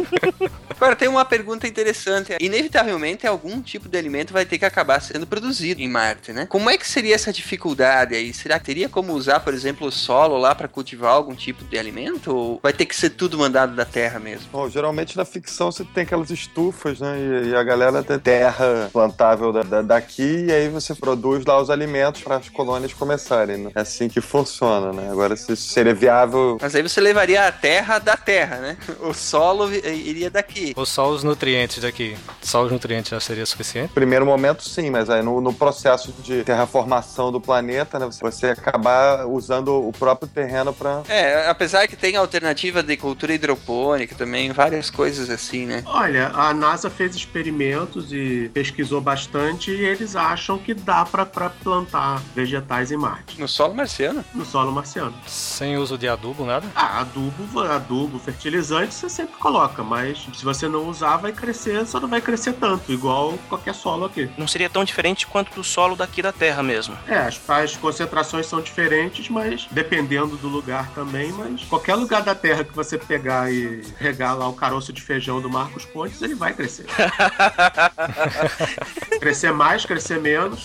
Agora 0.75 0.95
tem 0.95 1.07
uma 1.07 1.23
pergunta 1.23 1.67
interessante. 1.67 2.35
Inevitavelmente 2.39 3.27
algum 3.27 3.61
tipo 3.61 3.87
de 3.87 3.97
alimento 3.99 4.33
vai 4.33 4.45
ter 4.45 4.57
que 4.57 4.65
acabar 4.65 4.99
sendo 4.99 5.27
produzido 5.27 5.79
em 5.79 5.87
Marte, 5.87 6.33
né? 6.33 6.47
Como 6.47 6.69
é 6.71 6.77
que 6.77 6.87
seria 6.87 7.13
essa 7.13 7.31
dificuldade 7.31 8.15
aí? 8.15 8.33
Será 8.33 8.57
que 8.57 8.65
teria 8.65 8.89
como 8.89 9.13
usar, 9.13 9.41
por 9.41 9.53
exemplo, 9.53 9.85
o 9.87 9.91
solo 9.91 10.37
lá 10.37 10.55
para 10.55 10.67
cultivar 10.67 11.11
algum 11.11 11.35
tipo 11.35 11.63
de 11.65 11.77
alimento? 11.77 12.30
Ou 12.35 12.59
vai 12.61 12.73
ter 12.73 12.85
que 12.85 12.95
ser 12.95 13.11
tudo 13.11 13.37
mandado 13.37 13.75
da 13.75 13.85
Terra 13.85 14.19
mesmo? 14.19 14.47
Bom, 14.51 14.69
geralmente 14.69 15.17
na 15.17 15.25
ficção 15.25 15.71
você 15.71 15.83
tem 15.83 16.03
aquelas 16.03 16.29
estufas, 16.29 16.99
né? 16.99 17.17
E, 17.19 17.49
e 17.49 17.55
a 17.55 17.63
galera 17.63 18.03
tem 18.03 18.17
terra 18.19 18.89
plantável 18.91 19.51
da- 19.51 19.63
da- 19.63 19.81
daqui 19.81 20.45
e 20.47 20.51
aí 20.51 20.69
você 20.69 20.93
produz 20.95 21.45
lá 21.45 21.59
os 21.61 21.69
alimentos 21.69 22.21
para 22.21 22.37
as 22.37 22.49
colônias 22.49 22.93
começarem, 22.93 23.57
né? 23.57 23.71
É 23.75 23.81
assim 23.81 24.07
que 24.09 24.21
funciona, 24.21 24.91
né? 24.93 25.09
Agora, 25.11 25.35
se 25.35 25.51
isso 25.53 25.69
seria 25.69 25.93
viável. 25.93 26.57
Mas 26.61 26.75
aí 26.75 26.81
você 26.81 27.01
levaria 27.01 27.47
a 27.47 27.51
terra 27.51 27.99
da 27.99 28.15
Terra, 28.17 28.57
né? 28.57 28.77
O 29.01 29.13
solo 29.13 29.67
vi- 29.67 29.81
iria 29.85 30.29
daqui. 30.29 30.73
Ou 30.75 30.85
só 30.85 31.09
os 31.09 31.23
nutrientes 31.23 31.81
daqui. 31.81 32.15
Só 32.41 32.63
os 32.63 32.71
nutrientes 32.71 33.09
já 33.11 33.19
seria 33.19 33.45
suficiente? 33.45 33.89
No 33.89 33.93
primeiro 33.95 34.25
momento, 34.25 34.63
sim, 34.67 34.89
mas 34.89 35.09
aí 35.09 35.21
no, 35.23 35.41
no 35.41 35.53
processo 35.53 36.13
de 36.23 36.43
terraformação 36.43 37.31
do 37.31 37.41
planeta, 37.41 37.97
né? 37.99 38.05
Você, 38.05 38.19
você 38.21 38.47
acabar 38.47 39.25
usando 39.27 39.87
o 39.87 39.91
próprio 39.91 40.27
terreno 40.29 40.73
para 40.73 41.01
É, 41.09 41.47
apesar 41.49 41.87
que 41.87 41.95
tem 41.95 42.10
alternativa 42.19 42.83
de 42.83 42.97
cultura 42.97 43.33
hidropônica 43.33 44.15
também, 44.15 44.51
várias 44.51 44.89
coisas 44.89 45.29
assim, 45.29 45.65
né? 45.65 45.83
Olha, 45.85 46.27
a 46.29 46.53
NASA 46.53 46.89
fez 46.89 47.15
experimentos 47.15 48.11
e 48.11 48.49
pesquisou 48.53 48.99
bastante 49.01 49.71
e 49.71 49.83
eles 49.85 50.15
acham 50.15 50.57
que 50.57 50.73
dá 50.73 51.05
pra 51.05 51.25
pra 51.25 51.49
plantar 51.49 52.21
vegetais 52.35 52.91
em 52.91 52.97
Marte, 52.97 53.39
No 53.39 53.47
solo 53.47 53.73
marciano. 53.73 54.23
no 54.33 54.45
solo 54.45 54.71
marciano. 54.71 55.13
Sem 55.27 55.77
uso 55.77 55.97
de 55.97 56.07
adubo, 56.07 56.45
nada? 56.45 56.67
Ah, 56.75 57.01
adubo, 57.01 57.59
adubo, 57.61 58.19
fertilizante 58.19 58.93
você 58.93 59.09
sempre 59.09 59.35
coloca, 59.37 59.83
mas 59.83 60.25
se 60.33 60.43
você 60.43 60.67
não 60.67 60.87
usar, 60.89 61.17
vai 61.17 61.31
crescer, 61.31 61.85
só 61.85 61.99
não 61.99 62.07
vai 62.09 62.21
crescer 62.21 62.53
tanto, 62.53 62.91
igual 62.91 63.37
qualquer 63.49 63.73
solo 63.75 64.05
aqui. 64.05 64.29
Não 64.37 64.47
seria 64.47 64.69
tão 64.69 64.83
diferente 64.83 65.25
quanto 65.27 65.53
do 65.53 65.63
solo 65.63 65.95
daqui 65.95 66.21
da 66.21 66.31
Terra 66.31 66.61
mesmo. 66.63 66.97
É, 67.07 67.17
as, 67.17 67.39
as 67.49 67.75
concentrações 67.77 68.45
são 68.45 68.61
diferentes, 68.61 69.29
mas 69.29 69.67
dependendo 69.71 70.35
do 70.37 70.47
lugar 70.47 70.89
também, 70.93 71.31
mas 71.31 71.63
qualquer 71.63 71.95
lugar 72.01 72.23
da 72.23 72.35
Terra 72.35 72.63
que 72.63 72.75
você 72.75 72.97
pegar 72.97 73.51
e 73.51 73.81
regar 73.97 74.37
lá 74.37 74.47
o 74.47 74.53
caroço 74.53 74.91
de 74.91 75.01
feijão 75.01 75.41
do 75.41 75.49
Marcos 75.49 75.85
Pontes, 75.85 76.21
ele 76.21 76.35
vai 76.35 76.53
crescer. 76.53 76.85
crescer 79.19 79.53
mais, 79.53 79.85
crescer 79.85 80.19
menos. 80.19 80.63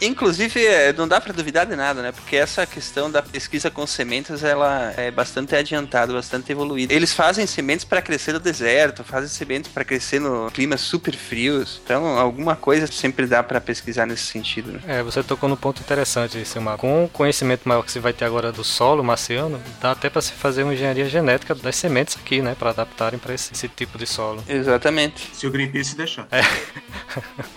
Inclusive, 0.00 0.64
é, 0.64 0.92
não 0.92 1.08
dá 1.08 1.20
pra 1.20 1.32
duvidar 1.32 1.66
de 1.66 1.76
nada, 1.76 2.02
né? 2.02 2.12
Porque 2.12 2.36
essa 2.36 2.66
questão 2.66 3.10
da 3.10 3.22
pesquisa 3.22 3.70
com 3.70 3.86
sementes, 3.86 4.42
ela 4.42 4.92
é 4.96 5.10
bastante 5.10 5.54
adiantada, 5.54 6.12
bastante 6.12 6.52
evoluída. 6.52 6.92
Eles 6.92 7.12
fazem 7.12 7.46
sementes 7.46 7.84
pra 7.84 8.02
crescer 8.02 8.32
no 8.32 8.40
deserto, 8.40 9.04
fazem 9.04 9.28
sementes 9.28 9.70
pra 9.70 9.84
crescer 9.84 10.20
no 10.20 10.50
climas 10.50 10.80
super 10.80 11.14
frios. 11.14 11.80
Então, 11.84 12.18
alguma 12.18 12.56
coisa 12.56 12.86
sempre 12.86 13.26
dá 13.26 13.42
pra 13.42 13.60
pesquisar 13.60 14.06
nesse 14.06 14.24
sentido, 14.24 14.72
né? 14.72 14.80
É, 14.86 15.02
você 15.02 15.22
tocou 15.22 15.48
no 15.48 15.56
ponto 15.56 15.80
interessante, 15.80 16.44
Silmar. 16.44 16.76
Com 16.76 17.04
o 17.04 17.08
conhecimento 17.08 17.68
maior 17.68 17.82
que 17.82 17.92
você 17.92 18.00
vai 18.00 18.12
ter 18.12 18.24
agora 18.24 18.52
do 18.52 18.64
solo 18.64 19.02
dá 19.80 19.92
até 19.92 20.08
pra 20.10 20.22
se 20.22 20.32
fazer 20.32 20.62
uma 20.62 20.74
engenharia 20.74 21.08
genética 21.08 21.54
das 21.54 21.76
sementes 21.76 22.16
aqui, 22.16 22.40
né? 22.40 22.54
Pra 22.58 22.70
adaptarem 22.70 23.18
pra 23.18 23.34
esse, 23.34 23.52
esse 23.52 23.68
tipo 23.68 23.98
de 23.98 24.06
solo. 24.06 24.42
Exatamente. 24.48 25.30
Se 25.34 25.46
o 25.46 25.50
Greenpeace 25.50 25.96
deixar. 25.96 26.28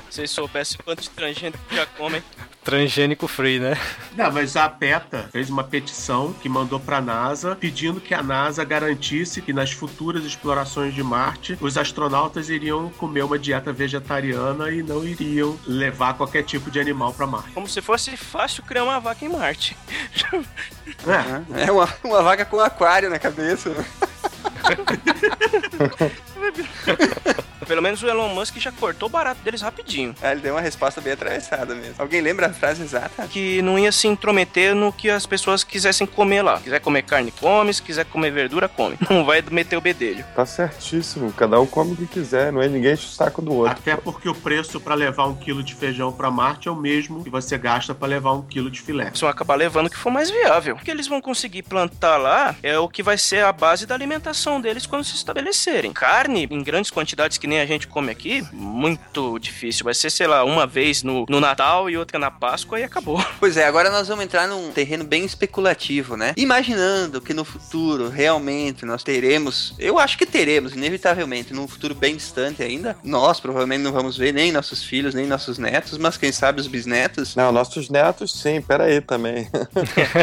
Se 0.09 0.17
vocês 0.17 0.31
soubessem 0.31 0.77
quanto 0.83 1.01
estrangeiro 1.01 1.57
que 1.67 1.75
já 1.75 1.85
comem. 1.85 2.23
Transgênico 2.69 3.27
free, 3.27 3.59
né? 3.59 3.75
Não, 4.15 4.31
mas 4.31 4.55
a 4.55 4.69
PETA 4.69 5.27
fez 5.31 5.49
uma 5.49 5.63
petição 5.63 6.33
que 6.33 6.47
mandou 6.47 6.79
pra 6.79 7.01
NASA 7.01 7.55
pedindo 7.55 7.99
que 7.99 8.13
a 8.13 8.21
NASA 8.21 8.63
garantisse 8.63 9.41
que 9.41 9.51
nas 9.51 9.71
futuras 9.71 10.23
explorações 10.23 10.93
de 10.93 11.01
Marte 11.01 11.57
os 11.61 11.77
astronautas 11.77 12.47
iriam 12.47 12.89
comer 12.91 13.23
uma 13.23 13.39
dieta 13.39 13.73
vegetariana 13.73 14.69
e 14.69 14.83
não 14.83 15.03
iriam 15.03 15.57
levar 15.65 16.13
qualquer 16.13 16.43
tipo 16.43 16.69
de 16.69 16.79
animal 16.79 17.11
pra 17.11 17.25
Marte. 17.25 17.49
Como 17.53 17.67
se 17.67 17.81
fosse 17.81 18.15
fácil 18.15 18.61
criar 18.61 18.83
uma 18.83 18.99
vaca 18.99 19.25
em 19.25 19.29
Marte. 19.29 19.75
É, 21.07 21.65
É 21.65 21.71
uma, 21.71 21.89
uma 22.03 22.21
vaca 22.21 22.45
com 22.45 22.59
aquário 22.59 23.09
na 23.09 23.17
cabeça. 23.17 23.73
Pelo 27.69 27.83
menos 27.83 28.01
o 28.01 28.07
Elon 28.07 28.29
Musk 28.29 28.57
já 28.57 28.71
cortou 28.71 29.07
o 29.07 29.11
barato 29.11 29.41
deles 29.43 29.61
rapidinho. 29.61 30.15
Ah, 30.23 30.31
ele 30.31 30.41
deu 30.41 30.55
uma 30.55 30.59
resposta 30.61 30.99
bem 30.99 31.13
atravessada 31.13 31.75
mesmo. 31.75 31.93
Alguém 31.99 32.19
lembra 32.19 32.47
a 32.47 32.49
frase 32.53 32.81
exata? 32.81 33.27
Que 33.27 33.61
não 33.61 33.77
ia 33.77 33.91
se 33.91 34.07
intrometer 34.07 34.73
no 34.73 34.91
que 34.91 35.07
as 35.07 35.27
pessoas 35.27 35.63
quisessem 35.63 36.07
comer 36.07 36.41
lá. 36.41 36.59
Quiser 36.59 36.79
comer 36.79 37.03
carne, 37.03 37.31
come. 37.31 37.71
Se 37.71 37.83
quiser 37.83 38.05
comer 38.05 38.31
verdura, 38.31 38.67
come. 38.67 38.97
Não 39.07 39.23
vai 39.23 39.43
meter 39.51 39.77
o 39.77 39.81
bedelho. 39.81 40.25
Tá 40.35 40.47
certíssimo. 40.47 41.31
Cada 41.33 41.61
um 41.61 41.67
come 41.67 41.93
o 41.93 41.95
que 41.95 42.07
quiser, 42.07 42.51
não 42.51 42.59
é 42.61 42.67
ninguém 42.67 42.93
enche 42.93 43.05
o 43.05 43.09
saco 43.09 43.39
do 43.39 43.53
outro. 43.53 43.73
até 43.77 43.95
porque 43.95 44.27
o 44.27 44.33
preço 44.33 44.79
pra 44.79 44.95
levar 44.95 45.27
um 45.27 45.35
quilo 45.35 45.61
de 45.61 45.75
feijão 45.75 46.11
pra 46.11 46.31
Marte 46.31 46.67
é 46.67 46.71
o 46.71 46.75
mesmo 46.75 47.23
que 47.23 47.29
você 47.29 47.55
gasta 47.55 47.93
pra 47.93 48.07
levar 48.07 48.33
um 48.33 48.41
quilo 48.41 48.71
de 48.71 48.81
filé. 48.81 49.07
Eles 49.07 49.19
vão 49.19 49.29
acabar 49.29 49.53
levando 49.55 49.85
o 49.85 49.89
que 49.91 49.97
for 49.97 50.09
mais 50.09 50.31
viável. 50.31 50.75
O 50.75 50.79
que 50.79 50.89
eles 50.89 51.07
vão 51.07 51.21
conseguir 51.21 51.61
plantar 51.63 52.17
lá 52.17 52.55
é 52.63 52.79
o 52.79 52.89
que 52.89 53.03
vai 53.03 53.17
ser 53.17 53.43
a 53.43 53.51
base 53.51 53.85
da 53.85 53.93
alimentação 53.93 54.59
deles 54.59 54.87
quando 54.87 55.03
se 55.03 55.15
estabelecerem. 55.15 55.93
Carne, 55.93 56.47
em 56.49 56.63
grandes 56.63 56.89
quantidades 56.89 57.37
que 57.37 57.45
nem 57.47 57.58
a 57.59 57.65
gente 57.65 57.87
come 57.87 58.11
aqui, 58.11 58.43
muito 58.51 59.37
difícil. 59.39 59.83
Vai 59.83 59.93
ser, 59.93 60.09
sei 60.09 60.27
lá, 60.27 60.43
uma 60.43 60.65
vez 60.65 61.03
no, 61.03 61.25
no 61.29 61.39
Natal 61.39 61.89
e 61.89 61.97
outra 61.97 62.19
na 62.19 62.31
Páscoa 62.31 62.79
e 62.79 62.83
acabou. 62.83 63.23
Pois 63.39 63.55
é, 63.55 63.65
agora 63.65 63.89
nós 63.89 64.07
vamos 64.07 64.25
entrar 64.25 64.47
num 64.47 64.71
terreno 64.71 65.03
bem 65.03 65.23
especulativo, 65.23 66.17
né? 66.17 66.33
Imaginando 66.35 67.21
que 67.21 67.33
no 67.33 67.45
futuro 67.45 68.09
realmente 68.09 68.85
nós 68.85 69.01
teremos, 69.01 69.73
eu 69.79 69.97
acho 69.97 70.17
que 70.17 70.25
teremos, 70.25 70.73
inevitavelmente, 70.73 71.53
num 71.53 71.67
futuro 71.67 71.95
bem 71.95 72.17
distante 72.17 72.61
ainda. 72.61 72.97
Nós 73.01 73.39
provavelmente 73.39 73.81
não 73.81 73.93
vamos 73.93 74.17
ver 74.17 74.33
nem 74.33 74.51
nossos 74.51 74.83
filhos, 74.83 75.13
nem 75.13 75.25
nossos 75.25 75.57
netos, 75.57 75.97
mas 75.97 76.17
quem 76.17 76.31
sabe 76.31 76.59
os 76.59 76.67
bisnetos. 76.67 77.35
Não, 77.35 77.51
nossos 77.51 77.89
netos, 77.89 78.33
sim, 78.33 78.61
peraí 78.61 78.99
também. 78.99 79.47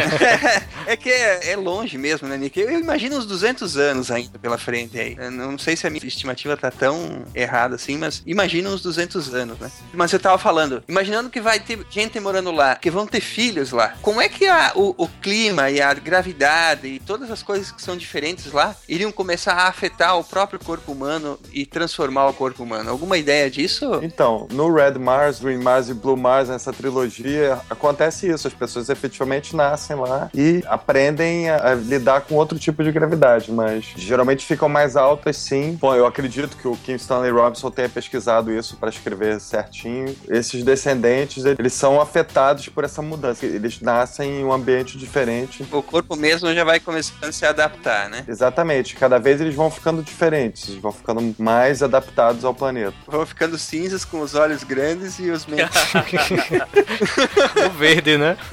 é 0.86 0.96
que 0.96 1.10
é, 1.10 1.50
é 1.52 1.56
longe 1.56 1.98
mesmo, 1.98 2.28
né, 2.28 2.36
Nick? 2.36 2.58
Eu 2.60 2.78
imagino 2.78 3.16
uns 3.16 3.26
200 3.26 3.76
anos 3.76 4.10
ainda 4.10 4.38
pela 4.38 4.56
frente 4.58 4.98
aí. 4.98 5.16
Eu 5.18 5.30
não 5.30 5.58
sei 5.58 5.76
se 5.76 5.86
a 5.86 5.90
minha 5.90 6.06
estimativa 6.06 6.56
tá 6.56 6.70
tão 6.70 7.24
errada 7.34 7.74
assim, 7.74 7.98
mas 7.98 8.22
imagina 8.26 8.70
uns 8.70 8.82
200 8.82 9.34
anos, 9.34 9.58
né? 9.58 9.70
Mas 9.92 10.12
eu 10.12 10.18
tava 10.20 10.38
falando, 10.38 10.82
imaginando 10.88 11.30
que 11.30 11.40
vai 11.40 11.58
ter 11.60 11.84
gente 11.90 12.18
morando 12.20 12.50
lá, 12.50 12.76
que 12.76 12.90
vão 12.90 13.06
ter 13.06 13.20
filhos 13.20 13.72
lá. 13.72 13.94
Como 14.02 14.20
é 14.20 14.28
que 14.28 14.46
a- 14.46 14.72
o, 14.74 14.94
o 14.96 15.08
clima 15.08 15.70
e 15.70 15.80
a 15.80 15.92
gravidade 15.94 16.86
e 16.86 16.98
todas 17.00 17.30
as 17.30 17.42
coisas 17.42 17.70
que 17.70 17.82
são 17.82 17.96
diferentes 17.96 18.52
lá 18.52 18.74
iriam 18.88 19.10
começar 19.12 19.54
a 19.54 19.68
afetar 19.68 20.18
o 20.18 20.24
próprio 20.24 20.58
corpo 20.62 20.92
humano 20.92 21.38
e 21.52 21.66
transformar 21.66 22.26
o 22.28 22.32
corpo 22.32 22.62
humano? 22.62 22.90
Alguma 22.90 23.18
ideia 23.18 23.50
disso? 23.50 24.00
Então, 24.02 24.46
no 24.50 24.72
Red 24.72 24.98
Mars, 24.98 25.40
Green 25.40 25.58
Mars 25.58 25.88
e 25.88 25.94
Blue 25.94 26.16
Mars, 26.16 26.48
nessa 26.48 26.72
trilogia, 26.72 27.58
acontece 27.68 28.28
isso. 28.28 28.46
As 28.46 28.54
pessoas 28.54 28.88
efetivamente 28.88 29.54
nascem 29.54 29.96
lá 29.96 30.30
e 30.34 30.62
aprendem 30.76 31.50
a, 31.50 31.72
a 31.72 31.74
lidar 31.74 32.22
com 32.22 32.36
outro 32.36 32.58
tipo 32.58 32.84
de 32.84 32.92
gravidade, 32.92 33.50
mas 33.50 33.84
geralmente 33.96 34.46
ficam 34.46 34.68
mais 34.68 34.96
altas, 34.96 35.36
sim. 35.36 35.76
Bom, 35.80 35.94
eu 35.94 36.06
acredito 36.06 36.56
que 36.56 36.68
o 36.68 36.76
Kim 36.76 36.94
Stanley 36.94 37.30
Robinson 37.30 37.70
tenha 37.70 37.88
pesquisado 37.88 38.52
isso 38.52 38.76
para 38.76 38.88
escrever 38.88 39.40
certinho. 39.40 40.14
Esses 40.28 40.62
descendentes, 40.62 41.44
eles 41.44 41.72
são 41.72 42.00
afetados 42.00 42.68
por 42.68 42.84
essa 42.84 43.02
mudança. 43.02 43.44
Eles 43.44 43.80
nascem 43.80 44.40
em 44.40 44.44
um 44.44 44.52
ambiente 44.52 44.96
diferente. 44.96 45.66
O 45.72 45.82
corpo 45.82 46.16
mesmo 46.16 46.52
já 46.54 46.64
vai 46.64 46.78
começando 46.78 47.24
a 47.24 47.32
se 47.32 47.44
adaptar, 47.44 48.08
né? 48.08 48.24
Exatamente. 48.28 48.94
Cada 48.94 49.18
vez 49.18 49.40
eles 49.40 49.54
vão 49.54 49.70
ficando 49.70 50.02
diferentes, 50.02 50.68
eles 50.68 50.80
vão 50.80 50.92
ficando 50.92 51.34
mais 51.38 51.82
adaptados 51.82 52.44
ao 52.44 52.54
planeta. 52.54 52.94
Vão 53.06 53.26
ficando 53.26 53.58
cinzas 53.58 54.04
com 54.04 54.20
os 54.20 54.34
olhos 54.34 54.62
grandes 54.62 55.18
e 55.18 55.30
os 55.30 55.46
mentes. 55.46 55.66
o 57.66 57.70
verde, 57.70 58.18
né? 58.18 58.36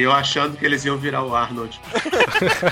Eu 0.00 0.12
achando 0.12 0.56
que 0.56 0.64
eles 0.64 0.84
iam 0.84 0.96
virar 0.96 1.22
o 1.24 1.34
Arnold. 1.34 1.80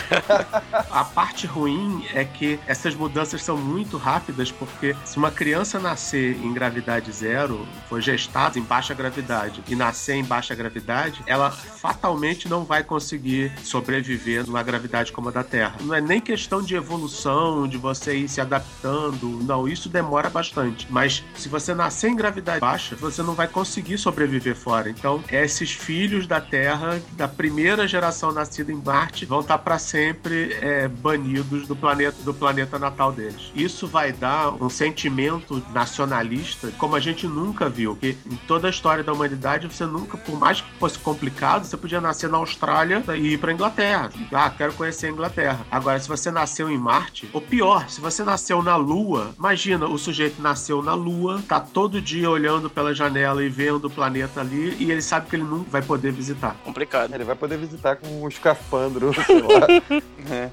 a 0.90 1.04
parte 1.04 1.46
ruim 1.46 2.06
é 2.14 2.24
que 2.24 2.58
essas 2.66 2.94
mudanças 2.94 3.42
são 3.42 3.56
muito 3.56 3.96
rápidas, 3.96 4.50
porque 4.50 4.96
se 5.04 5.18
uma 5.18 5.30
criança 5.30 5.78
nascer 5.78 6.36
em 6.42 6.52
gravidade 6.52 7.12
zero, 7.12 7.66
for 7.88 8.00
gestada 8.00 8.58
em 8.58 8.62
baixa 8.62 8.94
gravidade 8.94 9.62
e 9.68 9.74
nascer 9.74 10.14
em 10.14 10.24
baixa 10.24 10.54
gravidade, 10.54 11.22
ela 11.26 11.50
fatalmente 11.50 12.48
não 12.48 12.64
vai 12.64 12.82
conseguir 12.82 13.52
sobreviver 13.62 14.46
numa 14.46 14.62
gravidade 14.62 15.12
como 15.12 15.28
a 15.28 15.32
da 15.32 15.44
Terra. 15.44 15.76
Não 15.80 15.94
é 15.94 16.00
nem 16.00 16.20
questão 16.20 16.62
de 16.62 16.74
evolução, 16.74 17.68
de 17.68 17.76
você 17.76 18.16
ir 18.16 18.28
se 18.28 18.40
adaptando, 18.40 19.40
não, 19.44 19.68
isso 19.68 19.88
demora 19.88 20.30
bastante. 20.30 20.86
Mas 20.90 21.24
se 21.34 21.48
você 21.48 21.74
nascer 21.74 22.08
em 22.08 22.16
gravidade 22.16 22.60
baixa, 22.60 22.96
você 22.96 23.22
não 23.22 23.34
vai 23.34 23.48
conseguir 23.48 23.98
sobreviver 23.98 24.56
fora. 24.56 24.88
Então, 24.88 25.22
esses 25.30 25.72
filhos 25.72 26.26
da 26.26 26.40
Terra, 26.40 27.00
da 27.18 27.26
primeira 27.26 27.86
geração 27.88 28.30
nascida 28.30 28.70
em 28.70 28.76
Marte, 28.76 29.26
vão 29.26 29.40
estar 29.40 29.58
para 29.58 29.76
sempre 29.76 30.56
é, 30.62 30.86
banidos 30.86 31.66
do 31.66 31.74
planeta, 31.74 32.16
do 32.22 32.32
planeta 32.32 32.78
natal 32.78 33.10
deles. 33.10 33.50
Isso 33.56 33.88
vai 33.88 34.12
dar 34.12 34.50
um 34.62 34.70
sentimento 34.70 35.60
nacionalista 35.74 36.70
como 36.78 36.94
a 36.94 37.00
gente 37.00 37.26
nunca 37.26 37.68
viu. 37.68 37.96
Que 37.96 38.16
em 38.24 38.36
toda 38.46 38.68
a 38.68 38.70
história 38.70 39.02
da 39.02 39.12
humanidade, 39.12 39.66
você 39.66 39.84
nunca, 39.84 40.16
por 40.16 40.38
mais 40.38 40.60
que 40.60 40.70
fosse 40.78 40.96
complicado, 41.00 41.64
você 41.64 41.76
podia 41.76 42.00
nascer 42.00 42.30
na 42.30 42.38
Austrália 42.38 43.02
e 43.16 43.32
ir 43.32 43.38
para 43.38 43.52
Inglaterra. 43.52 44.10
Ah, 44.32 44.50
quero 44.56 44.72
conhecer 44.74 45.08
a 45.08 45.10
Inglaterra. 45.10 45.66
Agora, 45.68 45.98
se 45.98 46.08
você 46.08 46.30
nasceu 46.30 46.70
em 46.70 46.78
Marte, 46.78 47.28
ou 47.32 47.40
pior, 47.40 47.88
se 47.88 48.00
você 48.00 48.22
nasceu 48.22 48.62
na 48.62 48.76
Lua, 48.76 49.34
imagina, 49.36 49.86
o 49.86 49.98
sujeito 49.98 50.40
nasceu 50.40 50.80
na 50.82 50.94
Lua, 50.94 51.42
tá 51.48 51.58
todo 51.58 52.00
dia 52.00 52.30
olhando 52.30 52.70
pela 52.70 52.94
janela 52.94 53.42
e 53.42 53.48
vendo 53.48 53.86
o 53.86 53.90
planeta 53.90 54.40
ali, 54.40 54.76
e 54.78 54.92
ele 54.92 55.02
sabe 55.02 55.28
que 55.28 55.34
ele 55.34 55.42
nunca 55.42 55.68
vai 55.68 55.82
poder 55.82 56.12
visitar. 56.12 56.54
Complicado. 56.64 56.97
Ele 57.12 57.24
vai 57.24 57.34
poder 57.36 57.56
visitar 57.58 57.96
com 57.96 58.06
um 58.22 58.28
escafandro, 58.28 59.12
sei 59.26 59.40
lá. 59.42 59.66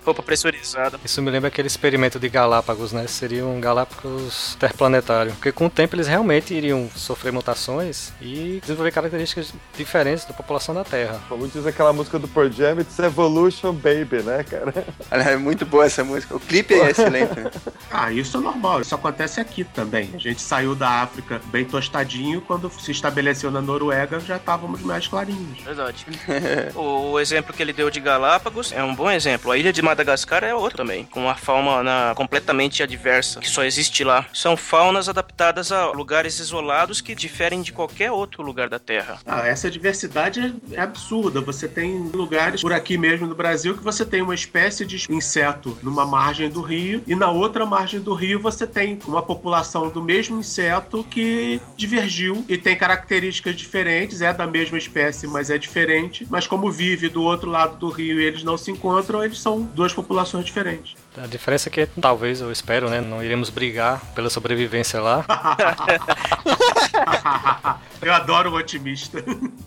Roupa 0.06 0.22
pressurizada. 0.24 1.00
Isso 1.04 1.22
me 1.22 1.30
lembra 1.32 1.48
aquele 1.48 1.68
experimento 1.68 2.20
de 2.20 2.30
Galápagos, 2.30 2.92
né? 2.92 3.08
Seria 3.08 3.46
um 3.46 3.60
Galápagos 3.60 4.54
interplanetário. 4.56 5.32
Porque 5.34 5.52
com 5.52 5.66
o 5.68 5.70
tempo 5.70 5.96
eles 5.96 6.08
realmente 6.08 6.54
iriam 6.54 6.90
sofrer 6.96 7.32
mutações 7.32 8.14
e 8.22 8.60
desenvolver 8.62 8.92
características 8.92 9.54
diferentes 9.78 10.26
da 10.26 10.34
população 10.34 10.74
da 10.76 10.84
Terra. 10.84 11.20
Como 11.28 11.48
diz 11.48 11.66
aquela 11.66 11.92
música 11.94 12.18
do 12.20 12.28
Pearl 12.28 12.50
Jam, 12.50 12.80
it's 12.80 12.98
Evolution 13.00 13.74
Baby, 13.74 14.24
né, 14.24 14.44
cara? 14.44 14.74
É 15.12 15.36
muito 15.38 15.66
boa 15.66 15.86
essa 15.86 16.04
música. 16.04 16.36
O 16.36 16.40
clipe 16.40 16.74
é 16.74 16.90
excelente. 16.92 17.40
né? 17.40 17.52
Ah, 17.92 18.12
isso 18.12 18.38
é 18.38 18.42
normal. 18.42 18.82
Isso 18.82 18.94
acontece 18.94 19.40
aqui 19.40 19.64
também. 19.64 20.10
A 20.14 20.18
gente 20.18 20.42
saiu 20.42 20.76
da 20.76 21.02
África 21.04 21.40
bem 21.46 21.64
tostadinho, 21.64 22.42
quando 22.42 22.70
se 22.70 22.92
estabeleceu 22.92 23.50
na 23.50 23.62
Noruega, 23.62 24.20
já 24.20 24.36
estávamos 24.36 24.82
mais 24.82 25.08
clarinhos. 25.08 25.62
Verdade. 25.64 26.06
o 26.76 27.20
exemplo 27.20 27.54
que 27.54 27.62
ele 27.62 27.74
deu 27.74 27.90
de 27.90 28.00
Galápagos 28.00 28.72
é 28.72 28.84
um 28.84 28.96
bom 28.96 29.10
exemplo. 29.10 29.52
A 29.52 29.58
ilha 29.58 29.72
de 29.72 29.82
Madagascar 29.82 30.44
é 30.44 30.54
outro 30.54 30.78
também, 30.78 31.06
com 31.06 31.22
uma 31.22 31.36
fauna 31.36 32.14
completamente 32.16 32.84
adversa, 32.84 33.40
que 33.40 33.50
só 33.50 33.64
existe 33.64 34.04
lá. 34.04 34.26
São 34.34 34.56
faunas 34.58 35.10
adaptadas 35.10 35.72
a 35.72 35.88
lugares 35.92 36.40
isolados 36.40 37.02
que 37.02 37.16
diferem 37.16 37.62
de 37.62 37.72
qualquer 37.72 38.12
outro 38.12 38.44
lugar 38.44 38.70
da 38.70 38.80
Terra. 38.80 39.20
Ah, 39.26 39.48
essa 39.48 39.70
diversidade 39.70 40.56
é 40.72 40.82
absurda. 40.82 41.42
Você 41.42 41.68
tem 41.68 42.10
lugares 42.14 42.62
por 42.62 42.74
aqui 42.74 42.98
mesmo 42.98 43.28
no 43.28 43.36
Brasil 43.36 43.78
que 43.78 43.84
você 43.84 44.06
tem 44.06 44.22
uma 44.22 44.36
espécie 44.36 44.86
de 44.86 45.06
inseto 45.10 45.78
numa 45.82 46.06
margem 46.06 46.50
do 46.50 46.62
rio 46.62 47.04
e 47.08 47.16
na 47.16 47.30
outra 47.30 47.66
margem 47.66 48.00
do 48.00 48.14
rio 48.14 48.40
você 48.40 48.66
tem 48.68 49.00
uma 49.08 49.22
população 49.22 49.90
do 49.90 50.02
mesmo 50.02 50.40
inseto 50.40 51.04
que 51.04 51.60
divergiu 51.76 52.46
e 52.48 52.58
tem 52.58 52.76
características 52.76 53.56
diferentes, 53.56 54.22
é 54.22 54.34
da 54.34 54.48
mesma 54.48 54.78
espécie, 54.78 55.28
mas 55.28 55.50
é 55.50 55.58
diferente. 55.58 56.25
Mas 56.30 56.48
como 56.48 56.72
vive 56.72 57.10
do 57.10 57.22
outro 57.22 57.50
lado 57.50 57.78
do 57.78 57.90
rio 57.90 58.20
e 58.20 58.24
eles 58.24 58.44
não 58.44 58.58
se 58.58 58.72
encontram, 58.72 59.24
eles 59.24 59.40
são 59.40 59.62
duas 59.62 59.94
populações 59.94 60.46
diferentes. 60.46 60.96
A 61.18 61.28
diferença 61.28 61.70
é 61.70 61.72
que 61.72 61.86
talvez, 62.00 62.42
eu 62.42 62.52
espero, 62.52 62.90
né? 62.90 63.02
Não 63.02 63.24
iremos 63.24 63.50
brigar 63.50 64.02
pela 64.14 64.30
sobrevivência 64.30 65.00
lá. 65.00 65.26
Eu 68.06 68.14
adoro 68.14 68.52
o 68.52 68.56
otimista. 68.56 69.18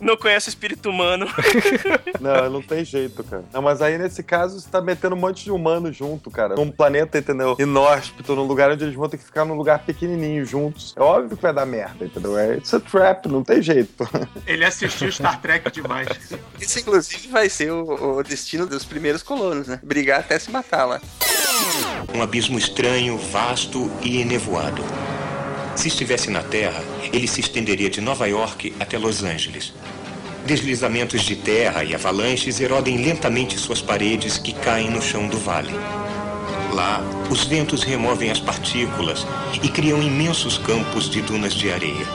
Não 0.00 0.16
conhece 0.16 0.48
o 0.48 0.50
espírito 0.50 0.88
humano. 0.88 1.26
Não, 2.20 2.50
não 2.50 2.62
tem 2.62 2.84
jeito, 2.84 3.22
cara. 3.24 3.44
Não, 3.52 3.62
mas 3.62 3.82
aí 3.82 3.98
nesse 3.98 4.22
caso 4.22 4.60
você 4.60 4.68
tá 4.68 4.80
metendo 4.80 5.14
um 5.14 5.18
monte 5.18 5.44
de 5.44 5.50
humano 5.50 5.92
junto, 5.92 6.30
cara. 6.30 6.54
Num 6.54 6.70
planeta, 6.70 7.18
entendeu? 7.18 7.56
Inóspito, 7.58 8.34
num 8.34 8.44
lugar 8.44 8.70
onde 8.70 8.84
eles 8.84 8.94
vão 8.94 9.08
ter 9.08 9.18
que 9.18 9.24
ficar 9.24 9.44
num 9.44 9.54
lugar 9.54 9.80
pequenininho 9.80 10.44
juntos. 10.44 10.94
É 10.96 11.02
óbvio 11.02 11.36
que 11.36 11.42
vai 11.42 11.52
dar 11.52 11.66
merda, 11.66 12.04
entendeu? 12.04 12.38
É, 12.38 12.54
it's 12.54 12.72
a 12.74 12.80
trap, 12.80 13.26
não 13.26 13.42
tem 13.42 13.62
jeito. 13.62 14.08
Ele 14.46 14.64
assistiu 14.64 15.10
Star 15.10 15.40
Trek 15.40 15.70
demais. 15.70 16.08
Isso, 16.60 16.78
inclusive, 16.78 17.28
vai 17.28 17.48
ser 17.48 17.72
o, 17.72 18.18
o 18.18 18.22
destino 18.22 18.66
dos 18.66 18.84
primeiros 18.84 19.22
colonos, 19.22 19.66
né? 19.66 19.80
Brigar 19.82 20.20
até 20.20 20.38
se 20.38 20.50
matar 20.50 20.84
lá. 20.84 21.00
Um 22.14 22.22
abismo 22.22 22.58
estranho, 22.58 23.18
vasto 23.18 23.90
e 24.02 24.20
enevoado. 24.20 24.82
Se 25.76 25.88
estivesse 25.88 26.30
na 26.30 26.42
Terra, 26.42 26.82
ele 27.12 27.28
se 27.28 27.40
estenderia 27.40 27.88
de 27.88 28.00
Nova 28.00 28.26
York 28.26 28.74
até 28.80 28.98
Los 28.98 29.22
Angeles. 29.22 29.72
Deslizamentos 30.44 31.22
de 31.22 31.36
terra 31.36 31.84
e 31.84 31.94
avalanches 31.94 32.58
erodem 32.58 32.96
lentamente 32.96 33.58
suas 33.58 33.82
paredes 33.82 34.38
que 34.38 34.52
caem 34.52 34.90
no 34.90 35.02
chão 35.02 35.28
do 35.28 35.38
vale. 35.38 35.74
Lá, 36.72 37.02
os 37.30 37.44
ventos 37.44 37.82
removem 37.82 38.30
as 38.30 38.40
partículas 38.40 39.26
e 39.62 39.68
criam 39.68 40.02
imensos 40.02 40.56
campos 40.58 41.10
de 41.10 41.20
dunas 41.22 41.52
de 41.52 41.70
areia. 41.70 42.06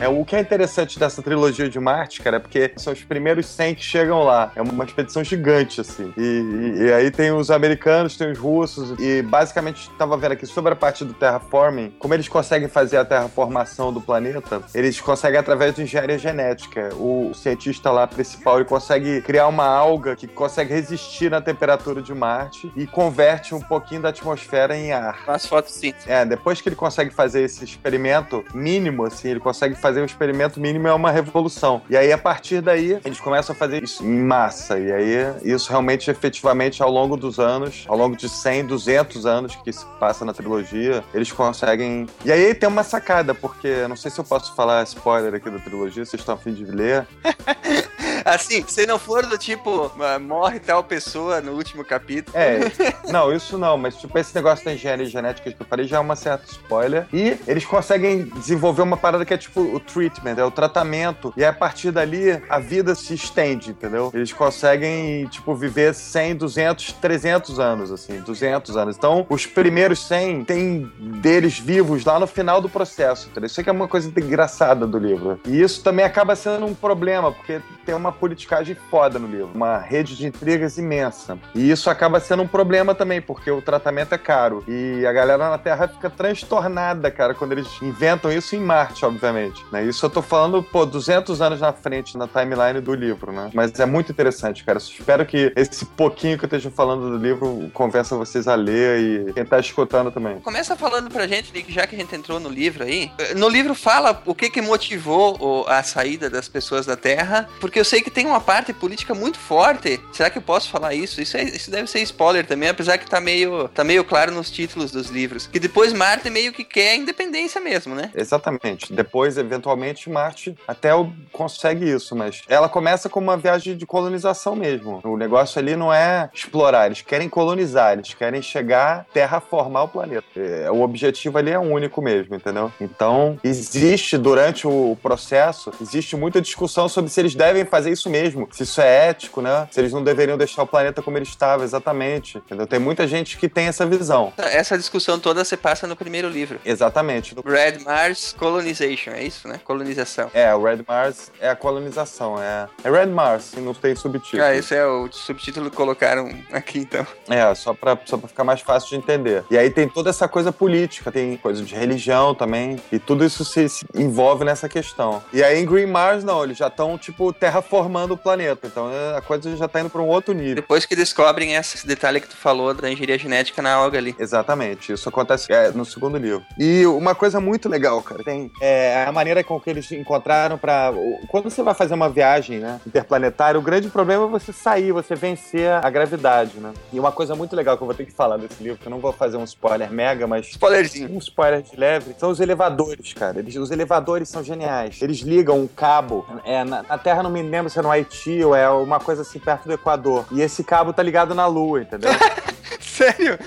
É, 0.00 0.08
o 0.08 0.24
que 0.24 0.34
é 0.34 0.40
interessante 0.40 0.98
dessa 0.98 1.22
trilogia 1.22 1.68
de 1.68 1.78
Marte, 1.78 2.20
cara, 2.20 2.36
é 2.36 2.40
porque 2.40 2.72
são 2.76 2.92
os 2.92 3.02
primeiros 3.04 3.46
100 3.46 3.76
que 3.76 3.82
chegam 3.84 4.24
lá. 4.24 4.50
É 4.56 4.60
uma 4.60 4.84
expedição 4.84 5.22
gigante, 5.22 5.80
assim. 5.80 6.12
E, 6.16 6.20
e- 6.20 6.82
e 6.84 6.92
aí 6.92 7.10
tem 7.10 7.30
os 7.32 7.50
americanos, 7.50 8.16
tem 8.16 8.30
os 8.32 8.36
russos, 8.38 8.98
e 8.98 9.22
basicamente 9.22 9.88
estava 9.90 10.16
vendo 10.16 10.32
aqui 10.32 10.46
sobre 10.46 10.72
a 10.72 10.76
parte 10.76 11.04
do 11.04 11.14
terraforming, 11.14 11.94
como 11.98 12.12
eles 12.12 12.28
conseguem 12.28 12.68
fazer 12.68 12.96
a 12.98 13.04
terraformação 13.04 13.92
do 13.92 14.00
planeta, 14.00 14.60
eles 14.74 15.00
conseguem 15.00 15.38
através 15.38 15.74
de 15.74 15.82
engenharia 15.82 16.18
genética. 16.18 16.90
O 16.96 17.32
cientista 17.32 17.90
lá 17.90 18.06
principal, 18.06 18.56
ele 18.56 18.64
consegue 18.68 19.22
criar 19.22 19.46
uma 19.46 19.64
alga 19.66 20.16
que 20.16 20.26
consegue 20.26 20.74
resistir 20.74 21.30
na 21.30 21.40
temperatura 21.40 22.02
de 22.02 22.12
Marte 22.12 22.70
e 22.76 22.86
converte 22.86 23.54
um 23.54 23.60
pouquinho 23.60 24.02
da 24.02 24.08
atmosfera 24.08 24.76
em 24.76 24.92
ar. 24.92 25.20
As 25.28 25.46
fotossíntese. 25.46 26.10
É, 26.10 26.26
depois 26.26 26.60
que 26.60 26.68
ele 26.68 26.76
consegue 26.76 27.10
fazer 27.14 27.42
esse 27.42 27.64
experimento 27.64 28.44
mínimo, 28.52 29.04
assim, 29.04 29.28
ele 29.28 29.40
consegue 29.40 29.74
fazer 29.84 30.00
um 30.00 30.06
experimento 30.06 30.58
mínimo, 30.58 30.88
é 30.88 30.94
uma 30.94 31.10
revolução. 31.10 31.82
E 31.90 31.96
aí, 31.96 32.10
a 32.10 32.16
partir 32.16 32.62
daí, 32.62 32.98
eles 33.04 33.20
começam 33.20 33.54
a 33.54 33.58
fazer 33.58 33.82
isso 33.82 34.02
em 34.02 34.18
massa. 34.18 34.78
E 34.78 34.90
aí, 34.90 35.34
isso 35.44 35.68
realmente, 35.68 36.10
efetivamente, 36.10 36.82
ao 36.82 36.90
longo 36.90 37.18
dos 37.18 37.38
anos, 37.38 37.84
ao 37.86 37.94
longo 37.94 38.16
de 38.16 38.26
100, 38.26 38.64
200 38.64 39.26
anos 39.26 39.56
que 39.56 39.70
se 39.70 39.84
passa 40.00 40.24
na 40.24 40.32
trilogia, 40.32 41.04
eles 41.12 41.30
conseguem... 41.30 42.06
E 42.24 42.32
aí 42.32 42.54
tem 42.54 42.66
uma 42.66 42.82
sacada, 42.82 43.34
porque, 43.34 43.86
não 43.86 43.94
sei 43.94 44.10
se 44.10 44.18
eu 44.18 44.24
posso 44.24 44.56
falar 44.56 44.82
spoiler 44.84 45.34
aqui 45.34 45.50
da 45.50 45.58
trilogia, 45.58 46.02
vocês 46.02 46.18
estão 46.18 46.38
fim 46.38 46.54
de 46.54 46.64
ler. 46.64 47.06
Assim, 48.24 48.64
se 48.66 48.86
não 48.86 48.98
for 48.98 49.26
do 49.26 49.36
tipo, 49.36 49.92
morre 50.20 50.58
tal 50.58 50.82
pessoa 50.82 51.40
no 51.40 51.52
último 51.52 51.84
capítulo. 51.84 52.36
É, 52.36 52.60
não, 53.12 53.32
isso 53.32 53.58
não, 53.58 53.76
mas 53.76 53.96
tipo, 53.96 54.18
esse 54.18 54.34
negócio 54.34 54.64
da 54.64 54.72
engenharia 54.72 55.06
genética 55.06 55.52
que 55.52 55.60
eu 55.60 55.66
falei 55.66 55.86
já 55.86 55.98
é 55.98 56.00
uma 56.00 56.16
certa 56.16 56.44
spoiler. 56.50 57.06
E 57.12 57.36
eles 57.46 57.64
conseguem 57.64 58.24
desenvolver 58.24 58.82
uma 58.82 58.96
parada 58.96 59.24
que 59.24 59.34
é 59.34 59.36
tipo 59.36 59.60
o 59.60 59.78
treatment, 59.78 60.36
é 60.38 60.44
o 60.44 60.50
tratamento. 60.50 61.32
E 61.36 61.44
a 61.44 61.52
partir 61.52 61.90
dali, 61.90 62.42
a 62.48 62.58
vida 62.58 62.94
se 62.94 63.14
estende, 63.14 63.70
entendeu? 63.70 64.10
Eles 64.14 64.32
conseguem, 64.32 65.26
tipo, 65.26 65.54
viver 65.54 65.94
100, 65.94 66.36
200, 66.36 66.92
300 66.92 67.60
anos, 67.60 67.92
assim, 67.92 68.20
200 68.20 68.76
anos. 68.76 68.96
Então, 68.96 69.26
os 69.28 69.46
primeiros 69.46 70.06
100 70.06 70.44
tem 70.44 70.92
deles 70.98 71.58
vivos 71.58 72.04
lá 72.04 72.18
no 72.18 72.26
final 72.26 72.60
do 72.60 72.68
processo, 72.68 73.28
entendeu? 73.28 73.46
Isso 73.46 73.60
aqui 73.60 73.68
é 73.68 73.72
uma 73.72 73.88
coisa 73.88 74.08
engraçada 74.08 74.86
do 74.86 74.98
livro. 74.98 75.40
E 75.46 75.60
isso 75.60 75.82
também 75.82 76.04
acaba 76.04 76.34
sendo 76.34 76.66
um 76.66 76.74
problema, 76.74 77.32
porque 77.32 77.60
tem 77.84 77.94
uma 77.94 78.12
politicagem 78.14 78.76
foda 78.90 79.18
no 79.18 79.26
livro, 79.26 79.50
uma 79.54 79.78
rede 79.78 80.16
de 80.16 80.26
intrigas 80.26 80.78
imensa. 80.78 81.38
E 81.54 81.70
isso 81.70 81.90
acaba 81.90 82.20
sendo 82.20 82.42
um 82.42 82.46
problema 82.46 82.94
também, 82.94 83.20
porque 83.20 83.50
o 83.50 83.60
tratamento 83.60 84.14
é 84.14 84.18
caro. 84.18 84.64
E 84.66 85.04
a 85.06 85.12
galera 85.12 85.50
na 85.50 85.58
Terra 85.58 85.88
fica 85.88 86.08
transtornada, 86.08 87.10
cara, 87.10 87.34
quando 87.34 87.52
eles 87.52 87.68
inventam 87.82 88.32
isso 88.32 88.56
em 88.56 88.60
Marte, 88.60 89.04
obviamente. 89.04 89.64
Né? 89.70 89.84
Isso 89.84 90.04
eu 90.06 90.10
tô 90.10 90.22
falando, 90.22 90.62
pô, 90.62 90.86
200 90.86 91.40
anos 91.40 91.60
na 91.60 91.72
frente 91.72 92.16
na 92.16 92.26
timeline 92.26 92.80
do 92.80 92.94
livro, 92.94 93.32
né? 93.32 93.50
Mas 93.52 93.78
é 93.78 93.86
muito 93.86 94.12
interessante, 94.12 94.64
cara. 94.64 94.78
Espero 94.78 95.26
que 95.26 95.52
esse 95.56 95.84
pouquinho 95.84 96.38
que 96.38 96.44
eu 96.44 96.46
esteja 96.46 96.70
falando 96.70 97.10
do 97.10 97.16
livro 97.16 97.70
convença 97.72 98.16
vocês 98.16 98.46
a 98.46 98.54
ler 98.54 99.00
e 99.00 99.32
quem 99.32 99.44
tá 99.44 99.58
escutando 99.58 100.10
também. 100.10 100.40
Começa 100.40 100.76
falando 100.76 101.10
pra 101.10 101.26
gente, 101.26 101.52
Nick, 101.52 101.72
já 101.72 101.86
que 101.86 101.96
a 101.96 101.98
gente 101.98 102.14
entrou 102.14 102.38
no 102.38 102.48
livro 102.48 102.84
aí. 102.84 103.10
No 103.36 103.48
livro 103.48 103.74
fala 103.74 104.22
o 104.24 104.34
que 104.34 104.50
que 104.50 104.62
motivou 104.62 105.66
a 105.68 105.82
saída 105.82 106.30
das 106.30 106.48
pessoas 106.48 106.86
da 106.86 106.96
Terra, 106.96 107.48
porque 107.60 107.80
eu 107.80 107.84
sei 107.84 108.00
que 108.04 108.10
tem 108.10 108.26
uma 108.26 108.40
parte 108.40 108.72
política 108.72 109.14
muito 109.14 109.38
forte. 109.38 110.00
Será 110.12 110.30
que 110.30 110.38
eu 110.38 110.42
posso 110.42 110.70
falar 110.70 110.94
isso? 110.94 111.20
Isso, 111.20 111.36
é- 111.36 111.42
isso 111.44 111.70
deve 111.70 111.88
ser 111.90 112.00
spoiler 112.02 112.46
também, 112.46 112.68
apesar 112.68 112.98
que 112.98 113.08
tá 113.08 113.20
meio, 113.20 113.68
tá 113.68 113.82
meio 113.82 114.04
claro 114.04 114.30
nos 114.32 114.50
títulos 114.50 114.92
dos 114.92 115.08
livros. 115.08 115.46
Que 115.46 115.58
depois 115.58 115.92
Marte 115.92 116.28
meio 116.30 116.52
que 116.52 116.62
quer 116.64 116.90
a 116.92 116.96
independência 116.96 117.60
mesmo, 117.60 117.94
né? 117.94 118.10
Exatamente. 118.14 118.92
Depois, 118.92 119.38
eventualmente, 119.38 120.10
Marte 120.10 120.54
até 120.68 120.90
consegue 121.32 121.90
isso, 121.90 122.14
mas 122.14 122.42
ela 122.48 122.68
começa 122.68 123.08
com 123.08 123.20
uma 123.20 123.36
viagem 123.36 123.76
de 123.76 123.86
colonização 123.86 124.54
mesmo. 124.54 125.00
O 125.04 125.16
negócio 125.16 125.58
ali 125.58 125.74
não 125.74 125.92
é 125.92 126.28
explorar, 126.32 126.86
eles 126.86 127.00
querem 127.02 127.28
colonizar, 127.28 127.94
eles 127.94 128.12
querem 128.14 128.42
chegar, 128.42 129.06
terraformar 129.12 129.84
o 129.84 129.88
planeta. 129.88 130.26
É, 130.36 130.70
o 130.70 130.82
objetivo 130.82 131.38
ali 131.38 131.50
é 131.50 131.58
único 131.58 132.02
mesmo, 132.02 132.34
entendeu? 132.34 132.70
Então, 132.80 133.38
existe 133.42 134.18
durante 134.18 134.66
o 134.66 134.96
processo, 135.02 135.72
existe 135.80 136.16
muita 136.16 136.40
discussão 136.40 136.88
sobre 136.88 137.10
se 137.10 137.20
eles 137.20 137.34
devem 137.34 137.64
fazer 137.64 137.93
isso 137.94 138.10
mesmo, 138.10 138.48
se 138.52 138.62
isso 138.62 138.80
é 138.80 139.08
ético, 139.08 139.40
né? 139.40 139.66
Se 139.70 139.80
eles 139.80 139.92
não 139.92 140.04
deveriam 140.04 140.36
deixar 140.36 140.62
o 140.62 140.66
planeta 140.66 141.02
como 141.02 141.16
ele 141.16 141.24
estava, 141.24 141.64
exatamente. 141.64 142.38
Entendeu? 142.38 142.66
Tem 142.66 142.78
muita 142.78 143.06
gente 143.06 143.38
que 143.38 143.48
tem 143.48 143.66
essa 143.66 143.86
visão. 143.86 144.32
Essa 144.36 144.76
discussão 144.76 145.18
toda 145.18 145.44
se 145.44 145.56
passa 145.56 145.86
no 145.86 145.96
primeiro 145.96 146.28
livro. 146.28 146.60
Exatamente. 146.64 147.34
Red 147.44 147.78
Mars 147.84 148.34
Colonization, 148.38 149.10
é 149.10 149.22
isso, 149.22 149.48
né? 149.48 149.60
Colonização. 149.64 150.30
É, 150.34 150.54
o 150.54 150.62
Red 150.62 150.84
Mars 150.86 151.30
é 151.40 151.48
a 151.48 151.56
colonização, 151.56 152.40
é, 152.40 152.68
é 152.82 152.90
Red 152.90 153.06
Mars, 153.06 153.52
e 153.54 153.60
não 153.60 153.72
tem 153.72 153.94
subtítulo. 153.94 154.42
Ah, 154.42 154.54
esse 154.54 154.74
é 154.74 154.84
o 154.84 155.10
subtítulo 155.10 155.70
que 155.70 155.76
colocaram 155.76 156.30
aqui 156.52 156.78
então. 156.78 157.06
É, 157.28 157.54
só 157.54 157.72
pra, 157.72 157.98
só 158.04 158.16
pra 158.16 158.28
ficar 158.28 158.44
mais 158.44 158.60
fácil 158.60 158.90
de 158.90 158.96
entender. 158.96 159.44
E 159.50 159.56
aí 159.56 159.70
tem 159.70 159.88
toda 159.88 160.10
essa 160.10 160.28
coisa 160.28 160.52
política, 160.52 161.10
tem 161.10 161.36
coisa 161.36 161.62
de 161.62 161.74
religião 161.74 162.34
também, 162.34 162.76
e 162.90 162.98
tudo 162.98 163.24
isso 163.24 163.44
se, 163.44 163.68
se 163.68 163.86
envolve 163.94 164.44
nessa 164.44 164.68
questão. 164.68 165.22
E 165.32 165.42
aí 165.42 165.60
em 165.60 165.66
Green 165.66 165.86
Mars, 165.86 166.24
não, 166.24 166.42
eles 166.44 166.58
já 166.58 166.66
estão, 166.66 166.98
tipo, 166.98 167.32
terraformando 167.32 167.83
o 167.88 168.16
planeta, 168.16 168.66
então 168.66 168.90
é, 168.90 169.16
a 169.16 169.20
coisa 169.20 169.54
já 169.56 169.68
tá 169.68 169.80
indo 169.80 169.90
pra 169.90 170.00
um 170.02 170.08
outro 170.08 170.32
nível. 170.34 170.54
Depois 170.56 170.84
que 170.86 170.96
descobrem 170.96 171.54
esse 171.54 171.86
detalhe 171.86 172.20
que 172.20 172.28
tu 172.28 172.36
falou 172.36 172.72
da 172.74 172.90
engenharia 172.90 173.18
genética 173.18 173.60
na 173.62 173.72
alga 173.74 173.98
ali. 173.98 174.14
Exatamente, 174.18 174.92
isso 174.92 175.08
acontece 175.08 175.52
é, 175.52 175.70
no 175.70 175.84
segundo 175.84 176.16
livro. 176.18 176.42
E 176.58 176.84
uma 176.86 177.14
coisa 177.14 177.40
muito 177.40 177.68
legal, 177.68 178.00
cara, 178.02 178.22
tem 178.24 178.50
é, 178.60 179.04
a 179.06 179.12
maneira 179.12 179.42
com 179.44 179.60
que 179.60 179.70
eles 179.70 179.90
encontraram 179.92 180.58
pra. 180.58 180.90
o- 180.92 181.26
Quando 181.28 181.50
você 181.50 181.62
vai 181.62 181.74
fazer 181.74 181.94
uma 181.94 182.08
viagem, 182.08 182.58
né, 182.58 182.80
interplanetária, 182.86 183.58
o 183.58 183.62
grande 183.62 183.88
problema 183.88 184.24
é 184.24 184.28
você 184.28 184.52
sair, 184.52 184.92
você 184.92 185.14
vencer 185.14 185.70
a 185.70 185.90
gravidade, 185.90 186.58
né? 186.58 186.72
E 186.92 186.98
uma 186.98 187.12
coisa 187.12 187.34
muito 187.34 187.54
legal 187.56 187.76
que 187.76 187.82
eu 187.82 187.86
vou 187.86 187.94
ter 187.94 188.04
que 188.06 188.12
falar 188.12 188.36
desse 188.36 188.62
livro, 188.62 188.78
que 188.78 188.86
eu 188.86 188.90
não 188.90 188.98
vou 188.98 189.12
fazer 189.12 189.36
um 189.36 189.44
spoiler 189.44 189.90
mega, 189.90 190.26
mas 190.26 190.46
Spoilerzinho. 190.48 191.10
um 191.10 191.18
spoiler 191.18 191.62
de 191.62 191.76
leve, 191.76 192.14
são 192.18 192.30
os 192.30 192.40
elevadores, 192.40 193.12
cara. 193.12 193.38
Eles- 193.38 193.56
os 193.56 193.70
elevadores 193.70 194.28
são 194.28 194.42
geniais. 194.42 195.00
Eles 195.02 195.20
ligam 195.20 195.58
um 195.60 195.66
cabo. 195.66 196.26
É, 196.44 196.64
na, 196.64 196.82
na 196.82 196.98
Terra, 196.98 197.22
não 197.22 197.30
me 197.30 197.42
lembro 197.42 197.70
se 197.74 197.80
é 197.80 197.82
no 197.82 197.90
Haiti 197.90 198.42
ou 198.44 198.54
é 198.54 198.70
uma 198.70 199.00
coisa 199.00 199.22
assim 199.22 199.40
perto 199.40 199.64
do 199.66 199.72
Equador. 199.72 200.24
E 200.30 200.40
esse 200.40 200.62
cabo 200.62 200.92
tá 200.92 201.02
ligado 201.02 201.34
na 201.34 201.46
Lua, 201.46 201.82
entendeu? 201.82 202.10
Sério? 202.80 203.38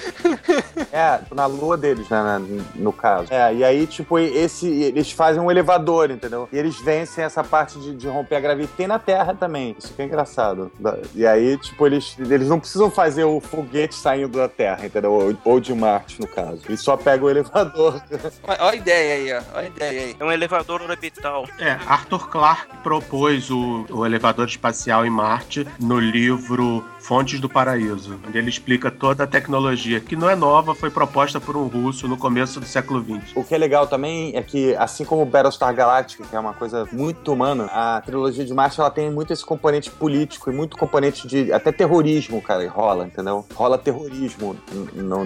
É, 0.92 1.20
na 1.34 1.46
lua 1.46 1.78
deles, 1.78 2.08
né, 2.10 2.22
na- 2.22 2.42
no 2.76 2.92
caso. 2.94 3.28
É, 3.34 3.54
e 3.54 3.64
aí, 3.64 3.88
tipo, 3.88 4.18
esse, 4.20 4.68
eles 4.68 5.12
fazem 5.12 5.42
um 5.42 5.50
elevador, 5.52 6.12
entendeu? 6.12 6.48
E 6.52 6.58
eles 6.58 6.80
vencem 6.80 7.24
essa 7.24 7.44
parte 7.44 7.80
de, 7.80 7.96
de 7.96 8.08
romper 8.08 8.36
a 8.36 8.40
gravidade. 8.40 8.74
Tem 8.78 8.88
na 8.88 9.00
Terra 9.00 9.34
também. 9.34 9.76
Isso 9.78 9.94
que 9.94 10.02
é 10.02 10.06
engraçado. 10.06 10.72
E 11.16 11.26
aí, 11.26 11.58
tipo, 11.58 11.86
eles, 11.86 12.16
eles 12.20 12.48
não 12.48 12.60
precisam 12.60 12.90
fazer 12.90 13.24
o 13.24 13.40
foguete 13.40 13.96
saindo 13.96 14.38
da 14.38 14.48
Terra, 14.48 14.86
entendeu? 14.86 15.12
Ou, 15.14 15.36
ou 15.44 15.60
de 15.60 15.74
Marte, 15.74 16.20
no 16.20 16.28
caso. 16.28 16.62
Eles 16.68 16.82
só 16.82 16.96
pegam 16.98 17.28
o 17.28 17.30
elevador. 17.30 18.02
Olha 18.48 18.72
a 18.72 18.76
ideia 18.76 19.14
aí, 19.16 19.34
ó. 19.34 19.58
Olha 19.58 19.66
a 19.66 19.70
ideia 19.70 20.02
aí. 20.02 20.16
É 20.20 20.24
um 20.26 20.32
elevador 20.32 20.82
orbital. 20.82 21.46
É, 21.60 21.72
Arthur 21.88 22.30
Clarke 22.30 22.78
propôs 22.84 23.50
o, 23.50 23.86
o 23.90 24.06
elevador 24.06 24.48
espacial 24.48 25.06
em 25.06 25.10
Marte 25.10 25.68
no 25.80 26.00
livro 26.00 26.84
Fontes 27.08 27.40
do 27.40 27.48
Paraíso, 27.48 28.20
onde 28.28 28.38
ele 28.38 28.50
explica 28.50 28.92
toda 28.92 29.24
a 29.24 29.28
tecnologia, 29.28 30.02
que 30.02 30.14
não 30.14 30.30
é 30.30 30.36
nova, 30.36 30.76
foi 30.76 30.90
proposta 30.90 31.40
por 31.40 31.56
um 31.56 31.66
russo 31.66 32.06
no 32.06 32.18
começo 32.18 32.60
do 32.60 32.66
século 32.66 33.02
XX. 33.02 33.32
O 33.34 33.46
que 33.46 33.56
é 33.56 33.58
legal 33.58 33.88
também 33.88 34.36
é 34.36 34.44
que, 34.44 34.76
assim 34.76 35.06
como 35.06 35.26
Battlestar 35.26 35.74
Galactica, 35.74 36.26
que 36.26 36.36
é 36.36 36.40
uma 36.40 36.54
coisa 36.54 36.86
muito 36.92 37.32
humana, 37.32 37.70
a 37.72 38.02
trilogia 38.02 38.44
de 38.44 38.54
Marte 38.54 38.82
ela 38.82 38.92
tem 38.92 39.10
muito 39.10 39.32
esse 39.32 39.46
componente 39.46 39.90
político 39.90 40.52
e 40.52 40.54
muito 40.54 40.76
componente 40.76 41.26
de 41.26 41.54
até 41.54 41.72
terrorismo, 41.72 42.42
cara, 42.42 42.62
e 42.62 42.68
rola, 42.68 43.06
entendeu? 43.06 43.46
Rola 43.56 43.78
terrorismo 43.78 44.58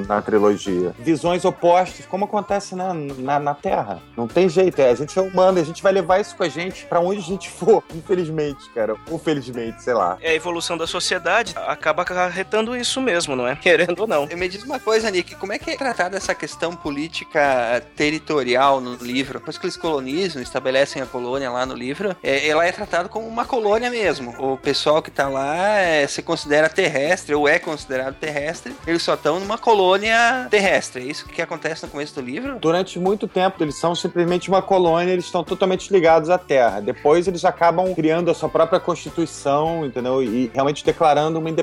na 0.08 0.22
trilogia. 0.22 0.94
Visões 1.00 1.46
opostas, 1.46 2.06
como 2.06 2.26
acontece 2.26 2.76
na, 2.76 2.94
na, 2.94 3.40
na 3.40 3.56
Terra. 3.56 4.04
Não 4.16 4.28
tem 4.28 4.48
jeito, 4.48 4.80
é, 4.80 4.92
a 4.92 4.96
gente 4.96 5.18
é 5.18 5.22
humano, 5.24 5.60
a 5.60 5.64
gente 5.64 5.82
vai 5.82 5.92
levar 5.92 6.22
isso 6.22 6.36
com 6.36 6.44
a 6.44 6.50
gente 6.50 6.86
pra 6.86 7.00
onde 7.00 7.22
a 7.22 7.24
gente 7.24 7.50
for, 7.50 7.84
infelizmente, 7.96 8.70
cara. 8.70 8.96
Ou 9.10 9.18
felizmente, 9.18 9.82
sei 9.82 9.96
lá. 9.96 10.20
É 10.22 10.30
a 10.30 10.36
evolução 10.36 10.78
da 10.78 10.86
sociedade. 10.86 11.56
Acaba 11.72 12.04
acarretando 12.04 12.76
isso 12.76 13.02
mesmo, 13.02 13.36
não 13.36 13.48
é? 13.48 13.56
Querendo 13.62 14.00
ou 14.00 14.08
não. 14.08 14.28
Me 14.28 14.48
diz 14.48 14.64
uma 14.64 14.80
coisa, 14.80 15.10
Nick, 15.10 15.36
como 15.36 15.54
é 15.54 15.60
que 15.60 15.72
é 15.72 15.76
tratada 15.76 16.18
essa 16.18 16.36
questão 16.36 16.76
política 16.76 17.82
territorial 17.96 18.82
no 18.82 18.96
livro? 18.96 19.40
Depois 19.40 19.58
que 19.58 19.66
eles 19.66 19.78
colonizam, 19.78 20.42
estabelecem 20.42 21.02
a 21.02 21.06
colônia 21.06 21.50
lá 21.50 21.66
no 21.66 21.74
livro, 21.74 22.16
é, 22.24 22.48
ela 22.48 22.66
é 22.66 22.72
tratada 22.72 23.10
como 23.10 23.28
uma 23.28 23.46
colônia 23.46 23.90
mesmo. 23.90 24.36
O 24.38 24.58
pessoal 24.58 25.02
que 25.02 25.12
tá 25.12 25.28
lá 25.28 25.78
é, 25.78 26.06
se 26.08 26.22
considera 26.22 26.70
terrestre, 26.70 27.34
ou 27.34 27.48
é 27.48 27.60
considerado 27.60 28.16
terrestre, 28.16 28.76
eles 28.86 29.02
só 29.02 29.14
estão 29.14 29.40
numa 29.40 29.58
colônia 29.58 30.48
terrestre. 30.50 31.04
É 31.04 31.06
isso 31.06 31.26
que 31.28 31.42
acontece 31.42 31.84
no 31.86 31.92
começo 31.92 32.16
do 32.16 32.22
livro? 32.22 32.58
Durante 32.60 33.00
muito 33.00 33.28
tempo, 33.28 33.64
eles 33.64 33.76
são 33.80 33.96
simplesmente 33.96 34.50
uma 34.50 34.62
colônia, 34.62 35.12
eles 35.12 35.26
estão 35.26 35.44
totalmente 35.44 35.92
ligados 35.92 36.30
à 36.30 36.38
Terra. 36.38 36.80
Depois, 36.82 37.28
eles 37.28 37.46
acabam 37.46 37.94
criando 37.94 38.30
a 38.30 38.34
sua 38.34 38.50
própria 38.50 38.80
constituição, 38.80 39.86
entendeu? 39.86 40.22
E 40.22 40.52
realmente 40.54 40.84
declarando 40.84 41.40
uma 41.40 41.50
independência 41.50 41.61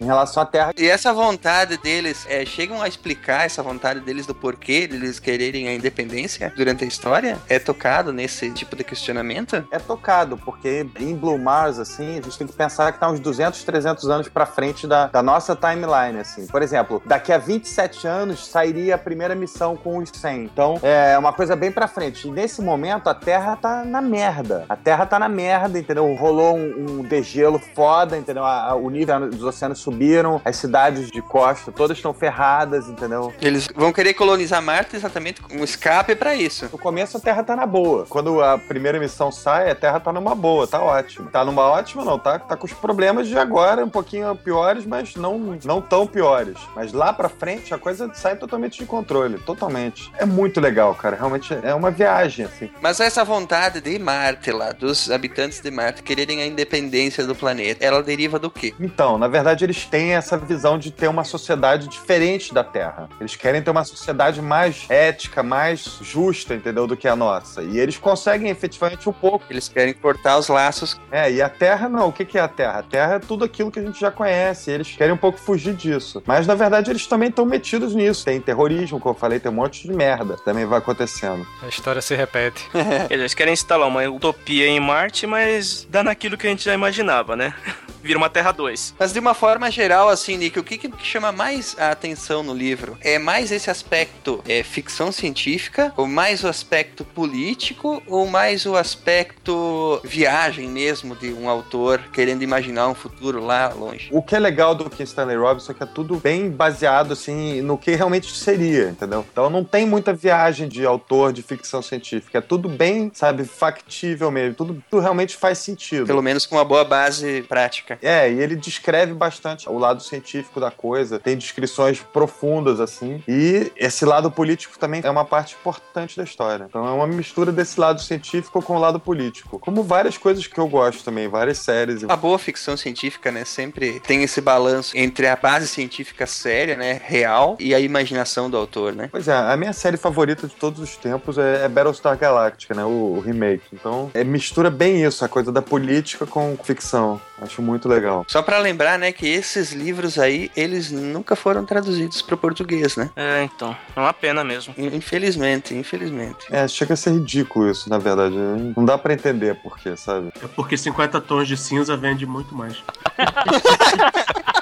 em 0.00 0.04
relação 0.04 0.42
à 0.42 0.46
Terra. 0.46 0.72
E 0.76 0.86
essa 0.88 1.12
vontade 1.12 1.76
deles, 1.78 2.26
é, 2.28 2.44
chegam 2.44 2.80
a 2.82 2.88
explicar 2.88 3.46
essa 3.46 3.62
vontade 3.62 4.00
deles 4.00 4.26
do 4.26 4.34
porquê 4.34 4.86
deles 4.86 5.18
quererem 5.18 5.68
a 5.68 5.74
independência 5.74 6.52
durante 6.56 6.84
a 6.84 6.86
história? 6.86 7.38
É 7.48 7.58
tocado 7.58 8.12
nesse 8.12 8.50
tipo 8.50 8.74
de 8.76 8.84
questionamento? 8.84 9.66
É 9.70 9.78
tocado, 9.78 10.36
porque 10.38 10.86
em 11.00 11.14
Blue 11.14 11.38
Mars, 11.38 11.78
assim, 11.78 12.18
a 12.18 12.22
gente 12.22 12.38
tem 12.38 12.46
que 12.46 12.52
pensar 12.52 12.92
que 12.92 12.98
tá 13.00 13.08
uns 13.10 13.20
200, 13.20 13.62
300 13.64 14.08
anos 14.08 14.28
pra 14.28 14.46
frente 14.46 14.86
da, 14.86 15.06
da 15.06 15.22
nossa 15.22 15.54
timeline, 15.56 16.18
assim. 16.20 16.46
Por 16.46 16.62
exemplo, 16.62 17.02
daqui 17.06 17.32
a 17.32 17.38
27 17.38 18.06
anos 18.06 18.46
sairia 18.46 18.94
a 18.94 18.98
primeira 18.98 19.34
missão 19.34 19.76
com 19.76 19.98
os 19.98 20.10
100. 20.10 20.44
Então, 20.44 20.78
é 20.82 21.16
uma 21.18 21.32
coisa 21.32 21.54
bem 21.56 21.70
pra 21.70 21.86
frente. 21.88 22.28
E 22.28 22.30
nesse 22.30 22.60
momento, 22.62 23.08
a 23.08 23.14
Terra 23.14 23.56
tá 23.56 23.84
na 23.84 24.00
merda. 24.00 24.64
A 24.68 24.76
Terra 24.76 25.06
tá 25.06 25.18
na 25.18 25.28
merda, 25.28 25.78
entendeu? 25.78 26.12
Rolou 26.14 26.56
um, 26.56 27.00
um 27.00 27.02
degelo 27.02 27.58
foda, 27.74 28.16
entendeu? 28.16 28.44
A- 28.44 28.70
a- 28.70 28.74
o 28.74 28.88
nível 28.90 29.05
dos 29.06 29.42
oceanos 29.42 29.78
subiram, 29.78 30.40
as 30.44 30.56
cidades 30.56 31.10
de 31.10 31.22
costa 31.22 31.72
todas 31.72 31.96
estão 31.96 32.12
ferradas, 32.12 32.88
entendeu? 32.88 33.32
Eles 33.40 33.68
vão 33.74 33.92
querer 33.92 34.14
colonizar 34.14 34.62
Marte 34.62 34.96
exatamente 34.96 35.40
com 35.40 35.56
um 35.56 35.64
escape 35.64 36.14
pra 36.14 36.34
isso. 36.34 36.68
No 36.70 36.78
começo 36.78 37.16
a 37.16 37.20
Terra 37.20 37.42
tá 37.42 37.54
na 37.56 37.66
boa. 37.66 38.06
Quando 38.08 38.42
a 38.42 38.58
primeira 38.58 38.98
missão 38.98 39.30
sai, 39.30 39.70
a 39.70 39.74
Terra 39.74 40.00
tá 40.00 40.12
numa 40.12 40.34
boa, 40.34 40.66
tá 40.66 40.82
ótimo. 40.82 41.30
Tá 41.30 41.44
numa 41.44 41.62
ótima, 41.62 42.04
não, 42.04 42.18
tá, 42.18 42.38
tá 42.38 42.56
com 42.56 42.66
os 42.66 42.72
problemas 42.72 43.28
de 43.28 43.38
agora, 43.38 43.84
um 43.84 43.90
pouquinho 43.90 44.34
piores, 44.36 44.84
mas 44.84 45.14
não, 45.14 45.38
não 45.64 45.80
tão 45.80 46.06
piores. 46.06 46.56
Mas 46.74 46.92
lá 46.92 47.12
pra 47.12 47.28
frente 47.28 47.72
a 47.72 47.78
coisa 47.78 48.10
sai 48.14 48.36
totalmente 48.36 48.78
de 48.78 48.86
controle, 48.86 49.38
totalmente. 49.38 50.10
É 50.18 50.24
muito 50.24 50.60
legal, 50.60 50.94
cara. 50.94 51.16
Realmente 51.16 51.56
é 51.62 51.74
uma 51.74 51.90
viagem, 51.90 52.44
assim. 52.44 52.70
Mas 52.80 53.00
essa 53.00 53.24
vontade 53.24 53.80
de 53.80 53.98
Marte 53.98 54.50
lá, 54.50 54.72
dos 54.72 55.10
habitantes 55.10 55.60
de 55.60 55.70
Marte 55.70 56.02
quererem 56.02 56.42
a 56.42 56.46
independência 56.46 57.24
do 57.26 57.34
planeta, 57.34 57.84
ela 57.84 58.02
deriva 58.02 58.38
do 58.38 58.50
quê? 58.50 58.74
Então, 58.96 59.18
na 59.18 59.28
verdade, 59.28 59.62
eles 59.62 59.84
têm 59.84 60.14
essa 60.14 60.38
visão 60.38 60.78
de 60.78 60.90
ter 60.90 61.06
uma 61.06 61.22
sociedade 61.22 61.86
diferente 61.86 62.54
da 62.54 62.64
Terra. 62.64 63.10
Eles 63.20 63.36
querem 63.36 63.60
ter 63.60 63.70
uma 63.70 63.84
sociedade 63.84 64.40
mais 64.40 64.86
ética, 64.88 65.42
mais 65.42 65.98
justa, 66.00 66.54
entendeu? 66.54 66.86
Do 66.86 66.96
que 66.96 67.06
a 67.06 67.14
nossa. 67.14 67.62
E 67.62 67.78
eles 67.78 67.98
conseguem 67.98 68.48
efetivamente 68.48 69.06
um 69.06 69.12
pouco. 69.12 69.44
Eles 69.50 69.68
querem 69.68 69.92
cortar 69.92 70.38
os 70.38 70.48
laços. 70.48 70.98
É, 71.12 71.30
e 71.30 71.42
a 71.42 71.48
Terra 71.50 71.90
não. 71.90 72.08
O 72.08 72.12
que 72.12 72.38
é 72.38 72.40
a 72.40 72.48
Terra? 72.48 72.78
A 72.78 72.82
Terra 72.82 73.14
é 73.16 73.18
tudo 73.18 73.44
aquilo 73.44 73.70
que 73.70 73.78
a 73.78 73.82
gente 73.82 74.00
já 74.00 74.10
conhece. 74.10 74.70
Eles 74.70 74.90
querem 74.90 75.12
um 75.12 75.18
pouco 75.18 75.38
fugir 75.38 75.74
disso. 75.74 76.22
Mas, 76.24 76.46
na 76.46 76.54
verdade, 76.54 76.90
eles 76.90 77.06
também 77.06 77.28
estão 77.28 77.44
metidos 77.44 77.94
nisso. 77.94 78.24
Tem 78.24 78.40
terrorismo, 78.40 78.98
como 78.98 79.14
eu 79.14 79.20
falei, 79.20 79.38
tem 79.38 79.52
um 79.52 79.56
monte 79.56 79.86
de 79.86 79.92
merda. 79.92 80.38
Também 80.42 80.64
vai 80.64 80.78
acontecendo. 80.78 81.46
A 81.62 81.68
história 81.68 82.00
se 82.00 82.14
repete. 82.14 82.66
Eles 83.10 83.34
querem 83.34 83.52
instalar 83.52 83.88
uma 83.88 84.08
utopia 84.08 84.66
em 84.66 84.80
Marte, 84.80 85.26
mas 85.26 85.86
dá 85.90 86.02
naquilo 86.02 86.38
que 86.38 86.46
a 86.46 86.50
gente 86.50 86.64
já 86.64 86.72
imaginava, 86.72 87.36
né? 87.36 87.52
Vira 88.02 88.18
uma 88.18 88.30
Terra 88.30 88.52
2. 88.52 88.85
Mas 88.98 89.12
de 89.12 89.18
uma 89.18 89.34
forma 89.34 89.70
geral, 89.70 90.08
assim, 90.08 90.36
Nick, 90.36 90.58
o 90.58 90.64
que, 90.64 90.78
que 90.78 90.90
chama 91.02 91.32
mais 91.32 91.76
a 91.78 91.90
atenção 91.90 92.42
no 92.42 92.54
livro? 92.54 92.96
É 93.00 93.18
mais 93.18 93.50
esse 93.50 93.70
aspecto 93.70 94.42
é, 94.48 94.62
ficção 94.62 95.10
científica, 95.10 95.92
ou 95.96 96.06
mais 96.06 96.44
o 96.44 96.48
aspecto 96.48 97.04
político, 97.04 98.02
ou 98.06 98.26
mais 98.26 98.66
o 98.66 98.76
aspecto 98.76 100.00
viagem 100.04 100.68
mesmo 100.68 101.14
de 101.16 101.32
um 101.32 101.48
autor 101.48 102.00
querendo 102.12 102.42
imaginar 102.42 102.88
um 102.88 102.94
futuro 102.94 103.44
lá 103.44 103.68
longe? 103.68 104.08
O 104.10 104.22
que 104.22 104.34
é 104.34 104.38
legal 104.38 104.74
do 104.74 104.88
que 104.88 105.02
Stanley 105.02 105.36
Robinson 105.36 105.72
é 105.72 105.74
que 105.74 105.82
é 105.82 105.86
tudo 105.86 106.16
bem 106.16 106.50
baseado, 106.50 107.12
assim, 107.12 107.60
no 107.62 107.78
que 107.78 107.94
realmente 107.94 108.34
seria, 108.36 108.88
entendeu? 108.88 109.24
Então 109.30 109.48
não 109.50 109.64
tem 109.64 109.86
muita 109.86 110.12
viagem 110.12 110.68
de 110.68 110.84
autor 110.84 111.32
de 111.32 111.42
ficção 111.42 111.82
científica. 111.82 112.38
É 112.38 112.40
tudo 112.40 112.68
bem, 112.68 113.10
sabe, 113.14 113.44
factível 113.44 114.30
mesmo. 114.30 114.54
Tudo, 114.54 114.82
tudo 114.90 115.00
realmente 115.00 115.36
faz 115.36 115.58
sentido. 115.58 116.06
Pelo 116.06 116.22
menos 116.22 116.46
com 116.46 116.56
uma 116.56 116.64
boa 116.64 116.84
base 116.84 117.42
prática. 117.42 117.98
É, 118.02 118.30
e 118.30 118.40
ele 118.40 118.56
descreve 118.76 119.14
bastante 119.14 119.68
o 119.68 119.78
lado 119.78 120.02
científico 120.02 120.60
da 120.60 120.70
coisa, 120.70 121.18
tem 121.18 121.36
descrições 121.36 122.00
profundas, 122.00 122.80
assim, 122.80 123.22
e 123.26 123.72
esse 123.76 124.04
lado 124.04 124.30
político 124.30 124.78
também 124.78 125.00
é 125.02 125.10
uma 125.10 125.24
parte 125.24 125.56
importante 125.58 126.16
da 126.16 126.24
história. 126.24 126.66
Então 126.68 126.86
é 126.86 126.90
uma 126.90 127.06
mistura 127.06 127.50
desse 127.50 127.80
lado 127.80 128.00
científico 128.00 128.62
com 128.62 128.76
o 128.76 128.78
lado 128.78 129.00
político. 129.00 129.58
Como 129.58 129.82
várias 129.82 130.18
coisas 130.18 130.46
que 130.46 130.58
eu 130.58 130.68
gosto 130.68 131.02
também, 131.04 131.28
várias 131.28 131.58
séries. 131.58 132.04
A 132.04 132.16
boa 132.16 132.38
ficção 132.38 132.76
científica, 132.76 133.30
né, 133.32 133.44
sempre 133.44 134.00
tem 134.00 134.22
esse 134.22 134.40
balanço 134.40 134.96
entre 134.96 135.26
a 135.26 135.36
base 135.36 135.66
científica 135.68 136.26
séria, 136.26 136.76
né, 136.76 137.00
real, 137.02 137.56
e 137.58 137.74
a 137.74 137.80
imaginação 137.80 138.50
do 138.50 138.56
autor, 138.56 138.94
né? 138.94 139.08
Pois 139.10 139.28
é, 139.28 139.34
a 139.34 139.56
minha 139.56 139.72
série 139.72 139.96
favorita 139.96 140.46
de 140.46 140.54
todos 140.54 140.80
os 140.80 140.96
tempos 140.96 141.38
é, 141.38 141.64
é 141.64 141.68
Battlestar 141.68 142.16
Galactica, 142.18 142.74
né? 142.74 142.84
O, 142.84 143.16
o 143.16 143.20
remake. 143.20 143.64
Então, 143.72 144.10
é, 144.14 144.24
mistura 144.24 144.70
bem 144.70 145.04
isso, 145.04 145.24
a 145.24 145.28
coisa 145.28 145.50
da 145.50 145.62
política 145.62 146.26
com 146.26 146.56
ficção. 146.62 147.20
Acho 147.40 147.60
muito 147.60 147.88
legal. 147.88 148.24
Só 148.28 148.42
pra 148.42 148.58
lembrar, 148.58 148.98
né, 148.98 149.12
que 149.12 149.26
esses 149.26 149.72
livros 149.72 150.18
aí, 150.18 150.50
eles 150.56 150.90
nunca 150.90 151.36
foram 151.36 151.64
traduzidos 151.64 152.22
pro 152.22 152.36
português, 152.36 152.96
né? 152.96 153.10
É, 153.14 153.42
então. 153.44 153.76
É 153.94 154.00
uma 154.00 154.12
pena 154.12 154.42
mesmo. 154.42 154.74
Infelizmente, 154.78 155.74
infelizmente. 155.74 156.46
É, 156.50 156.66
chega 156.66 156.94
a 156.94 156.96
ser 156.96 157.12
ridículo 157.12 157.70
isso, 157.70 157.90
na 157.90 157.98
verdade. 157.98 158.36
Não 158.76 158.84
dá 158.84 158.96
pra 158.96 159.12
entender 159.12 159.54
por 159.56 159.78
quê, 159.78 159.96
sabe? 159.96 160.32
É 160.42 160.46
porque 160.48 160.76
50 160.76 161.20
tons 161.20 161.46
de 161.46 161.56
cinza 161.56 161.96
vende 161.96 162.24
muito 162.24 162.54
mais. 162.54 162.76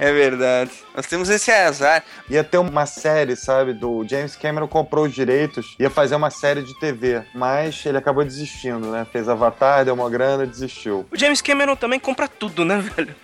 É 0.00 0.10
verdade. 0.10 0.70
Nós 0.96 1.06
temos 1.06 1.28
esse 1.28 1.50
azar. 1.50 2.02
Ia 2.30 2.42
ter 2.42 2.56
uma 2.56 2.86
série, 2.86 3.36
sabe, 3.36 3.74
do 3.74 4.02
James 4.08 4.34
Cameron 4.34 4.66
comprou 4.66 5.04
os 5.04 5.12
direitos, 5.12 5.76
ia 5.78 5.90
fazer 5.90 6.14
uma 6.14 6.30
série 6.30 6.62
de 6.62 6.78
TV, 6.80 7.22
mas 7.34 7.84
ele 7.84 7.98
acabou 7.98 8.24
desistindo, 8.24 8.90
né? 8.90 9.06
Fez 9.12 9.28
Avatar, 9.28 9.84
deu 9.84 9.92
uma 9.92 10.08
grana, 10.08 10.46
desistiu. 10.46 11.06
O 11.10 11.18
James 11.18 11.42
Cameron 11.42 11.76
também 11.76 12.00
compra 12.00 12.26
tudo, 12.26 12.64
né, 12.64 12.78
velho? 12.78 13.14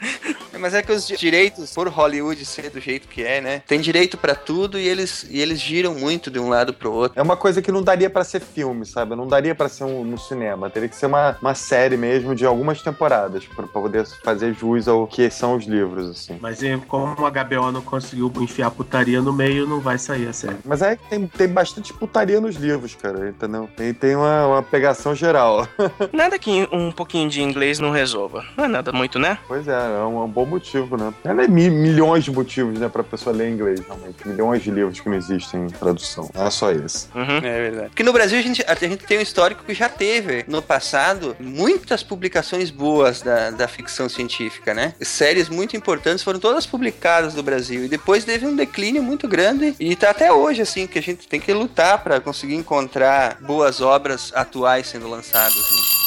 Mas 0.59 0.74
é 0.74 0.83
que 0.83 0.93
os 0.93 1.07
direitos, 1.07 1.72
por 1.72 1.89
Hollywood 1.89 2.45
ser 2.45 2.70
do 2.70 2.81
jeito 2.81 3.09
que 3.09 3.22
é, 3.22 3.41
né? 3.41 3.62
Tem 3.66 3.81
direito 3.81 4.16
pra 4.16 4.35
tudo 4.35 4.79
e 4.79 4.87
eles, 4.87 5.27
e 5.31 5.41
eles 5.41 5.61
giram 5.61 5.95
muito 5.95 6.31
de 6.31 6.39
um 6.39 6.49
lado 6.49 6.72
pro 6.74 6.93
outro. 6.93 7.18
É 7.18 7.22
uma 7.22 7.37
coisa 7.37 7.62
que 7.62 7.72
não 7.72 7.83
daria 7.83 8.11
pra 8.11 8.24
ser 8.24 8.41
filme, 8.41 8.85
sabe? 8.85 9.14
Não 9.14 9.27
daria 9.27 9.55
pra 9.55 9.68
ser 9.68 9.85
um, 9.85 10.05
no 10.05 10.18
cinema. 10.18 10.70
Teria 10.70 10.89
que 10.89 10.97
ser 10.97 11.07
uma, 11.07 11.37
uma 11.41 11.55
série 11.55 11.97
mesmo 11.97 12.35
de 12.35 12.45
algumas 12.45 12.83
temporadas 12.83 13.45
pra, 13.45 13.66
pra 13.66 13.83
poder 13.83 14.07
fazer 14.24 14.55
jus 14.55 14.89
ao 14.89 15.07
que 15.07 15.31
são 15.31 15.57
os 15.57 15.66
livros, 15.66 16.11
assim. 16.11 16.39
Mas 16.41 16.62
como 16.89 17.27
a 17.27 17.31
HBO 17.31 17.71
não 17.73 17.83
conseguiu 17.83 18.33
enfiar 18.41 18.71
putaria 18.71 19.21
no 19.21 19.33
meio, 19.33 19.67
não 19.67 19.81
vai 19.81 19.99
sair 19.99 20.27
a 20.29 20.33
série. 20.33 20.57
Mas 20.64 20.83
é 20.83 20.97
que 20.97 21.09
tem, 21.09 21.27
tem 21.27 21.49
bastante 21.49 21.93
putaria 21.93 22.41
nos 22.41 22.57
livros, 22.57 22.95
cara, 22.95 23.29
entendeu? 23.29 23.69
Tem, 23.77 23.93
tem 23.95 24.17
uma, 24.17 24.47
uma 24.47 24.62
pegação 24.62 25.14
geral. 25.14 25.67
Nada 26.12 26.39
que 26.39 26.69
um 26.73 26.91
pouquinho 26.91 27.29
de 27.29 27.43
inglês 27.43 27.79
não 27.79 27.91
resolva. 27.91 28.45
Não 28.57 28.64
é 28.64 28.69
nada 28.69 28.93
muito, 28.93 29.19
né? 29.19 29.39
Pois 29.47 29.67
é, 29.69 29.73
é 29.73 30.05
um, 30.05 30.21
é 30.21 30.25
um 30.25 30.29
bom 30.29 30.47
motivo, 30.47 30.97
né? 30.97 31.12
Ela 31.25 31.45
é 31.45 31.49
mi- 31.49 31.71
milhões 31.71 32.25
de 32.25 32.31
motivos, 32.31 32.79
né, 32.79 32.89
pra 32.89 33.03
pessoa 33.03 33.35
ler 33.35 33.51
inglês, 33.51 33.81
realmente. 33.81 34.27
Milhões 34.27 34.62
de 34.62 34.71
livros 34.71 35.01
que 35.01 35.09
não 35.09 35.17
existem 35.17 35.64
em 35.64 35.69
tradução. 35.69 36.29
Não 36.35 36.47
é 36.47 36.51
só 36.51 36.71
esse. 36.73 37.09
Uhum. 37.14 37.37
É 37.39 37.41
verdade. 37.62 37.89
Porque 37.89 38.03
no 38.03 38.12
Brasil 38.12 38.39
a 38.39 38.43
gente, 38.43 38.64
a 38.67 38.75
gente 38.75 39.05
tem 39.05 39.19
um 39.19 39.23
histórico 39.23 39.64
que 39.64 39.75
já 39.75 39.89
teve, 39.89 40.45
no 40.49 40.62
passado, 40.62 41.37
muitas 41.41 42.03
publicações 42.03 42.71
boas 42.71 43.21
da, 43.23 43.51
da 43.51 43.69
ficção 43.69 44.09
científica, 44.09 44.73
né? 44.75 44.95
Séries 45.01 45.49
muito 45.49 45.77
importantes 45.77 46.23
foram 46.25 46.39
todas 46.39 46.56
publicadas 46.65 47.35
no 47.35 47.43
Brasil. 47.43 47.85
E 47.85 47.89
depois 47.89 48.25
teve 48.25 48.47
um 48.47 48.55
declínio 48.55 49.03
muito 49.03 49.27
grande. 49.27 49.75
E 49.81 49.97
tá 49.97 50.11
até 50.11 50.33
hoje, 50.33 50.63
assim, 50.63 50.87
que 50.87 50.99
a 50.99 51.03
gente 51.03 51.27
tem 51.27 51.41
que 51.41 51.53
lutar 51.53 52.03
pra 52.03 52.21
conseguir 52.21 52.55
encontrar 52.55 53.39
boas 53.41 53.81
obras 53.81 54.33
atuais 54.35 54.87
sendo 54.87 55.09
lançadas. 55.09 55.57
Né? 55.57 56.06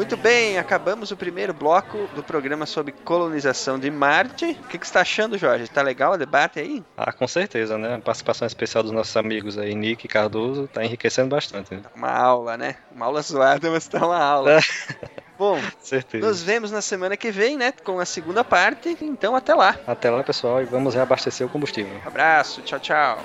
Muito 0.00 0.16
bem, 0.16 0.58
acabamos 0.58 1.10
o 1.10 1.16
primeiro 1.16 1.52
bloco 1.52 2.08
do 2.14 2.22
programa 2.22 2.64
sobre 2.64 2.90
colonização 2.90 3.78
de 3.78 3.90
Marte. 3.90 4.46
O 4.46 4.66
que, 4.66 4.78
que 4.78 4.86
você 4.86 4.90
está 4.92 5.02
achando, 5.02 5.36
Jorge? 5.36 5.68
Tá 5.68 5.82
legal 5.82 6.14
o 6.14 6.16
debate 6.16 6.58
aí? 6.58 6.82
Ah, 6.96 7.12
com 7.12 7.28
certeza, 7.28 7.76
né? 7.76 7.96
A 7.96 7.98
participação 7.98 8.46
especial 8.46 8.82
dos 8.82 8.92
nossos 8.92 9.14
amigos 9.14 9.58
aí, 9.58 9.74
Nick 9.74 10.06
e 10.06 10.08
Cardoso, 10.08 10.66
tá 10.68 10.82
enriquecendo 10.82 11.28
bastante, 11.28 11.74
né? 11.74 11.82
Uma 11.94 12.10
aula, 12.10 12.56
né? 12.56 12.76
Uma 12.90 13.04
aula 13.04 13.20
zoada, 13.20 13.70
mas 13.70 13.86
tá 13.88 13.98
uma 13.98 14.18
aula. 14.18 14.58
Bom, 15.38 15.60
Certeza. 15.78 16.26
nos 16.26 16.42
vemos 16.42 16.70
na 16.70 16.80
semana 16.80 17.14
que 17.14 17.30
vem, 17.30 17.58
né? 17.58 17.70
Com 17.70 18.00
a 18.00 18.06
segunda 18.06 18.42
parte. 18.42 18.96
Então, 19.02 19.36
até 19.36 19.54
lá. 19.54 19.76
Até 19.86 20.08
lá, 20.08 20.24
pessoal, 20.24 20.62
e 20.62 20.64
vamos 20.64 20.94
reabastecer 20.94 21.46
o 21.46 21.50
combustível. 21.50 22.00
Abraço, 22.06 22.62
tchau, 22.62 22.80
tchau. 22.80 23.18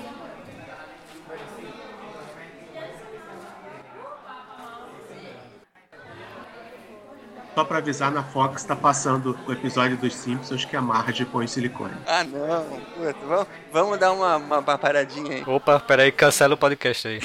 Só 7.56 7.64
pra 7.64 7.78
avisar, 7.78 8.12
na 8.12 8.22
Fox 8.22 8.64
tá 8.64 8.76
passando 8.76 9.34
o 9.46 9.52
episódio 9.52 9.96
dos 9.96 10.14
Simpsons 10.14 10.66
que 10.66 10.76
a 10.76 10.82
Marge 10.82 11.24
põe 11.24 11.46
silicone. 11.46 11.94
Ah, 12.06 12.22
não. 12.22 12.64
Puta, 12.64 13.26
vamos, 13.26 13.46
vamos 13.72 13.98
dar 13.98 14.12
uma, 14.12 14.36
uma, 14.36 14.58
uma 14.58 14.76
paradinha 14.76 15.36
aí. 15.36 15.44
Opa, 15.46 15.80
peraí, 15.80 16.12
cancela 16.12 16.52
o 16.52 16.58
podcast 16.58 17.08
aí. 17.08 17.18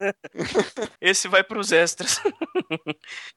Esse 0.98 1.28
vai 1.28 1.44
pros 1.44 1.72
extras. 1.72 2.22